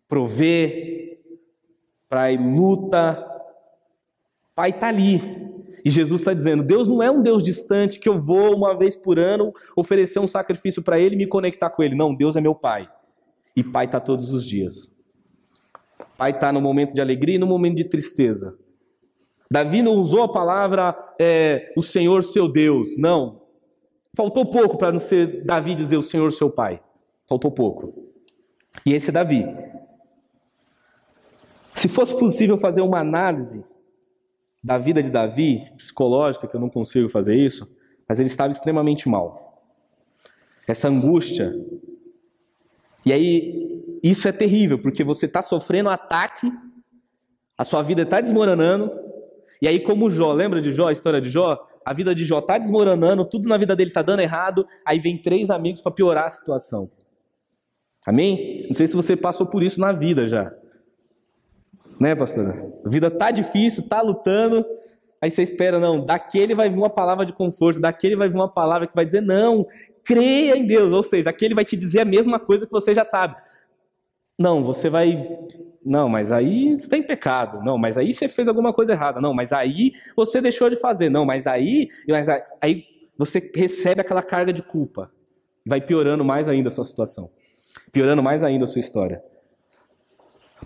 provê, 0.09 1.19
pai 2.09 2.37
luta, 2.37 3.25
pai 4.55 4.71
está 4.71 4.89
ali. 4.89 5.21
E 5.85 5.91
Jesus 5.91 6.23
está 6.23 6.35
dizendo: 6.35 6.65
Deus 6.65 6.89
não 6.89 7.03
é 7.03 7.11
um 7.11 7.23
Deus 7.23 7.43
distante 7.43 8.01
que 8.01 8.09
eu 8.09 8.21
vou 8.21 8.57
uma 8.57 8.77
vez 8.77 8.97
por 8.97 9.19
ano 9.19 9.53
oferecer 9.77 10.19
um 10.19 10.27
sacrifício 10.27 10.83
para 10.83 10.99
Ele 10.99 11.15
e 11.15 11.19
me 11.19 11.27
conectar 11.27 11.71
com 11.71 11.83
Ele. 11.83 11.95
Não, 11.95 12.15
Deus 12.15 12.35
é 12.35 12.41
meu 12.41 12.55
Pai. 12.55 12.89
E 13.55 13.63
Pai 13.63 13.85
está 13.85 14.01
todos 14.01 14.33
os 14.33 14.45
dias. 14.45 14.91
Pai 16.19 16.31
está 16.31 16.51
no 16.51 16.61
momento 16.61 16.93
de 16.93 17.01
alegria 17.01 17.37
e 17.37 17.39
no 17.39 17.47
momento 17.47 17.77
de 17.77 17.85
tristeza. 17.85 18.57
Davi 19.51 19.83
não 19.83 19.95
usou 19.95 20.25
a 20.25 20.33
palavra 20.33 20.97
é, 21.19 21.73
o 21.77 21.83
Senhor 21.83 22.23
seu 22.25 22.49
Deus. 22.49 22.97
Não. 22.97 23.43
Faltou 24.17 24.47
pouco 24.47 24.77
para 24.77 24.93
não 24.93 24.99
ser 24.99 25.45
Davi 25.45 25.75
dizer 25.75 25.97
o 25.97 26.03
Senhor 26.03 26.33
seu 26.33 26.51
Pai. 26.51 26.81
Faltou 27.29 27.51
pouco. 27.51 27.95
E 28.85 28.93
esse 28.93 29.11
é 29.11 29.13
Davi. 29.13 29.45
Se 31.75 31.89
fosse 31.89 32.19
possível 32.19 32.57
fazer 32.57 32.81
uma 32.81 32.99
análise 32.99 33.65
da 34.63 34.79
vida 34.79 35.03
de 35.03 35.11
Davi, 35.11 35.71
psicológica, 35.77 36.49
que 36.49 36.57
eu 36.57 36.61
não 36.61 36.71
consigo 36.71 37.09
fazer 37.09 37.37
isso, 37.37 37.77
mas 38.09 38.19
ele 38.19 38.29
estava 38.29 38.51
extremamente 38.51 39.09
mal. 39.09 39.63
Essa 40.67 40.89
angústia. 40.89 41.55
E 43.05 43.13
aí, 43.13 43.99
isso 44.03 44.27
é 44.27 44.33
terrível, 44.33 44.81
porque 44.81 45.05
você 45.05 45.27
está 45.27 45.43
sofrendo 45.43 45.89
um 45.89 45.93
ataque, 45.93 46.51
a 47.57 47.65
sua 47.65 47.83
vida 47.83 48.03
está 48.03 48.21
desmoronando, 48.21 48.91
e 49.61 49.69
aí, 49.69 49.81
como 49.81 50.11
Jó, 50.11 50.33
lembra 50.33 50.61
de 50.61 50.71
Jó, 50.71 50.89
a 50.89 50.93
história 50.93 51.21
de 51.21 51.29
Jó? 51.29 51.65
A 51.85 51.93
vida 51.93 52.15
de 52.15 52.25
Jó 52.25 52.39
está 52.39 52.59
desmoronando, 52.59 53.25
tudo 53.25 53.49
na 53.49 53.57
vida 53.57 53.75
dele 53.75 53.91
está 53.91 54.03
dando 54.03 54.21
errado, 54.21 54.67
aí 54.85 54.99
vem 54.99 55.17
três 55.17 55.51
amigos 55.51 55.81
para 55.81 55.93
piorar 55.93 56.27
a 56.27 56.31
situação. 56.31 56.91
Amém? 58.07 58.67
Não 58.69 58.75
sei 58.75 58.87
se 58.87 58.95
você 58.95 59.17
passou 59.17 59.47
por 59.47 59.63
isso 59.63 59.81
na 59.81 59.93
vida 59.93 60.29
já. 60.29 60.53
Né, 61.99 62.15
pastora? 62.15 62.71
A 62.85 62.89
vida 62.89 63.11
tá 63.11 63.31
difícil, 63.31 63.89
tá 63.89 64.03
lutando. 64.03 64.65
Aí 65.21 65.31
você 65.31 65.43
espera, 65.43 65.79
não, 65.79 66.05
daquele 66.05 66.55
vai 66.55 66.69
vir 66.69 66.77
uma 66.77 66.91
palavra 66.91 67.25
de 67.25 67.33
conforto, 67.33 67.81
daquele 67.81 68.15
vai 68.15 68.29
vir 68.29 68.37
uma 68.37 68.53
palavra 68.53 68.87
que 68.87 68.95
vai 68.95 69.05
dizer, 69.05 69.23
não, 69.23 69.67
creia 70.05 70.57
em 70.57 70.67
Deus. 70.67 70.93
Ou 70.93 71.03
seja, 71.03 71.25
daquele 71.25 71.55
vai 71.55 71.65
te 71.65 71.77
dizer 71.77 72.01
a 72.01 72.05
mesma 72.05 72.39
coisa 72.39 72.67
que 72.67 72.73
você 72.73 72.95
já 72.95 73.05
sabe. 73.05 73.35
Não, 74.39 74.63
você 74.63 74.91
vai. 74.91 75.39
Não, 75.85 76.09
mas 76.09 76.31
aí 76.31 76.77
você 76.77 76.89
tem 76.89 77.03
pecado. 77.03 77.65
Não, 77.65 77.79
mas 77.79 77.97
aí 77.97 78.13
você 78.13 78.29
fez 78.29 78.49
alguma 78.49 78.73
coisa 78.73 78.93
errada. 78.93 79.21
Não, 79.21 79.33
mas 79.33 79.53
aí 79.53 79.93
você 80.15 80.41
deixou 80.41 80.69
de 80.69 80.77
fazer. 80.77 81.09
Não, 81.09 81.25
mas 81.25 81.47
aí. 81.47 81.89
Mas 82.09 82.29
aí 82.61 82.85
você 83.17 83.51
recebe 83.55 84.01
aquela 84.01 84.23
carga 84.23 84.53
de 84.53 84.63
culpa. 84.63 85.11
Vai 85.65 85.81
piorando 85.81 86.25
mais 86.25 86.49
ainda 86.49 86.69
a 86.69 86.73
sua 86.73 86.85
situação. 86.85 87.31
Piorando 87.93 88.23
mais 88.23 88.43
ainda 88.43 88.65
a 88.65 88.69
sua 88.69 88.81
história. 88.81 89.23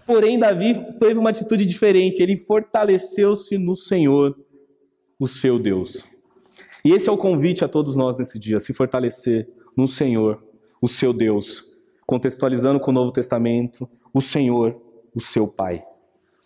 Porém, 0.07 0.39
Davi 0.39 0.75
teve 0.99 1.19
uma 1.19 1.31
atitude 1.31 1.65
diferente. 1.65 2.23
Ele 2.23 2.37
fortaleceu-se 2.37 3.57
no 3.57 3.77
Senhor, 3.77 4.37
o 5.19 5.29
seu 5.29 5.59
Deus. 5.59 6.05
E 6.85 6.93
esse 6.93 7.09
é 7.09 7.13
o 7.13 7.19
convite 7.19 7.65
a 7.65 7.69
todos 7.69 7.95
nós 7.95 8.19
nesse 8.19 8.39
dia: 8.39 8.59
se 8.59 8.73
fortalecer 8.73 9.49
no 9.77 9.87
Senhor, 9.87 10.43
o 10.81 10.89
seu 10.89 11.13
Deus. 11.13 11.70
Contextualizando 12.11 12.81
com 12.81 12.91
o 12.91 12.95
Novo 12.95 13.13
Testamento, 13.13 13.89
o 14.13 14.21
Senhor, 14.21 14.77
o 15.15 15.21
seu 15.21 15.47
Pai 15.47 15.85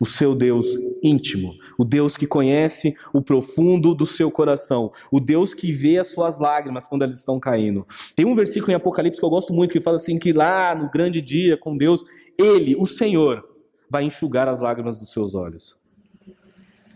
o 0.00 0.04
seu 0.04 0.34
Deus 0.34 0.66
íntimo, 1.02 1.54
o 1.78 1.84
Deus 1.84 2.16
que 2.16 2.26
conhece 2.26 2.96
o 3.12 3.22
profundo 3.22 3.94
do 3.94 4.04
seu 4.04 4.28
coração, 4.28 4.92
o 5.10 5.20
Deus 5.20 5.54
que 5.54 5.70
vê 5.70 5.98
as 5.98 6.08
suas 6.08 6.36
lágrimas 6.36 6.86
quando 6.86 7.02
elas 7.02 7.16
estão 7.16 7.38
caindo. 7.38 7.86
Tem 8.14 8.26
um 8.26 8.34
versículo 8.34 8.72
em 8.72 8.74
Apocalipse 8.74 9.20
que 9.20 9.24
eu 9.24 9.30
gosto 9.30 9.54
muito 9.54 9.72
que 9.72 9.80
fala 9.80 9.96
assim 9.96 10.18
que 10.18 10.32
lá 10.32 10.74
no 10.74 10.90
grande 10.90 11.22
dia 11.22 11.56
com 11.56 11.76
Deus, 11.76 12.04
ele, 12.36 12.74
o 12.76 12.84
Senhor, 12.84 13.48
vai 13.88 14.02
enxugar 14.02 14.48
as 14.48 14.60
lágrimas 14.60 14.98
dos 14.98 15.12
seus 15.12 15.34
olhos. 15.34 15.78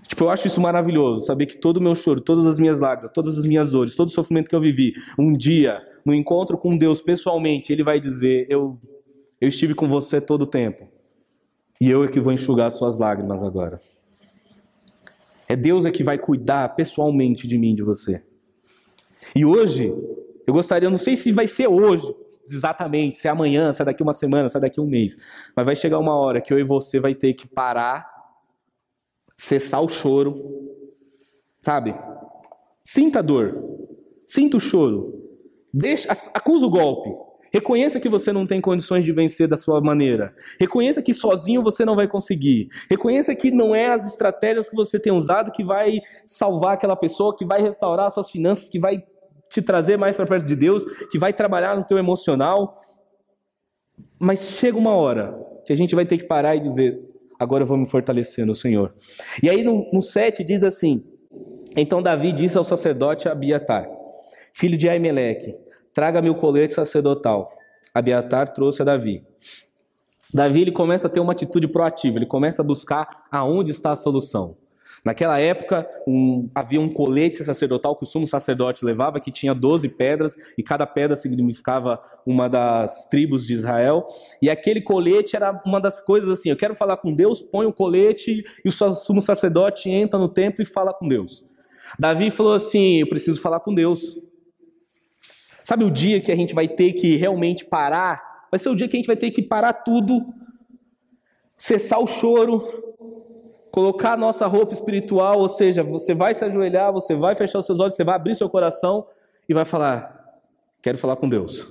Tipo, 0.09 0.25
eu 0.25 0.31
acho 0.31 0.47
isso 0.47 0.61
maravilhoso, 0.61 1.27
saber 1.27 1.47
que 1.47 1.59
todo 1.59 1.77
o 1.77 1.83
meu 1.83 1.95
choro, 1.95 2.21
todas 2.21 2.47
as 2.47 2.59
minhas 2.59 2.81
lágrimas, 2.81 3.13
todas 3.13 3.39
as 3.39 3.47
minhas 3.47 3.71
dores, 3.73 3.95
todo 3.95 4.09
o 4.09 4.13
sofrimento 4.13 4.49
que 4.49 4.57
eu 4.57 4.61
vivi, 4.61 4.95
um 5.19 5.33
dia, 5.33 5.81
no 6.05 6.15
encontro 6.15 6.57
com 6.57 6.77
Deus 6.77 7.01
pessoalmente, 7.01 7.73
ele 7.73 7.85
vai 7.85 8.01
dizer: 8.01 8.47
"Eu 8.49 8.79
eu 9.41 9.49
estive 9.49 9.75
com 9.75 9.89
você 9.89 10.21
todo 10.21 10.43
o 10.43 10.47
tempo 10.47 10.89
e 11.81 11.89
eu 11.89 12.05
é 12.05 12.09
que 12.09 12.21
vou 12.21 12.33
enxugar 12.33 12.71
suas 12.73 12.99
lágrimas 12.99 13.43
agora. 13.43 13.79
É 15.49 15.55
Deus 15.55 15.87
é 15.87 15.91
que 15.91 16.03
vai 16.03 16.19
cuidar 16.19 16.69
pessoalmente 16.75 17.47
de 17.47 17.57
mim, 17.57 17.75
de 17.75 17.83
você. 17.83 18.23
E 19.35 19.45
hoje, 19.45 19.95
eu 20.47 20.53
gostaria, 20.53 20.91
não 20.91 20.99
sei 20.99 21.17
se 21.17 21.31
vai 21.31 21.47
ser 21.47 21.69
hoje, 21.69 22.07
exatamente, 22.51 23.17
se 23.17 23.29
é 23.29 23.31
amanhã, 23.31 23.73
se 23.73 23.81
é 23.81 23.85
daqui 23.85 24.03
uma 24.03 24.13
semana, 24.13 24.49
se 24.49 24.57
é 24.57 24.61
daqui 24.61 24.81
um 24.81 24.87
mês, 24.87 25.17
mas 25.55 25.65
vai 25.65 25.77
chegar 25.77 25.99
uma 25.99 26.15
hora 26.15 26.41
que 26.41 26.53
eu 26.53 26.59
e 26.59 26.65
você 26.65 26.99
vai 26.99 27.15
ter 27.15 27.35
que 27.35 27.47
parar, 27.47 28.18
cessar 29.39 29.81
o 29.81 29.89
choro, 29.89 30.35
sabe? 31.61 31.95
Sinta 32.85 33.21
a 33.21 33.23
dor, 33.23 33.57
sinta 34.27 34.57
o 34.57 34.61
choro, 34.61 35.25
deixa, 35.73 36.13
acusa 36.35 36.67
o 36.67 36.71
golpe, 36.71 37.11
Reconheça 37.53 37.99
que 37.99 38.09
você 38.09 38.33
não 38.33 38.47
tem 38.47 38.61
condições 38.61 39.05
de 39.05 39.13
vencer 39.13 39.49
da 39.49 39.57
sua 39.57 39.81
maneira. 39.81 40.35
Reconheça 40.61 41.03
que 41.03 41.15
sozinho 41.15 41.63
você 41.63 41.85
não 41.85 41.97
vai 41.97 42.07
conseguir. 42.07 42.69
Reconheça 42.91 43.35
que 43.35 43.51
não 43.51 43.75
é 43.75 43.89
as 43.89 44.07
estratégias 44.07 44.69
que 44.69 44.77
você 44.77 44.99
tem 44.99 45.13
usado 45.13 45.51
que 45.51 45.65
vai 45.65 46.01
salvar 46.27 46.75
aquela 46.75 46.97
pessoa, 46.97 47.35
que 47.37 47.47
vai 47.47 47.61
restaurar 47.61 48.11
suas 48.11 48.31
finanças, 48.31 48.69
que 48.69 48.79
vai 48.79 49.03
te 49.51 49.63
trazer 49.63 49.97
mais 49.97 50.17
para 50.17 50.27
perto 50.27 50.47
de 50.47 50.55
Deus, 50.55 50.85
que 51.11 51.19
vai 51.19 51.33
trabalhar 51.33 51.77
no 51.77 51.85
teu 51.85 51.97
emocional. 51.97 52.81
Mas 54.21 54.41
chega 54.59 54.77
uma 54.77 54.95
hora 54.95 55.35
que 55.65 55.73
a 55.73 55.77
gente 55.77 55.95
vai 55.95 56.05
ter 56.05 56.19
que 56.19 56.25
parar 56.25 56.55
e 56.55 56.61
dizer: 56.61 57.01
agora 57.39 57.63
eu 57.63 57.67
vou 57.67 57.77
me 57.77 57.89
fortalecer 57.89 58.45
no 58.45 58.55
Senhor. 58.55 58.95
E 59.43 59.49
aí 59.49 59.63
no, 59.63 59.89
no 59.93 60.03
7 60.03 60.43
diz 60.45 60.63
assim: 60.63 61.05
Então 61.77 62.03
Davi 62.03 62.33
disse 62.33 62.59
ao 62.59 62.65
sacerdote 62.65 63.29
Abiatar, 63.29 63.89
filho 64.53 64.77
de 64.77 64.89
Aimeleque, 64.89 65.55
Traga-me 65.99 66.31
o 66.31 66.35
colete 66.37 66.75
sacerdotal. 66.75 67.51
Abiatar 67.93 68.53
trouxe 68.53 68.83
a 68.83 68.85
Davi. 68.85 69.27
Davi 70.33 70.61
ele 70.61 70.71
começa 70.71 71.09
a 71.09 71.11
ter 71.11 71.19
uma 71.19 71.33
atitude 71.33 71.67
proativa, 71.67 72.19
ele 72.19 72.25
começa 72.25 72.63
a 72.63 72.65
buscar 72.65 73.09
aonde 73.33 73.73
está 73.73 73.91
a 73.91 73.97
solução. 73.97 74.57
Naquela 75.05 75.39
época, 75.39 75.89
um, 76.07 76.43
havia 76.55 76.81
um 76.81 76.89
colete 76.89 77.45
sacerdotal 77.45 77.97
que 77.97 78.05
o 78.05 78.07
sumo 78.07 78.27
sacerdote 78.27 78.85
levava, 78.85 79.21
que 79.21 79.31
tinha 79.31 79.55
12 79.55 79.89
pedras, 79.91 80.37
e 80.57 80.63
cada 80.63 80.87
pedra 80.87 81.17
significava 81.17 82.01
uma 82.27 82.49
das 82.49 83.09
tribos 83.09 83.47
de 83.47 83.55
Israel. 83.55 84.05
E 84.43 84.51
aquele 84.51 84.81
colete 84.81 85.37
era 85.37 85.61
uma 85.65 85.81
das 85.81 86.01
coisas 86.01 86.29
assim: 86.29 86.51
eu 86.51 86.57
quero 86.57 86.75
falar 86.75 86.97
com 86.97 87.13
Deus, 87.13 87.41
põe 87.41 87.67
o 87.67 87.73
colete, 87.73 88.43
e 88.65 88.69
o 88.69 88.73
sumo 88.73 89.21
sacerdote 89.21 89.89
entra 89.89 90.19
no 90.19 90.29
templo 90.29 90.63
e 90.63 90.67
fala 90.67 90.93
com 90.93 91.07
Deus. 91.07 91.45
Davi 91.99 92.31
falou 92.31 92.55
assim: 92.55 93.01
eu 93.01 93.09
preciso 93.09 93.41
falar 93.41 93.61
com 93.61 93.75
Deus. 93.75 94.21
Sabe 95.63 95.85
o 95.85 95.91
dia 95.91 96.21
que 96.21 96.33
a 96.33 96.37
gente 96.37 96.55
vai 96.55 96.67
ter 96.67 96.95
que 96.95 97.17
realmente 97.17 97.65
parar? 97.65 98.47
Vai 98.51 98.59
ser 98.59 98.71
o 98.71 98.75
dia 98.75 98.89
que 98.89 98.97
a 98.97 98.99
gente 98.99 99.07
vai 99.07 99.17
ter 99.17 99.31
que 99.31 99.43
parar 99.43 99.75
tudo, 99.75 100.33
cessar 101.59 102.01
o 102.01 102.07
choro, 102.07 102.88
colocar 103.79 104.15
a 104.15 104.17
nossa 104.17 104.45
roupa 104.49 104.73
espiritual, 104.73 105.39
ou 105.39 105.49
seja, 105.49 105.85
você 105.85 106.13
vai 106.13 106.35
se 106.35 106.45
ajoelhar, 106.45 106.93
você 106.93 107.15
vai 107.15 107.37
fechar 107.37 107.61
os 107.61 107.67
seus 107.67 107.79
olhos, 107.79 107.95
você 107.95 108.03
vai 108.03 108.17
abrir 108.17 108.35
seu 108.35 108.51
coração 108.51 109.07
e 109.49 109.55
vai 109.55 109.65
falar: 109.65 110.19
Quero 110.83 110.99
falar 110.99 111.15
com 111.15 111.29
Deus. 111.29 111.65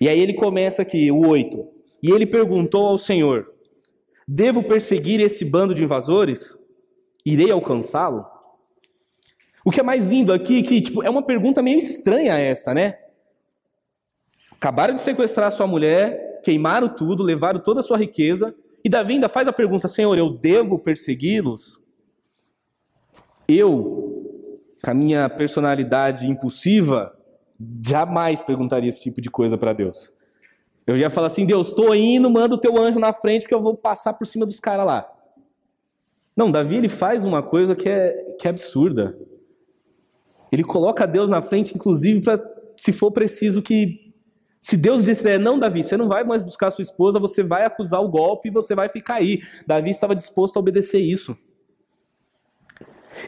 E 0.00 0.08
aí 0.08 0.18
ele 0.18 0.34
começa 0.34 0.82
aqui, 0.82 1.12
o 1.12 1.28
8. 1.28 1.64
E 2.02 2.10
ele 2.10 2.26
perguntou 2.26 2.86
ao 2.86 2.98
Senhor: 2.98 3.54
Devo 4.26 4.64
perseguir 4.64 5.20
esse 5.20 5.44
bando 5.44 5.72
de 5.76 5.84
invasores? 5.84 6.58
Irei 7.24 7.52
alcançá-lo? 7.52 8.26
O 9.64 9.70
que 9.70 9.78
é 9.78 9.84
mais 9.84 10.04
lindo 10.04 10.32
aqui, 10.32 10.60
que 10.60 10.80
tipo, 10.80 11.04
é 11.04 11.08
uma 11.08 11.22
pergunta 11.22 11.62
meio 11.62 11.78
estranha 11.78 12.36
essa, 12.36 12.74
né? 12.74 12.98
Acabaram 14.50 14.96
de 14.96 15.02
sequestrar 15.02 15.52
sua 15.52 15.68
mulher, 15.68 16.40
queimaram 16.42 16.88
tudo, 16.88 17.22
levaram 17.22 17.60
toda 17.60 17.78
a 17.78 17.82
sua 17.84 17.96
riqueza, 17.96 18.52
e 18.84 18.88
Davi 18.88 19.14
ainda 19.14 19.28
faz 19.28 19.48
a 19.48 19.52
pergunta: 19.52 19.88
Senhor, 19.88 20.16
eu 20.18 20.28
devo 20.30 20.78
persegui-los? 20.78 21.80
Eu, 23.48 24.60
com 24.82 24.90
a 24.90 24.94
minha 24.94 25.28
personalidade 25.30 26.28
impulsiva, 26.28 27.16
jamais 27.84 28.42
perguntaria 28.42 28.90
esse 28.90 29.00
tipo 29.00 29.20
de 29.20 29.30
coisa 29.30 29.56
para 29.56 29.72
Deus. 29.72 30.12
Eu 30.86 30.98
ia 30.98 31.08
falar 31.08 31.28
assim: 31.28 31.46
Deus, 31.46 31.68
estou 31.68 31.94
indo, 31.94 32.30
manda 32.30 32.54
o 32.54 32.60
teu 32.60 32.78
anjo 32.78 33.00
na 33.00 33.12
frente 33.14 33.48
que 33.48 33.54
eu 33.54 33.62
vou 33.62 33.74
passar 33.74 34.12
por 34.12 34.26
cima 34.26 34.44
dos 34.44 34.60
caras 34.60 34.84
lá. 34.84 35.10
Não, 36.36 36.50
Davi 36.50 36.76
ele 36.76 36.88
faz 36.88 37.24
uma 37.24 37.42
coisa 37.42 37.74
que 37.74 37.88
é, 37.88 38.34
que 38.38 38.46
é 38.46 38.50
absurda. 38.50 39.16
Ele 40.52 40.62
coloca 40.62 41.06
Deus 41.06 41.30
na 41.30 41.40
frente, 41.40 41.74
inclusive, 41.74 42.20
para, 42.20 42.38
se 42.76 42.92
for 42.92 43.10
preciso, 43.10 43.62
que 43.62 44.03
se 44.64 44.78
Deus 44.78 45.04
disser, 45.04 45.38
não, 45.38 45.58
Davi, 45.58 45.84
você 45.84 45.94
não 45.94 46.08
vai 46.08 46.24
mais 46.24 46.42
buscar 46.42 46.70
sua 46.70 46.80
esposa, 46.80 47.20
você 47.20 47.42
vai 47.42 47.66
acusar 47.66 48.00
o 48.00 48.08
golpe 48.08 48.48
e 48.48 48.50
você 48.50 48.74
vai 48.74 48.88
ficar 48.88 49.16
aí. 49.16 49.42
Davi 49.66 49.90
estava 49.90 50.16
disposto 50.16 50.56
a 50.56 50.60
obedecer 50.60 51.00
isso. 51.00 51.36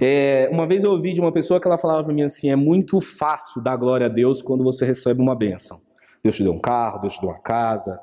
É, 0.00 0.48
uma 0.50 0.66
vez 0.66 0.82
eu 0.82 0.92
ouvi 0.92 1.12
de 1.12 1.20
uma 1.20 1.30
pessoa 1.30 1.60
que 1.60 1.66
ela 1.66 1.76
falava 1.76 2.04
para 2.04 2.14
mim 2.14 2.22
assim: 2.22 2.48
é 2.48 2.56
muito 2.56 3.02
fácil 3.02 3.62
dar 3.62 3.76
glória 3.76 4.06
a 4.06 4.08
Deus 4.08 4.40
quando 4.40 4.64
você 4.64 4.86
recebe 4.86 5.20
uma 5.20 5.36
bênção. 5.36 5.78
Deus 6.24 6.36
te 6.36 6.42
deu 6.42 6.54
um 6.54 6.58
carro, 6.58 7.00
Deus 7.00 7.16
te 7.16 7.20
deu 7.20 7.28
uma 7.28 7.38
casa, 7.38 8.00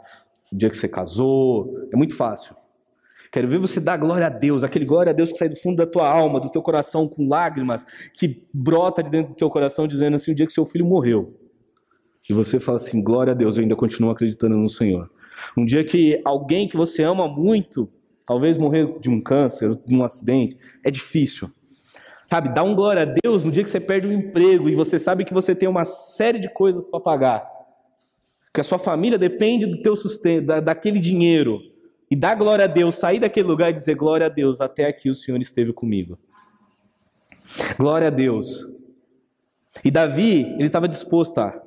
o 0.52 0.56
dia 0.56 0.70
que 0.70 0.78
você 0.78 0.88
casou, 0.88 1.74
é 1.92 1.98
muito 1.98 2.16
fácil. 2.16 2.56
Quero 3.32 3.48
ver 3.48 3.58
você 3.58 3.80
dar 3.80 3.98
glória 3.98 4.28
a 4.28 4.30
Deus, 4.30 4.64
aquele 4.64 4.86
glória 4.86 5.10
a 5.10 5.14
Deus 5.14 5.32
que 5.32 5.40
sai 5.40 5.50
do 5.50 5.56
fundo 5.56 5.78
da 5.78 5.88
tua 5.88 6.08
alma, 6.08 6.40
do 6.40 6.52
teu 6.52 6.62
coração, 6.62 7.08
com 7.08 7.28
lágrimas, 7.28 7.84
que 8.14 8.46
brota 8.54 9.02
de 9.02 9.10
dentro 9.10 9.34
do 9.34 9.38
teu 9.38 9.50
coração, 9.50 9.88
dizendo 9.88 10.18
assim: 10.18 10.34
o 10.34 10.36
dia 10.36 10.46
que 10.46 10.54
seu 10.54 10.68
filho 10.68 10.86
morreu. 10.86 11.43
E 12.30 12.34
você 12.34 12.60
fala 12.60 12.78
assim: 12.78 13.04
glória 13.04 13.32
a 13.32 13.36
Deus, 13.36 13.58
eu 13.58 13.64
ainda 13.64 13.76
continuo 13.76 14.12
acreditando 14.12 14.56
no 14.56 14.70
Senhor. 14.70 15.10
Um 15.58 15.66
dia 15.66 15.84
que 15.84 16.22
alguém 16.24 16.68
que 16.68 16.78
você 16.78 17.04
ama 17.04 17.28
muito, 17.28 17.90
talvez 18.26 18.58
morrer 18.58 19.00
de 19.00 19.10
um 19.10 19.20
câncer, 19.20 19.76
de 19.86 19.96
um 19.96 20.04
acidente, 20.04 20.58
é 20.84 20.90
difícil. 20.90 21.52
Sabe, 22.28 22.50
dá 22.50 22.64
um 22.64 22.74
glória 22.74 23.04
a 23.04 23.06
Deus 23.06 23.44
no 23.44 23.52
dia 23.52 23.64
que 23.64 23.70
você 23.70 23.80
perde 23.80 24.08
um 24.08 24.12
emprego 24.12 24.70
e 24.70 24.76
você 24.76 24.98
sabe 24.98 25.26
que 25.26 25.34
você 25.34 25.54
tem 25.54 25.68
uma 25.68 25.86
série 25.86 26.40
de 26.40 26.52
coisas 26.52 26.88
para 26.88 27.00
pagar. 27.00 27.48
Que 28.54 28.62
a 28.62 28.64
sua 28.64 28.80
família 28.80 29.20
depende 29.20 29.66
do 29.66 29.82
teu 29.82 29.96
sustento, 29.96 30.46
da, 30.46 30.60
daquele 30.60 31.00
dinheiro. 31.00 31.60
E 32.10 32.16
dá 32.16 32.34
glória 32.34 32.66
a 32.66 32.68
Deus, 32.68 32.96
sair 32.96 33.20
daquele 33.20 33.48
lugar 33.48 33.72
e 33.72 33.74
dizer 33.74 33.96
glória 33.96 34.28
a 34.28 34.30
Deus, 34.30 34.62
até 34.62 34.88
aqui 34.88 35.10
o 35.10 35.16
Senhor 35.16 35.40
esteve 35.42 35.74
comigo. 35.74 36.18
Glória 37.78 38.08
a 38.08 38.12
Deus. 38.12 38.66
E 39.84 39.92
Davi, 39.92 40.44
ele 40.54 40.68
estava 40.68 40.88
disposto 40.88 41.40
a 41.40 41.62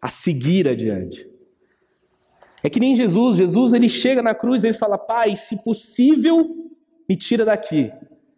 a 0.00 0.08
seguir 0.08 0.68
adiante. 0.68 1.28
É 2.62 2.68
que 2.68 2.80
nem 2.80 2.94
Jesus, 2.94 3.36
Jesus 3.36 3.72
ele 3.72 3.88
chega 3.88 4.22
na 4.22 4.34
cruz 4.34 4.64
ele 4.64 4.74
fala: 4.74 4.98
"Pai, 4.98 5.36
se 5.36 5.56
possível, 5.62 6.70
me 7.08 7.16
tira 7.16 7.44
daqui. 7.44 7.90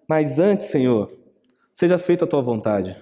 Mas 0.09 0.39
antes, 0.39 0.67
Senhor, 0.67 1.11
seja 1.73 1.99
feita 1.99 2.25
a 2.25 2.29
tua 2.29 2.43
vontade." 2.43 2.97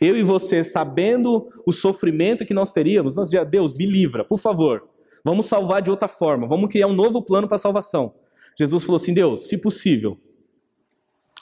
Eu 0.00 0.16
e 0.16 0.22
você, 0.22 0.62
sabendo 0.62 1.48
o 1.66 1.72
sofrimento 1.72 2.44
que 2.44 2.54
nós 2.54 2.72
teríamos, 2.72 3.16
nós 3.16 3.28
dizíamos: 3.28 3.50
"Deus, 3.50 3.76
me 3.76 3.86
livra, 3.86 4.24
por 4.24 4.38
favor. 4.38 4.88
Vamos 5.24 5.46
salvar 5.46 5.82
de 5.82 5.90
outra 5.90 6.08
forma. 6.08 6.46
Vamos 6.46 6.70
criar 6.70 6.86
um 6.86 6.92
novo 6.92 7.22
plano 7.22 7.46
para 7.46 7.56
a 7.56 7.60
salvação." 7.60 8.14
Jesus 8.58 8.84
falou 8.84 8.96
assim: 8.96 9.14
"Deus, 9.14 9.48
se 9.48 9.56
possível." 9.56 10.18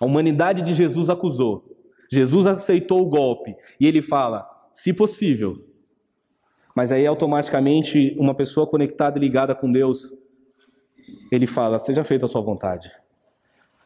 A 0.01 0.07
humanidade 0.07 0.63
de 0.63 0.73
Jesus 0.73 1.11
acusou. 1.11 1.65
Jesus 2.11 2.47
aceitou 2.47 3.03
o 3.03 3.09
golpe 3.09 3.55
e 3.79 3.87
ele 3.87 4.03
fala: 4.03 4.47
"Se 4.73 4.93
possível, 4.93 5.70
mas 6.75 6.93
aí 6.93 7.07
automaticamente 7.07 8.15
uma 8.19 8.35
pessoa 8.35 8.67
conectada 8.67 9.19
e 9.19 9.21
ligada 9.21 9.55
com 9.55 9.71
Deus 9.71 10.11
ele 11.31 11.47
fala: 11.47 11.79
Seja 11.79 12.05
feita 12.05 12.27
a 12.27 12.29
sua 12.29 12.41
vontade. 12.41 12.91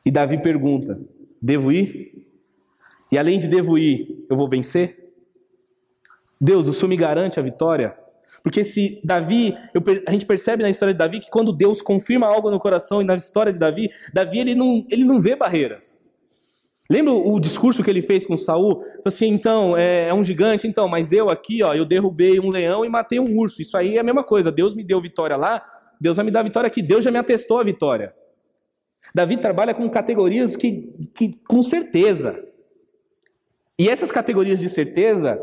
E 0.05 0.11
Davi 0.11 0.41
pergunta: 0.43 0.99
Devo 1.41 1.73
ir? 1.73 2.27
E 3.11 3.19
além 3.19 3.39
de 3.39 3.47
devo 3.47 3.79
ir, 3.79 4.27
eu 4.29 4.37
vou 4.37 4.49
vencer? 4.49 5.13
Deus, 6.41 6.67
o 6.67 6.73
Senhor 6.73 6.89
me 6.89 6.97
garante 6.97 7.39
a 7.39 7.43
vitória? 7.43 7.97
Porque 8.43 8.65
se 8.65 9.01
Davi, 9.03 9.57
eu, 9.73 9.83
a 10.07 10.11
gente 10.11 10.27
percebe 10.27 10.63
na 10.63 10.69
história 10.69 10.93
de 10.93 10.99
Davi 10.99 11.21
que 11.21 11.31
quando 11.31 11.53
Deus 11.53 11.81
confirma 11.81 12.27
algo 12.27 12.51
no 12.51 12.61
coração 12.61 13.01
e 13.01 13.05
na 13.05 13.15
história 13.15 13.53
de 13.53 13.59
Davi, 13.59 13.91
Davi 14.13 14.39
ele 14.39 14.55
não, 14.55 14.85
ele 14.91 15.05
não 15.05 15.19
vê 15.19 15.35
barreiras. 15.35 15.97
Lembra 16.89 17.15
o 17.15 17.41
discurso 17.41 17.83
que 17.83 17.89
ele 17.89 18.03
fez 18.03 18.27
com 18.27 18.37
Saul? 18.37 18.85
Assim, 19.05 19.29
então, 19.29 19.77
é, 19.77 20.09
é, 20.09 20.15
um 20.15 20.23
gigante, 20.23 20.67
então, 20.67 20.87
mas 20.87 21.13
eu 21.13 21.31
aqui, 21.31 21.63
ó, 21.63 21.75
eu 21.75 21.85
derrubei 21.85 22.39
um 22.39 22.51
leão 22.51 22.85
e 22.85 22.91
matei 22.91 23.19
um 23.19 23.39
urso. 23.39 23.63
Isso 23.63 23.77
aí 23.77 23.97
é 23.97 24.01
a 24.01 24.05
mesma 24.05 24.23
coisa. 24.23 24.53
Deus 24.53 24.75
me 24.75 24.85
deu 24.85 25.01
vitória 25.01 25.37
lá, 25.37 25.65
Deus 25.99 26.17
vai 26.17 26.27
me 26.27 26.31
dar 26.31 26.43
vitória 26.43 26.67
aqui. 26.67 26.83
Deus 26.83 27.03
já 27.03 27.11
me 27.11 27.19
atestou 27.19 27.59
a 27.59 27.65
vitória. 27.65 28.15
Davi 29.15 29.37
trabalha 29.39 29.73
com 29.73 29.89
categorias 29.89 30.57
que, 30.57 31.11
que 31.15 31.41
com 31.49 31.63
certeza. 31.63 32.39
E 33.79 33.89
essas 33.89 34.13
categorias 34.13 34.61
de 34.61 34.69
certeza 34.69 35.41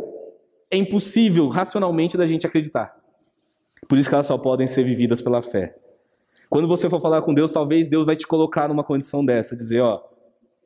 é 0.70 0.78
impossível 0.78 1.48
racionalmente 1.50 2.18
da 2.18 2.28
gente 2.28 2.46
acreditar. 2.46 2.96
Por 3.88 3.98
isso 3.98 4.08
que 4.08 4.16
elas 4.16 4.28
só 4.28 4.38
podem 4.38 4.68
ser 4.68 4.84
vividas 4.84 5.22
pela 5.22 5.42
fé. 5.42 5.76
Quando 6.50 6.68
você 6.68 6.90
for 6.90 7.02
falar 7.02 7.22
com 7.24 7.34
Deus, 7.34 7.52
talvez 7.52 7.90
Deus 7.90 8.06
vai 8.06 8.16
te 8.16 8.28
colocar 8.28 8.68
numa 8.68 8.84
condição 8.84 9.26
dessa, 9.26 9.56
dizer, 9.56 9.82
ó, 9.82 10.02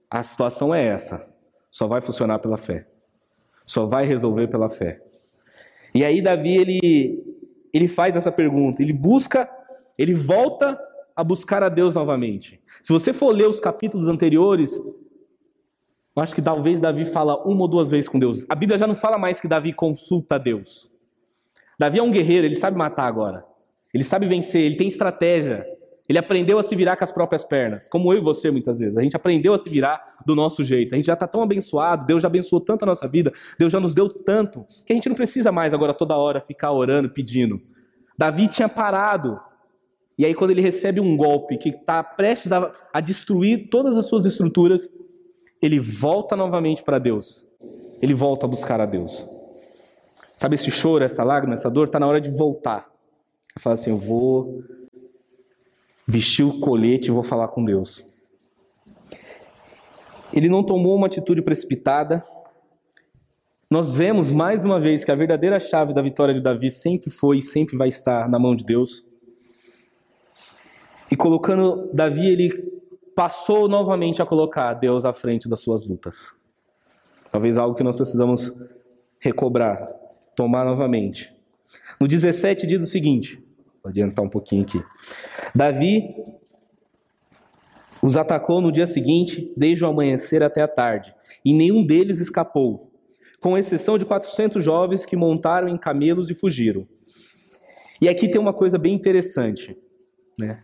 a 0.09 0.23
situação 0.23 0.73
é 0.73 0.85
essa, 0.85 1.25
só 1.69 1.87
vai 1.87 2.01
funcionar 2.01 2.39
pela 2.39 2.57
fé. 2.57 2.87
Só 3.65 3.85
vai 3.85 4.05
resolver 4.05 4.47
pela 4.47 4.69
fé. 4.69 5.01
E 5.93 6.03
aí 6.05 6.21
Davi 6.21 6.55
ele 6.55 7.35
ele 7.73 7.87
faz 7.89 8.15
essa 8.15 8.31
pergunta, 8.31 8.81
ele 8.81 8.93
busca, 8.93 9.49
ele 9.97 10.13
volta 10.13 10.79
a 11.13 11.21
buscar 11.23 11.61
a 11.61 11.67
Deus 11.67 11.95
novamente. 11.95 12.61
Se 12.81 12.93
você 12.93 13.11
for 13.11 13.31
ler 13.31 13.49
os 13.49 13.59
capítulos 13.59 14.07
anteriores, 14.07 14.77
eu 14.77 16.23
acho 16.23 16.33
que 16.33 16.41
talvez 16.41 16.79
Davi 16.79 17.03
fala 17.03 17.35
uma 17.45 17.63
ou 17.63 17.67
duas 17.67 17.91
vezes 17.91 18.07
com 18.07 18.17
Deus. 18.17 18.45
A 18.49 18.55
Bíblia 18.55 18.77
já 18.77 18.87
não 18.87 18.95
fala 18.95 19.17
mais 19.17 19.41
que 19.41 19.47
Davi 19.47 19.73
consulta 19.73 20.35
a 20.35 20.37
Deus. 20.37 20.89
Davi 21.77 21.99
é 21.99 22.03
um 22.03 22.11
guerreiro, 22.11 22.47
ele 22.47 22.55
sabe 22.55 22.77
matar 22.77 23.07
agora. 23.07 23.45
Ele 23.93 24.03
sabe 24.03 24.25
vencer, 24.25 24.61
ele 24.61 24.77
tem 24.77 24.87
estratégia. 24.87 25.65
Ele 26.07 26.19
aprendeu 26.19 26.59
a 26.59 26.63
se 26.63 26.75
virar 26.75 26.95
com 26.95 27.03
as 27.03 27.11
próprias 27.11 27.43
pernas, 27.43 27.89
como 27.89 28.13
eu 28.13 28.19
e 28.19 28.21
você 28.21 28.51
muitas 28.51 28.79
vezes. 28.79 28.95
A 28.95 29.01
gente 29.01 29.15
aprendeu 29.15 29.53
a 29.53 29.57
se 29.57 29.69
virar 29.69 30.17
do 30.25 30.35
nosso 30.35 30.63
jeito. 30.63 30.93
A 30.93 30.97
gente 30.97 31.07
já 31.07 31.13
está 31.13 31.27
tão 31.27 31.41
abençoado, 31.41 32.05
Deus 32.05 32.21
já 32.21 32.27
abençoou 32.27 32.61
tanto 32.61 32.83
a 32.83 32.85
nossa 32.85 33.07
vida, 33.07 33.33
Deus 33.57 33.71
já 33.71 33.79
nos 33.79 33.93
deu 33.93 34.07
tanto, 34.07 34.65
que 34.85 34.93
a 34.93 34.95
gente 34.95 35.09
não 35.09 35.15
precisa 35.15 35.51
mais 35.51 35.73
agora 35.73 35.93
toda 35.93 36.15
hora 36.15 36.39
ficar 36.39 36.71
orando, 36.71 37.09
pedindo. 37.09 37.59
Davi 38.17 38.47
tinha 38.47 38.69
parado. 38.69 39.39
E 40.17 40.25
aí, 40.25 40.33
quando 40.33 40.51
ele 40.51 40.61
recebe 40.61 41.01
um 41.01 41.17
golpe 41.17 41.57
que 41.57 41.69
está 41.69 42.03
prestes 42.03 42.51
a, 42.51 42.71
a 42.93 43.01
destruir 43.01 43.67
todas 43.69 43.97
as 43.97 44.05
suas 44.05 44.25
estruturas, 44.25 44.87
ele 45.61 45.79
volta 45.79 46.35
novamente 46.35 46.83
para 46.83 46.99
Deus. 46.99 47.49
Ele 48.01 48.13
volta 48.13 48.45
a 48.45 48.49
buscar 48.49 48.79
a 48.79 48.85
Deus. 48.85 49.25
Sabe 50.37 50.55
esse 50.55 50.69
choro, 50.69 51.03
essa 51.03 51.23
lágrima, 51.23 51.55
essa 51.55 51.69
dor? 51.69 51.87
Está 51.87 51.99
na 51.99 52.07
hora 52.07 52.21
de 52.21 52.29
voltar. 52.29 52.89
Fala 53.59 53.73
assim: 53.73 53.89
eu 53.89 53.97
vou 53.97 54.63
vestir 56.07 56.43
o 56.43 56.59
colete 56.59 57.09
e 57.09 57.11
vou 57.11 57.23
falar 57.23 57.47
com 57.49 57.63
Deus. 57.63 58.05
Ele 60.33 60.49
não 60.49 60.63
tomou 60.63 60.95
uma 60.95 61.07
atitude 61.07 61.41
precipitada. 61.41 62.23
Nós 63.69 63.95
vemos 63.95 64.29
mais 64.29 64.63
uma 64.63 64.79
vez 64.79 65.03
que 65.03 65.11
a 65.11 65.15
verdadeira 65.15 65.59
chave 65.59 65.93
da 65.93 66.01
vitória 66.01 66.33
de 66.33 66.41
Davi 66.41 66.69
sempre 66.69 67.09
foi 67.09 67.37
e 67.37 67.41
sempre 67.41 67.77
vai 67.77 67.89
estar 67.89 68.29
na 68.29 68.37
mão 68.37 68.55
de 68.55 68.63
Deus. 68.63 69.05
E 71.11 71.15
colocando 71.15 71.89
Davi, 71.93 72.27
ele 72.27 72.49
passou 73.15 73.67
novamente 73.67 74.21
a 74.21 74.25
colocar 74.25 74.73
Deus 74.73 75.05
à 75.05 75.13
frente 75.13 75.47
das 75.47 75.61
suas 75.61 75.87
lutas. 75.87 76.35
Talvez 77.31 77.57
algo 77.57 77.75
que 77.75 77.83
nós 77.83 77.95
precisamos 77.95 78.51
recobrar, 79.19 79.89
tomar 80.35 80.65
novamente. 80.65 81.33
No 81.99 82.07
17 82.07 82.67
diz 82.67 82.83
o 82.83 82.87
seguinte: 82.87 83.41
Vou 83.83 83.89
adiantar 83.89 84.25
um 84.25 84.29
pouquinho 84.29 84.63
aqui. 84.63 84.83
Davi 85.55 86.13
os 88.03 88.17
atacou 88.17 88.59
no 88.61 88.71
dia 88.71 88.85
seguinte, 88.85 89.53
desde 89.55 89.85
o 89.85 89.87
amanhecer 89.87 90.43
até 90.43 90.61
a 90.61 90.67
tarde, 90.67 91.15
e 91.43 91.53
nenhum 91.53 91.83
deles 91.83 92.19
escapou, 92.19 92.91
com 93.39 93.57
exceção 93.57 93.97
de 93.97 94.05
400 94.05 94.63
jovens 94.63 95.05
que 95.05 95.15
montaram 95.15 95.69
em 95.69 95.77
camelos 95.77 96.29
e 96.29 96.35
fugiram. 96.35 96.85
E 98.01 98.09
aqui 98.09 98.27
tem 98.27 98.39
uma 98.39 98.53
coisa 98.53 98.77
bem 98.77 98.93
interessante, 98.93 99.77
né? 100.37 100.61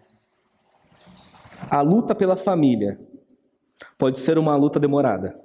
A 1.69 1.81
luta 1.81 2.13
pela 2.13 2.35
família 2.35 2.99
pode 3.97 4.19
ser 4.19 4.37
uma 4.37 4.55
luta 4.55 4.79
demorada. 4.79 5.39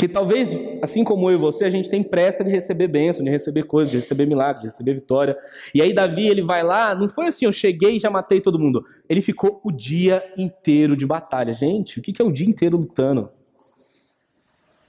Que 0.00 0.08
talvez, 0.08 0.58
assim 0.80 1.04
como 1.04 1.30
eu 1.30 1.34
e 1.34 1.38
você, 1.38 1.66
a 1.66 1.68
gente 1.68 1.90
tem 1.90 2.02
pressa 2.02 2.42
de 2.42 2.50
receber 2.50 2.88
bênção, 2.88 3.22
de 3.22 3.30
receber 3.30 3.64
coisas, 3.64 3.90
de 3.90 3.98
receber 3.98 4.24
milagres, 4.24 4.62
de 4.62 4.68
receber 4.68 4.94
vitória. 4.94 5.36
E 5.74 5.82
aí 5.82 5.92
Davi, 5.92 6.26
ele 6.26 6.40
vai 6.40 6.62
lá, 6.62 6.94
não 6.94 7.06
foi 7.06 7.26
assim, 7.26 7.44
eu 7.44 7.52
cheguei 7.52 7.98
e 7.98 8.00
já 8.00 8.08
matei 8.08 8.40
todo 8.40 8.58
mundo. 8.58 8.82
Ele 9.06 9.20
ficou 9.20 9.60
o 9.62 9.70
dia 9.70 10.24
inteiro 10.38 10.96
de 10.96 11.04
batalha. 11.04 11.52
Gente, 11.52 11.98
o 11.98 12.02
que 12.02 12.14
é 12.22 12.24
o 12.24 12.32
dia 12.32 12.48
inteiro 12.48 12.78
lutando? 12.78 13.28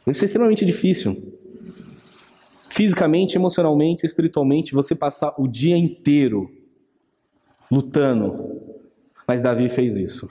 Deve 0.06 0.18
ser 0.18 0.24
extremamente 0.24 0.66
difícil. 0.66 1.22
Fisicamente, 2.70 3.36
emocionalmente, 3.36 4.06
espiritualmente, 4.06 4.74
você 4.74 4.96
passar 4.96 5.34
o 5.38 5.46
dia 5.46 5.76
inteiro 5.76 6.50
lutando. 7.70 8.62
Mas 9.28 9.42
Davi 9.42 9.68
fez 9.68 9.98
isso. 9.98 10.30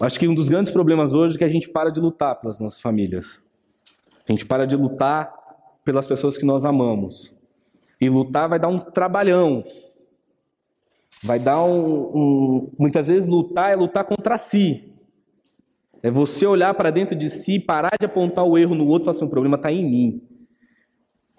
Acho 0.00 0.18
que 0.18 0.28
um 0.28 0.34
dos 0.34 0.48
grandes 0.48 0.70
problemas 0.70 1.14
hoje 1.14 1.36
é 1.36 1.38
que 1.38 1.44
a 1.44 1.48
gente 1.48 1.68
para 1.68 1.90
de 1.90 2.00
lutar 2.00 2.38
pelas 2.38 2.60
nossas 2.60 2.80
famílias. 2.80 3.42
A 4.28 4.32
gente 4.32 4.44
para 4.44 4.66
de 4.66 4.76
lutar 4.76 5.32
pelas 5.84 6.06
pessoas 6.06 6.36
que 6.36 6.44
nós 6.44 6.64
amamos. 6.64 7.32
E 8.00 8.08
lutar 8.08 8.48
vai 8.48 8.58
dar 8.58 8.68
um 8.68 8.78
trabalhão. 8.78 9.64
Vai 11.22 11.38
dar 11.38 11.62
um, 11.62 12.10
um. 12.14 12.70
Muitas 12.78 13.08
vezes 13.08 13.28
lutar 13.28 13.72
é 13.72 13.76
lutar 13.76 14.04
contra 14.04 14.36
si. 14.36 14.92
É 16.02 16.10
você 16.10 16.46
olhar 16.46 16.74
para 16.74 16.90
dentro 16.90 17.16
de 17.16 17.30
si, 17.30 17.58
parar 17.58 17.92
de 17.98 18.04
apontar 18.04 18.44
o 18.44 18.58
erro 18.58 18.74
no 18.74 18.86
outro 18.86 19.02
e 19.02 19.06
falar 19.06 19.16
assim: 19.16 19.24
o 19.24 19.30
problema 19.30 19.56
está 19.56 19.72
em 19.72 19.88
mim. 19.88 20.22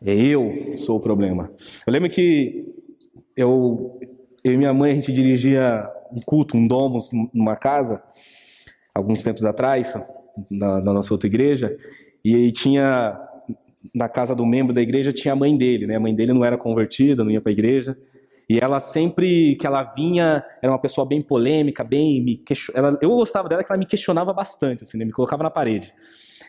É 0.03 0.13
eu 0.13 0.77
sou 0.77 0.97
o 0.97 0.99
problema. 0.99 1.51
Eu 1.85 1.93
lembro 1.93 2.09
que 2.09 2.63
eu, 3.35 3.99
eu 4.43 4.53
e 4.53 4.57
minha 4.57 4.73
mãe, 4.73 4.91
a 4.91 4.95
gente 4.95 5.11
dirigia 5.11 5.89
um 6.11 6.21
culto, 6.21 6.57
um 6.57 6.67
domus 6.67 7.09
numa 7.33 7.55
casa, 7.55 8.01
alguns 8.93 9.23
tempos 9.23 9.45
atrás, 9.45 9.93
na, 10.49 10.81
na 10.81 10.93
nossa 10.93 11.13
outra 11.13 11.27
igreja, 11.27 11.75
e 12.23 12.35
aí 12.35 12.51
tinha, 12.51 13.19
na 13.93 14.09
casa 14.09 14.35
do 14.35 14.45
membro 14.45 14.73
da 14.73 14.81
igreja, 14.81 15.13
tinha 15.13 15.33
a 15.33 15.35
mãe 15.35 15.55
dele, 15.57 15.87
né? 15.87 15.95
A 15.95 15.99
mãe 15.99 16.13
dele 16.13 16.33
não 16.33 16.43
era 16.43 16.57
convertida, 16.57 17.23
não 17.23 17.31
ia 17.31 17.41
para 17.41 17.51
a 17.51 17.53
igreja, 17.53 17.97
e 18.49 18.59
ela 18.59 18.79
sempre 18.79 19.55
que 19.55 19.67
ela 19.67 19.83
vinha, 19.83 20.43
era 20.61 20.71
uma 20.71 20.79
pessoa 20.79 21.05
bem 21.05 21.21
polêmica, 21.21 21.83
bem 21.83 22.23
me 22.23 22.37
question... 22.37 22.73
ela, 22.75 22.97
eu 23.01 23.09
gostava 23.09 23.49
dela 23.49 23.63
que 23.63 23.71
ela 23.71 23.77
me 23.77 23.85
questionava 23.85 24.31
bastante, 24.31 24.83
assim, 24.83 24.97
né? 24.97 25.03
me 25.03 25.11
colocava 25.11 25.43
na 25.43 25.49
parede. 25.49 25.93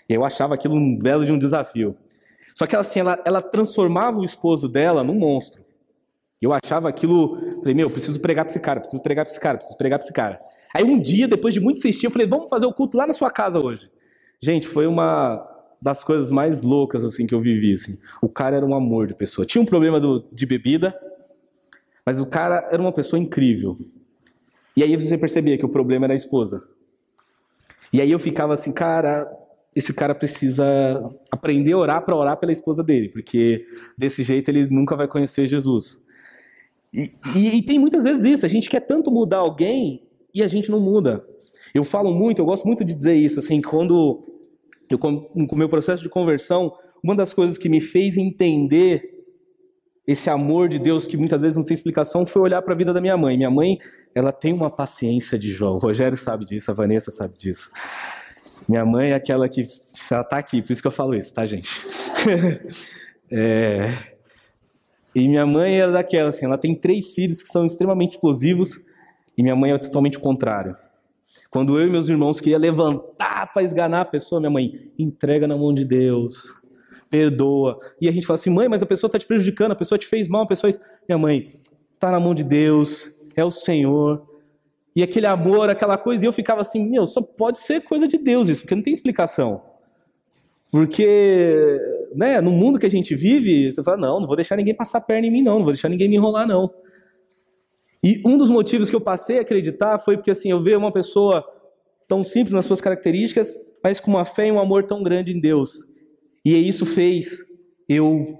E 0.08 0.14
eu 0.14 0.24
achava 0.24 0.54
aquilo 0.54 0.74
um 0.74 0.96
belo 0.96 1.24
de 1.24 1.32
um 1.32 1.38
desafio. 1.38 1.96
Só 2.54 2.66
que 2.66 2.74
ela, 2.74 2.82
assim, 2.82 3.00
ela, 3.00 3.20
ela 3.24 3.42
transformava 3.42 4.18
o 4.18 4.24
esposo 4.24 4.68
dela 4.68 5.02
num 5.02 5.14
monstro. 5.14 5.62
Eu 6.40 6.52
achava 6.52 6.88
aquilo, 6.88 7.38
falei, 7.60 7.74
meu, 7.74 7.90
preciso 7.90 8.20
pregar 8.20 8.44
para 8.44 8.52
esse 8.52 8.60
cara, 8.60 8.80
preciso 8.80 9.02
pregar 9.02 9.24
para 9.24 9.32
esse 9.32 9.40
cara, 9.40 9.58
preciso 9.58 9.76
pregar 9.76 9.98
para 9.98 10.04
esse 10.04 10.12
cara. 10.12 10.40
Aí 10.72 10.84
um 10.84 10.98
dia, 10.98 11.26
depois 11.26 11.52
de 11.52 11.60
muito 11.60 11.78
insistir, 11.78 12.06
eu 12.06 12.10
falei, 12.10 12.26
vamos 12.26 12.48
fazer 12.48 12.66
o 12.66 12.72
culto 12.72 12.96
lá 12.96 13.06
na 13.06 13.12
sua 13.12 13.30
casa 13.30 13.58
hoje. 13.58 13.90
Gente, 14.40 14.66
foi 14.66 14.86
uma 14.86 15.44
das 15.80 16.04
coisas 16.04 16.30
mais 16.30 16.62
loucas 16.62 17.04
assim 17.04 17.26
que 17.26 17.34
eu 17.34 17.40
vivi. 17.40 17.74
Assim. 17.74 17.98
O 18.20 18.28
cara 18.28 18.56
era 18.56 18.66
um 18.66 18.74
amor 18.74 19.06
de 19.06 19.14
pessoa. 19.14 19.46
Tinha 19.46 19.62
um 19.62 19.66
problema 19.66 20.00
do, 20.00 20.24
de 20.32 20.46
bebida, 20.46 20.94
mas 22.04 22.20
o 22.20 22.26
cara 22.26 22.68
era 22.70 22.80
uma 22.80 22.92
pessoa 22.92 23.18
incrível. 23.18 23.76
E 24.76 24.82
aí 24.82 24.96
você 24.96 25.18
percebia 25.18 25.58
que 25.58 25.64
o 25.64 25.68
problema 25.68 26.06
era 26.06 26.12
a 26.12 26.16
esposa. 26.16 26.62
E 27.92 28.00
aí 28.00 28.10
eu 28.10 28.18
ficava 28.18 28.54
assim, 28.54 28.70
cara, 28.70 29.28
esse 29.74 29.92
cara 29.92 30.14
precisa 30.14 30.64
aprender 31.30 31.72
a 31.72 31.78
orar 31.78 32.04
para 32.04 32.14
orar 32.14 32.36
pela 32.36 32.52
esposa 32.52 32.82
dele, 32.82 33.08
porque 33.08 33.64
desse 33.96 34.22
jeito 34.22 34.48
ele 34.50 34.68
nunca 34.68 34.94
vai 34.94 35.08
conhecer 35.08 35.46
Jesus. 35.46 36.00
E, 36.94 37.10
e, 37.36 37.58
e, 37.58 37.62
tem 37.62 37.78
muitas 37.78 38.04
vezes 38.04 38.24
isso, 38.24 38.46
a 38.46 38.48
gente 38.48 38.70
quer 38.70 38.80
tanto 38.80 39.10
mudar 39.10 39.38
alguém 39.38 40.02
e 40.34 40.42
a 40.42 40.48
gente 40.48 40.70
não 40.70 40.80
muda. 40.80 41.24
Eu 41.74 41.84
falo 41.84 42.14
muito, 42.14 42.40
eu 42.40 42.46
gosto 42.46 42.66
muito 42.66 42.84
de 42.84 42.94
dizer 42.94 43.14
isso, 43.14 43.38
assim, 43.38 43.60
quando 43.60 44.24
eu, 44.88 44.98
com 44.98 45.28
o 45.34 45.56
meu 45.56 45.68
processo 45.68 46.02
de 46.02 46.08
conversão, 46.08 46.72
uma 47.02 47.14
das 47.14 47.34
coisas 47.34 47.58
que 47.58 47.68
me 47.68 47.80
fez 47.80 48.16
entender 48.16 49.18
esse 50.06 50.30
amor 50.30 50.68
de 50.68 50.78
Deus 50.78 51.06
que 51.06 51.18
muitas 51.18 51.42
vezes 51.42 51.56
não 51.56 51.62
tem 51.62 51.74
explicação 51.74 52.24
foi 52.24 52.40
olhar 52.40 52.62
para 52.62 52.72
a 52.72 52.76
vida 52.76 52.94
da 52.94 53.00
minha 53.00 53.16
mãe. 53.16 53.36
Minha 53.36 53.50
mãe, 53.50 53.78
ela 54.14 54.32
tem 54.32 54.54
uma 54.54 54.70
paciência 54.70 55.38
de 55.38 55.52
Jó. 55.52 55.74
O 55.74 55.76
Rogério 55.76 56.16
sabe 56.16 56.46
disso, 56.46 56.70
a 56.70 56.74
Vanessa 56.74 57.10
sabe 57.10 57.36
disso. 57.36 57.70
Minha 58.66 58.86
mãe 58.86 59.10
é 59.10 59.14
aquela 59.14 59.48
que 59.48 59.66
ela 60.10 60.24
tá 60.24 60.38
aqui, 60.38 60.62
por 60.62 60.72
isso 60.72 60.80
que 60.80 60.88
eu 60.88 60.92
falo 60.92 61.14
isso, 61.14 61.32
tá, 61.32 61.44
gente? 61.44 61.68
é, 63.30 63.92
E 65.18 65.28
minha 65.28 65.46
mãe 65.46 65.80
era 65.80 65.92
daquela, 65.92 66.30
assim, 66.30 66.46
ela 66.46 66.58
tem 66.58 66.74
três 66.74 67.12
filhos 67.12 67.42
que 67.42 67.48
são 67.48 67.66
extremamente 67.66 68.12
explosivos, 68.12 68.80
e 69.36 69.42
minha 69.42 69.56
mãe 69.56 69.72
é 69.72 69.78
totalmente 69.78 70.18
o 70.18 70.20
contrário. 70.20 70.76
Quando 71.50 71.78
eu 71.78 71.86
e 71.86 71.90
meus 71.90 72.08
irmãos 72.08 72.40
queriam 72.40 72.60
levantar 72.60 73.52
para 73.52 73.62
esganar 73.62 74.02
a 74.02 74.04
pessoa, 74.04 74.40
minha 74.40 74.50
mãe, 74.50 74.92
entrega 74.98 75.46
na 75.46 75.56
mão 75.56 75.72
de 75.72 75.84
Deus, 75.84 76.52
perdoa. 77.08 77.78
E 78.00 78.08
a 78.08 78.12
gente 78.12 78.26
fala 78.26 78.38
assim, 78.38 78.50
mãe, 78.50 78.68
mas 78.68 78.82
a 78.82 78.86
pessoa 78.86 79.08
está 79.08 79.18
te 79.18 79.26
prejudicando, 79.26 79.72
a 79.72 79.76
pessoa 79.76 79.98
te 79.98 80.06
fez 80.06 80.28
mal, 80.28 80.42
a 80.42 80.46
pessoa. 80.46 80.70
Minha 81.08 81.18
mãe, 81.18 81.48
está 81.94 82.12
na 82.12 82.20
mão 82.20 82.34
de 82.34 82.44
Deus, 82.44 83.10
é 83.34 83.44
o 83.44 83.50
Senhor. 83.50 84.22
E 84.94 85.02
aquele 85.02 85.26
amor, 85.26 85.70
aquela 85.70 85.96
coisa, 85.96 86.24
e 86.24 86.28
eu 86.28 86.32
ficava 86.32 86.60
assim, 86.60 86.88
meu, 86.88 87.06
só 87.06 87.22
pode 87.22 87.60
ser 87.60 87.80
coisa 87.82 88.06
de 88.06 88.18
Deus 88.18 88.48
isso, 88.48 88.62
porque 88.62 88.74
não 88.74 88.82
tem 88.82 88.92
explicação. 88.92 89.62
Porque, 90.70 91.78
né, 92.14 92.40
no 92.40 92.50
mundo 92.50 92.78
que 92.78 92.86
a 92.86 92.90
gente 92.90 93.14
vive, 93.14 93.70
você 93.70 93.82
fala, 93.82 93.96
não, 93.96 94.20
não 94.20 94.26
vou 94.26 94.36
deixar 94.36 94.56
ninguém 94.56 94.74
passar 94.74 95.00
perna 95.00 95.26
em 95.26 95.30
mim, 95.30 95.42
não, 95.42 95.56
não 95.56 95.64
vou 95.64 95.72
deixar 95.72 95.88
ninguém 95.88 96.08
me 96.08 96.16
enrolar, 96.16 96.46
não. 96.46 96.70
E 98.02 98.22
um 98.24 98.38
dos 98.38 98.50
motivos 98.50 98.88
que 98.88 98.96
eu 98.96 99.00
passei 99.00 99.38
a 99.38 99.42
acreditar 99.42 99.98
foi 99.98 100.16
porque, 100.16 100.30
assim, 100.30 100.50
eu 100.50 100.62
vejo 100.62 100.78
uma 100.78 100.92
pessoa 100.92 101.44
tão 102.06 102.22
simples 102.22 102.54
nas 102.54 102.64
suas 102.64 102.80
características, 102.80 103.54
mas 103.82 104.00
com 104.00 104.12
uma 104.12 104.24
fé 104.24 104.48
e 104.48 104.52
um 104.52 104.60
amor 104.60 104.84
tão 104.84 105.02
grande 105.02 105.32
em 105.32 105.40
Deus. 105.40 105.84
E 106.44 106.56
isso 106.56 106.86
fez 106.86 107.38
eu, 107.88 108.38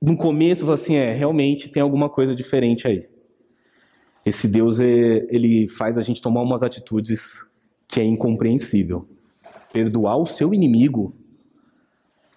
no 0.00 0.16
começo, 0.16 0.64
falar 0.64 0.74
assim, 0.74 0.96
é, 0.96 1.12
realmente 1.12 1.68
tem 1.68 1.82
alguma 1.82 2.08
coisa 2.08 2.34
diferente 2.34 2.86
aí. 2.86 3.08
Esse 4.24 4.46
Deus, 4.46 4.78
é, 4.78 5.26
ele 5.30 5.68
faz 5.68 5.98
a 5.98 6.02
gente 6.02 6.22
tomar 6.22 6.42
umas 6.42 6.62
atitudes 6.62 7.44
que 7.88 8.00
é 8.00 8.04
incompreensível. 8.04 9.08
Perdoar 9.72 10.16
o 10.16 10.26
seu 10.26 10.52
inimigo 10.54 11.12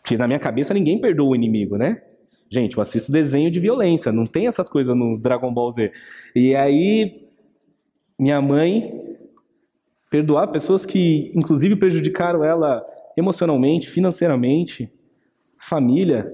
porque 0.05 0.19
na 0.19 0.27
minha 0.27 0.37
cabeça 0.37 0.71
ninguém 0.71 1.01
perdoa 1.01 1.29
o 1.29 1.35
inimigo, 1.35 1.77
né? 1.77 1.99
Gente, 2.47 2.77
eu 2.77 2.81
assisto 2.81 3.11
desenho 3.11 3.49
de 3.49 3.59
violência, 3.59 4.11
não 4.11 4.27
tem 4.27 4.45
essas 4.45 4.69
coisas 4.69 4.95
no 4.95 5.17
Dragon 5.17 5.51
Ball 5.51 5.71
Z. 5.71 5.91
E 6.35 6.55
aí, 6.55 7.27
minha 8.19 8.39
mãe 8.39 9.17
perdoar 10.07 10.49
pessoas 10.49 10.85
que, 10.85 11.31
inclusive, 11.35 11.75
prejudicaram 11.75 12.43
ela 12.43 12.85
emocionalmente, 13.17 13.89
financeiramente, 13.89 14.93
família, 15.57 16.31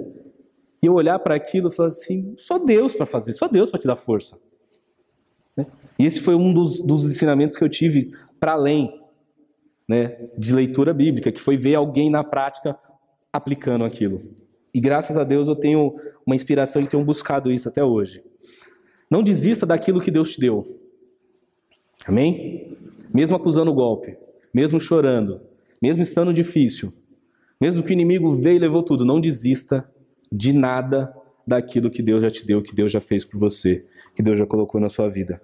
e 0.84 0.88
eu 0.88 0.94
olhar 0.94 1.18
para 1.20 1.36
aquilo 1.36 1.70
e 1.70 1.72
falar 1.74 1.88
assim: 1.88 2.34
só 2.36 2.60
Deus 2.60 2.94
para 2.94 3.06
fazer, 3.06 3.32
só 3.32 3.48
Deus 3.48 3.70
para 3.70 3.80
te 3.80 3.88
dar 3.88 3.96
força. 3.96 4.38
Né? 5.56 5.66
E 5.98 6.06
esse 6.06 6.20
foi 6.20 6.36
um 6.36 6.54
dos, 6.54 6.82
dos 6.82 7.10
ensinamentos 7.10 7.56
que 7.56 7.64
eu 7.64 7.70
tive 7.70 8.12
para 8.38 8.52
além 8.52 9.02
né, 9.88 10.28
de 10.38 10.54
leitura 10.54 10.94
bíblica, 10.94 11.32
que 11.32 11.40
foi 11.40 11.56
ver 11.56 11.76
alguém 11.76 12.10
na 12.10 12.22
prática 12.22 12.78
aplicando 13.32 13.86
aquilo. 13.86 14.22
E 14.74 14.80
graças 14.80 15.18
a 15.18 15.24
Deus 15.24 15.48
eu 15.48 15.56
tenho 15.56 15.96
uma 16.26 16.36
inspiração 16.36 16.82
e 16.82 16.88
tenho 16.88 17.04
buscado 17.04 17.52
isso 17.52 17.68
até 17.68 17.84
hoje. 17.84 18.24
Não 19.10 19.22
desista 19.22 19.66
daquilo 19.66 20.02
que 20.02 20.12
Deus 20.12 20.34
te 20.34 20.40
deu. 20.40 20.80
Amém? 22.06 22.76
Mesmo 23.14 23.36
acusando 23.36 23.72
o 23.72 23.74
golpe, 23.74 24.18
mesmo 24.54 24.80
chorando, 24.80 25.42
mesmo 25.82 26.02
estando 26.02 26.34
difícil, 26.34 26.94
mesmo 27.60 27.84
que 27.84 27.92
o 27.92 27.94
inimigo 27.94 28.32
veio 28.32 28.56
e 28.56 28.60
levou 28.60 28.82
tudo, 28.82 29.06
não 29.06 29.20
desista 29.20 29.90
de 30.32 30.54
nada 30.54 31.14
daquilo 31.46 31.92
que 31.92 32.02
Deus 32.02 32.22
já 32.22 32.32
te 32.32 32.46
deu, 32.46 32.62
que 32.62 32.74
Deus 32.74 32.92
já 32.92 33.02
fez 33.02 33.26
por 33.26 33.38
você, 33.38 33.86
que 34.16 34.24
Deus 34.24 34.40
já 34.40 34.46
colocou 34.46 34.80
na 34.80 34.90
sua 34.90 35.10
vida. 35.10 35.42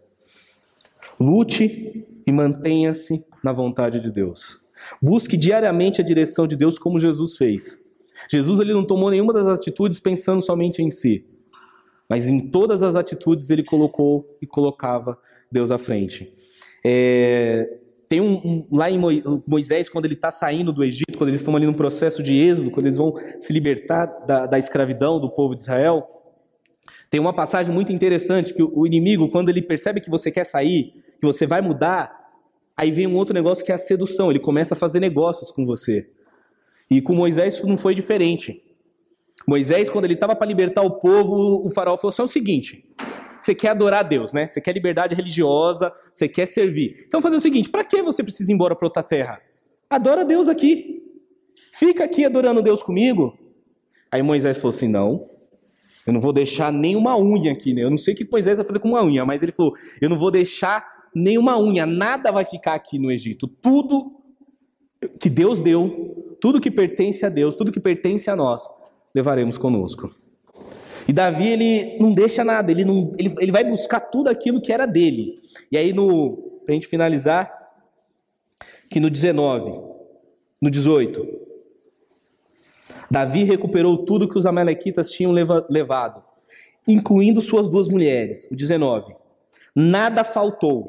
Lute 1.19 2.05
e 2.25 2.31
mantenha-se 2.31 3.25
na 3.43 3.51
vontade 3.51 3.99
de 3.99 4.11
Deus. 4.11 4.65
Busque 5.01 5.37
diariamente 5.37 6.01
a 6.01 6.03
direção 6.03 6.47
de 6.47 6.55
Deus 6.55 6.77
como 6.77 6.99
Jesus 6.99 7.37
fez. 7.37 7.83
Jesus 8.29 8.59
ele 8.59 8.73
não 8.73 8.85
tomou 8.85 9.11
nenhuma 9.11 9.33
das 9.33 9.45
atitudes 9.45 9.99
pensando 9.99 10.41
somente 10.41 10.81
em 10.81 10.89
si, 10.89 11.25
mas 12.09 12.27
em 12.27 12.49
todas 12.49 12.81
as 12.81 12.95
atitudes 12.95 13.49
ele 13.49 13.63
colocou 13.63 14.37
e 14.41 14.47
colocava 14.47 15.17
Deus 15.51 15.69
à 15.69 15.77
frente. 15.77 16.33
É, 16.83 17.79
tem 18.09 18.21
um, 18.21 18.35
um, 18.35 18.67
lá 18.71 18.89
em 18.89 18.99
Moisés, 19.47 19.89
quando 19.89 20.05
ele 20.05 20.13
está 20.13 20.31
saindo 20.31 20.71
do 20.71 20.83
Egito, 20.83 21.17
quando 21.17 21.29
eles 21.29 21.41
estão 21.41 21.55
ali 21.55 21.65
no 21.65 21.73
processo 21.73 22.23
de 22.23 22.35
êxodo, 22.35 22.71
quando 22.71 22.85
eles 22.85 22.97
vão 22.97 23.13
se 23.39 23.51
libertar 23.51 24.05
da, 24.25 24.45
da 24.45 24.57
escravidão 24.57 25.19
do 25.19 25.29
povo 25.29 25.53
de 25.53 25.61
Israel, 25.61 26.05
tem 27.09 27.19
uma 27.19 27.33
passagem 27.33 27.73
muito 27.73 27.91
interessante 27.91 28.53
que 28.53 28.63
o 28.63 28.85
inimigo, 28.85 29.29
quando 29.29 29.49
ele 29.49 29.61
percebe 29.61 30.01
que 30.01 30.09
você 30.09 30.31
quer 30.31 30.45
sair, 30.45 30.93
que 31.19 31.25
você 31.25 31.45
vai 31.45 31.61
mudar, 31.61 32.16
Aí 32.77 32.91
vem 32.91 33.07
um 33.07 33.15
outro 33.15 33.33
negócio 33.33 33.65
que 33.65 33.71
é 33.71 33.75
a 33.75 33.79
sedução. 33.79 34.29
Ele 34.29 34.39
começa 34.39 34.75
a 34.75 34.77
fazer 34.77 34.99
negócios 34.99 35.49
com 35.49 35.65
você. 35.65 36.07
E 36.89 37.01
com 37.01 37.15
Moisés 37.15 37.55
isso 37.55 37.67
não 37.67 37.77
foi 37.77 37.95
diferente. 37.95 38.63
Moisés, 39.47 39.89
quando 39.89 40.05
ele 40.05 40.13
estava 40.13 40.35
para 40.35 40.47
libertar 40.47 40.83
o 40.83 40.99
povo, 40.99 41.65
o 41.65 41.69
faraó 41.69 41.97
falou 41.97 42.09
assim: 42.09 42.21
é 42.21 42.25
o 42.25 42.27
seguinte, 42.27 42.85
você 43.39 43.55
quer 43.55 43.69
adorar 43.69 44.01
a 44.01 44.03
Deus, 44.03 44.33
né? 44.33 44.47
Você 44.47 44.61
quer 44.61 44.73
liberdade 44.73 45.15
religiosa, 45.15 45.91
você 46.13 46.27
quer 46.27 46.45
servir. 46.45 47.05
Então 47.07 47.21
fazer 47.21 47.37
o 47.37 47.41
seguinte: 47.41 47.69
para 47.69 47.83
que 47.83 48.01
você 48.01 48.23
precisa 48.23 48.51
ir 48.51 48.55
embora 48.55 48.75
para 48.75 48.85
outra 48.85 49.03
terra? 49.03 49.41
Adora 49.89 50.25
Deus 50.25 50.47
aqui. 50.47 51.03
Fica 51.71 52.03
aqui 52.03 52.25
adorando 52.25 52.61
Deus 52.61 52.83
comigo. 52.83 53.37
Aí 54.11 54.21
Moisés 54.21 54.57
falou 54.57 54.75
assim: 54.75 54.87
não, 54.87 55.29
eu 56.05 56.13
não 56.13 56.21
vou 56.21 56.33
deixar 56.33 56.71
nenhuma 56.71 57.17
unha 57.17 57.51
aqui, 57.51 57.73
né? 57.73 57.83
Eu 57.83 57.89
não 57.89 57.97
sei 57.97 58.13
o 58.13 58.17
que 58.17 58.29
Moisés 58.29 58.57
vai 58.57 58.65
fazer 58.65 58.79
com 58.79 58.89
uma 58.89 59.03
unha, 59.03 59.25
mas 59.25 59.41
ele 59.41 59.51
falou: 59.51 59.73
eu 60.01 60.09
não 60.09 60.17
vou 60.17 60.29
deixar 60.31 60.96
nenhuma 61.13 61.59
unha, 61.59 61.85
nada 61.85 62.31
vai 62.31 62.45
ficar 62.45 62.73
aqui 62.73 62.97
no 62.99 63.11
Egito. 63.11 63.47
Tudo 63.47 64.21
que 65.19 65.29
Deus 65.29 65.61
deu, 65.61 66.37
tudo 66.39 66.61
que 66.61 66.71
pertence 66.71 67.25
a 67.25 67.29
Deus, 67.29 67.55
tudo 67.55 67.71
que 67.71 67.79
pertence 67.79 68.29
a 68.29 68.35
nós, 68.35 68.67
levaremos 69.13 69.57
conosco. 69.57 70.09
E 71.07 71.13
Davi, 71.13 71.47
ele 71.47 71.97
não 71.99 72.13
deixa 72.13 72.43
nada, 72.43 72.69
ele, 72.71 72.83
não, 72.83 73.13
ele, 73.17 73.33
ele 73.39 73.51
vai 73.51 73.63
buscar 73.63 73.99
tudo 73.99 74.27
aquilo 74.27 74.61
que 74.61 74.73
era 74.73 74.85
dele. 74.85 75.39
E 75.71 75.77
aí, 75.77 75.93
no, 75.93 76.35
pra 76.65 76.73
gente 76.73 76.87
finalizar, 76.87 77.49
que 78.89 78.99
no 78.99 79.09
19, 79.09 79.71
no 80.61 80.69
18, 80.69 81.25
Davi 83.09 83.43
recuperou 83.43 84.05
tudo 84.05 84.27
que 84.27 84.37
os 84.37 84.45
amalequitas 84.45 85.09
tinham 85.09 85.31
levado, 85.31 86.21
incluindo 86.85 87.41
suas 87.41 87.69
duas 87.69 87.87
mulheres. 87.87 88.47
O 88.51 88.55
19. 88.55 89.15
Nada 89.79 90.23
faltou 90.23 90.87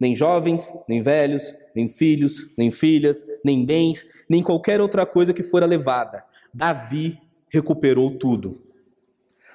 nem 0.00 0.14
jovens, 0.14 0.72
nem 0.88 1.02
velhos, 1.02 1.54
nem 1.74 1.88
filhos, 1.88 2.54
nem 2.56 2.70
filhas, 2.70 3.26
nem 3.44 3.64
bens, 3.64 4.06
nem 4.28 4.42
qualquer 4.42 4.80
outra 4.80 5.04
coisa 5.04 5.34
que 5.34 5.42
fora 5.42 5.66
levada. 5.66 6.24
Davi 6.52 7.18
recuperou 7.48 8.16
tudo. 8.16 8.62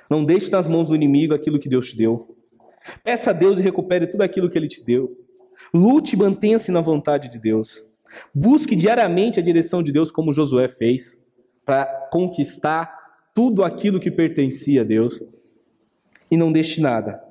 Não 0.10 0.24
deixe 0.26 0.52
nas 0.52 0.68
mãos 0.68 0.90
do 0.90 0.96
inimigo 0.96 1.34
aquilo 1.34 1.60
que 1.60 1.70
Deus 1.70 1.92
te 1.92 1.98
deu. 1.98 2.36
Peça 3.04 3.30
a 3.30 3.34
Deus 3.34 3.60
e 3.60 3.64
recupere 3.64 4.08
tudo 4.08 4.22
aquilo 4.22 4.50
que 4.50 4.58
Ele 4.58 4.68
te 4.68 4.84
deu. 4.84 5.18
Lute 5.74 6.16
e 6.16 6.20
mantenha-se 6.20 6.72
na 6.72 6.82
vontade 6.82 7.30
de 7.30 7.40
Deus. 7.40 7.82
Busque 8.34 8.76
diariamente 8.76 9.40
a 9.40 9.44
direção 9.44 9.82
de 9.82 9.92
Deus, 9.92 10.12
como 10.12 10.34
Josué 10.34 10.68
fez, 10.68 11.24
para 11.66 11.86
conquistar 12.12 12.94
tudo 13.34 13.64
aquilo 13.64 14.00
que 14.00 14.12
pertencia 14.12 14.82
a 14.82 14.84
Deus. 14.84 15.22
E 16.30 16.36
não 16.36 16.52
deixe 16.52 16.82
nada. 16.82 17.23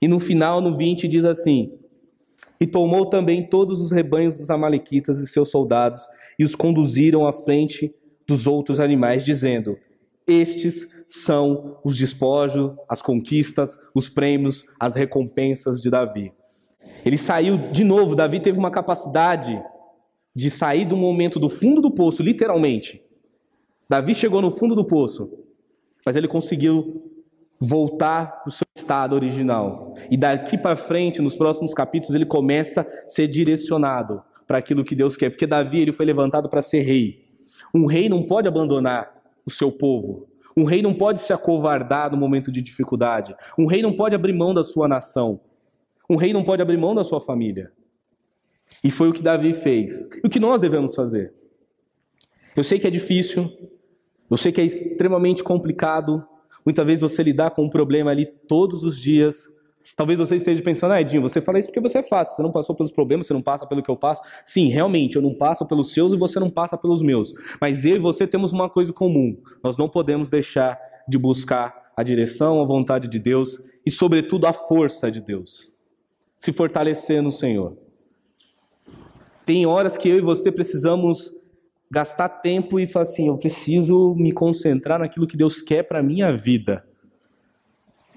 E 0.00 0.08
no 0.08 0.20
final, 0.20 0.60
no 0.60 0.76
20, 0.76 1.08
diz 1.08 1.24
assim: 1.24 1.72
e 2.60 2.66
tomou 2.66 3.06
também 3.06 3.46
todos 3.46 3.80
os 3.80 3.92
rebanhos 3.92 4.36
dos 4.36 4.50
Amalequitas 4.50 5.18
e 5.18 5.26
seus 5.26 5.50
soldados, 5.50 6.06
e 6.38 6.44
os 6.44 6.54
conduziram 6.54 7.26
à 7.26 7.32
frente 7.32 7.94
dos 8.26 8.46
outros 8.46 8.80
animais, 8.80 9.24
dizendo: 9.24 9.78
Estes 10.26 10.88
são 11.06 11.78
os 11.84 11.96
despojos, 11.96 12.72
as 12.88 13.02
conquistas, 13.02 13.78
os 13.94 14.08
prêmios, 14.08 14.64
as 14.80 14.94
recompensas 14.94 15.80
de 15.80 15.90
Davi. 15.90 16.32
Ele 17.04 17.18
saiu 17.18 17.70
de 17.70 17.84
novo, 17.84 18.16
Davi 18.16 18.40
teve 18.40 18.58
uma 18.58 18.70
capacidade 18.70 19.60
de 20.34 20.50
sair 20.50 20.84
do 20.84 20.96
momento 20.96 21.38
do 21.38 21.48
fundo 21.48 21.80
do 21.80 21.90
poço, 21.90 22.22
literalmente. 22.22 23.02
Davi 23.88 24.14
chegou 24.14 24.42
no 24.42 24.50
fundo 24.50 24.74
do 24.74 24.84
poço, 24.84 25.30
mas 26.04 26.16
ele 26.16 26.26
conseguiu 26.26 27.05
voltar 27.58 28.42
para 28.42 28.48
o 28.48 28.52
seu 28.52 28.66
estado 28.76 29.14
original. 29.14 29.94
E 30.10 30.16
daqui 30.16 30.58
para 30.58 30.76
frente, 30.76 31.22
nos 31.22 31.36
próximos 31.36 31.72
capítulos, 31.72 32.14
ele 32.14 32.26
começa 32.26 32.82
a 32.82 33.08
ser 33.08 33.28
direcionado 33.28 34.22
para 34.46 34.58
aquilo 34.58 34.84
que 34.84 34.94
Deus 34.94 35.16
quer. 35.16 35.30
Porque 35.30 35.46
Davi 35.46 35.80
ele 35.80 35.92
foi 35.92 36.06
levantado 36.06 36.48
para 36.48 36.62
ser 36.62 36.82
rei. 36.82 37.24
Um 37.74 37.86
rei 37.86 38.08
não 38.08 38.22
pode 38.22 38.46
abandonar 38.46 39.14
o 39.44 39.50
seu 39.50 39.72
povo. 39.72 40.28
Um 40.56 40.64
rei 40.64 40.80
não 40.80 40.94
pode 40.94 41.20
se 41.20 41.32
acovardar 41.32 42.10
no 42.10 42.16
momento 42.16 42.50
de 42.50 42.62
dificuldade. 42.62 43.34
Um 43.58 43.66
rei 43.66 43.82
não 43.82 43.92
pode 43.92 44.14
abrir 44.14 44.32
mão 44.32 44.54
da 44.54 44.64
sua 44.64 44.88
nação. 44.88 45.40
Um 46.08 46.16
rei 46.16 46.32
não 46.32 46.44
pode 46.44 46.62
abrir 46.62 46.78
mão 46.78 46.94
da 46.94 47.04
sua 47.04 47.20
família. 47.20 47.72
E 48.82 48.90
foi 48.90 49.08
o 49.08 49.12
que 49.12 49.22
Davi 49.22 49.52
fez. 49.52 49.92
E 50.22 50.26
o 50.26 50.30
que 50.30 50.40
nós 50.40 50.60
devemos 50.60 50.94
fazer? 50.94 51.34
Eu 52.54 52.64
sei 52.64 52.78
que 52.78 52.86
é 52.86 52.90
difícil, 52.90 53.52
eu 54.30 54.36
sei 54.36 54.50
que 54.50 54.60
é 54.60 54.64
extremamente 54.64 55.44
complicado, 55.44 56.26
Muitas 56.66 56.84
vezes 56.84 57.00
você 57.00 57.22
lidar 57.22 57.52
com 57.52 57.62
um 57.62 57.70
problema 57.70 58.10
ali 58.10 58.26
todos 58.26 58.82
os 58.82 59.00
dias. 59.00 59.48
Talvez 59.96 60.18
você 60.18 60.34
esteja 60.34 60.60
pensando, 60.64 60.94
ah, 60.94 61.00
Edinho, 61.00 61.22
você 61.22 61.40
fala 61.40 61.60
isso 61.60 61.68
porque 61.68 61.80
você 61.80 61.98
é 61.98 62.02
fácil, 62.02 62.34
você 62.34 62.42
não 62.42 62.50
passou 62.50 62.74
pelos 62.74 62.90
problemas, 62.90 63.28
você 63.28 63.32
não 63.32 63.40
passa 63.40 63.64
pelo 63.68 63.80
que 63.80 63.88
eu 63.88 63.96
passo. 63.96 64.20
Sim, 64.44 64.66
realmente, 64.66 65.14
eu 65.14 65.22
não 65.22 65.32
passo 65.32 65.64
pelos 65.64 65.92
seus 65.92 66.12
e 66.12 66.16
você 66.16 66.40
não 66.40 66.50
passa 66.50 66.76
pelos 66.76 67.02
meus. 67.02 67.32
Mas 67.60 67.84
eu 67.84 67.94
e 67.94 68.00
você 68.00 68.26
temos 68.26 68.52
uma 68.52 68.68
coisa 68.68 68.92
comum: 68.92 69.40
nós 69.62 69.78
não 69.78 69.88
podemos 69.88 70.28
deixar 70.28 70.76
de 71.08 71.16
buscar 71.16 71.92
a 71.96 72.02
direção, 72.02 72.60
a 72.60 72.64
vontade 72.64 73.06
de 73.06 73.20
Deus 73.20 73.60
e, 73.86 73.90
sobretudo, 73.92 74.48
a 74.48 74.52
força 74.52 75.08
de 75.08 75.20
Deus. 75.20 75.70
Se 76.36 76.52
fortalecer 76.52 77.22
no 77.22 77.30
Senhor. 77.30 77.76
Tem 79.46 79.64
horas 79.64 79.96
que 79.96 80.08
eu 80.08 80.18
e 80.18 80.20
você 80.20 80.50
precisamos 80.50 81.35
gastar 81.90 82.28
tempo 82.28 82.78
e 82.78 82.86
falar 82.86 83.04
assim: 83.04 83.28
eu 83.28 83.38
preciso 83.38 84.14
me 84.16 84.32
concentrar 84.32 84.98
naquilo 84.98 85.26
que 85.26 85.36
Deus 85.36 85.60
quer 85.60 85.82
para 85.82 86.02
minha 86.02 86.32
vida. 86.32 86.84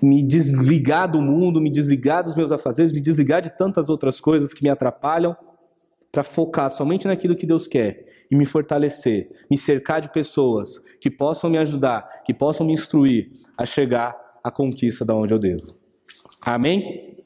Me 0.02 0.24
desligar 0.24 1.12
do 1.12 1.22
mundo, 1.22 1.60
me 1.60 1.70
desligar 1.70 2.24
dos 2.24 2.36
meus 2.36 2.52
afazeres, 2.52 2.94
me 2.94 3.02
desligar 3.02 3.42
de 3.42 3.56
tantas 3.58 3.90
outras 3.90 4.22
coisas 4.22 4.54
que 4.54 4.64
me 4.64 4.70
atrapalham, 4.70 5.36
para 6.12 6.24
focar 6.24 6.70
somente 6.72 7.08
naquilo 7.08 7.36
que 7.36 7.46
Deus 7.46 7.68
quer 7.68 8.08
e 8.32 8.36
me 8.36 8.46
fortalecer, 8.46 9.30
me 9.50 9.58
cercar 9.58 10.02
de 10.02 10.12
pessoas 10.12 10.82
que 11.00 11.10
possam 11.10 11.50
me 11.50 11.58
ajudar, 11.58 12.24
que 12.24 12.34
possam 12.34 12.66
me 12.66 12.74
instruir 12.74 13.32
a 13.58 13.66
chegar 13.66 14.16
à 14.44 14.52
conquista 14.52 15.04
da 15.04 15.14
onde 15.16 15.34
eu 15.34 15.40
devo. 15.40 15.76
Amém? 16.46 17.18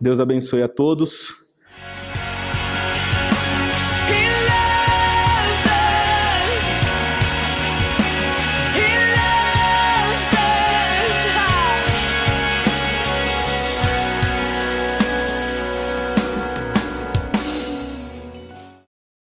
Deus 0.00 0.20
abençoe 0.20 0.62
a 0.62 0.68
todos. 0.68 1.47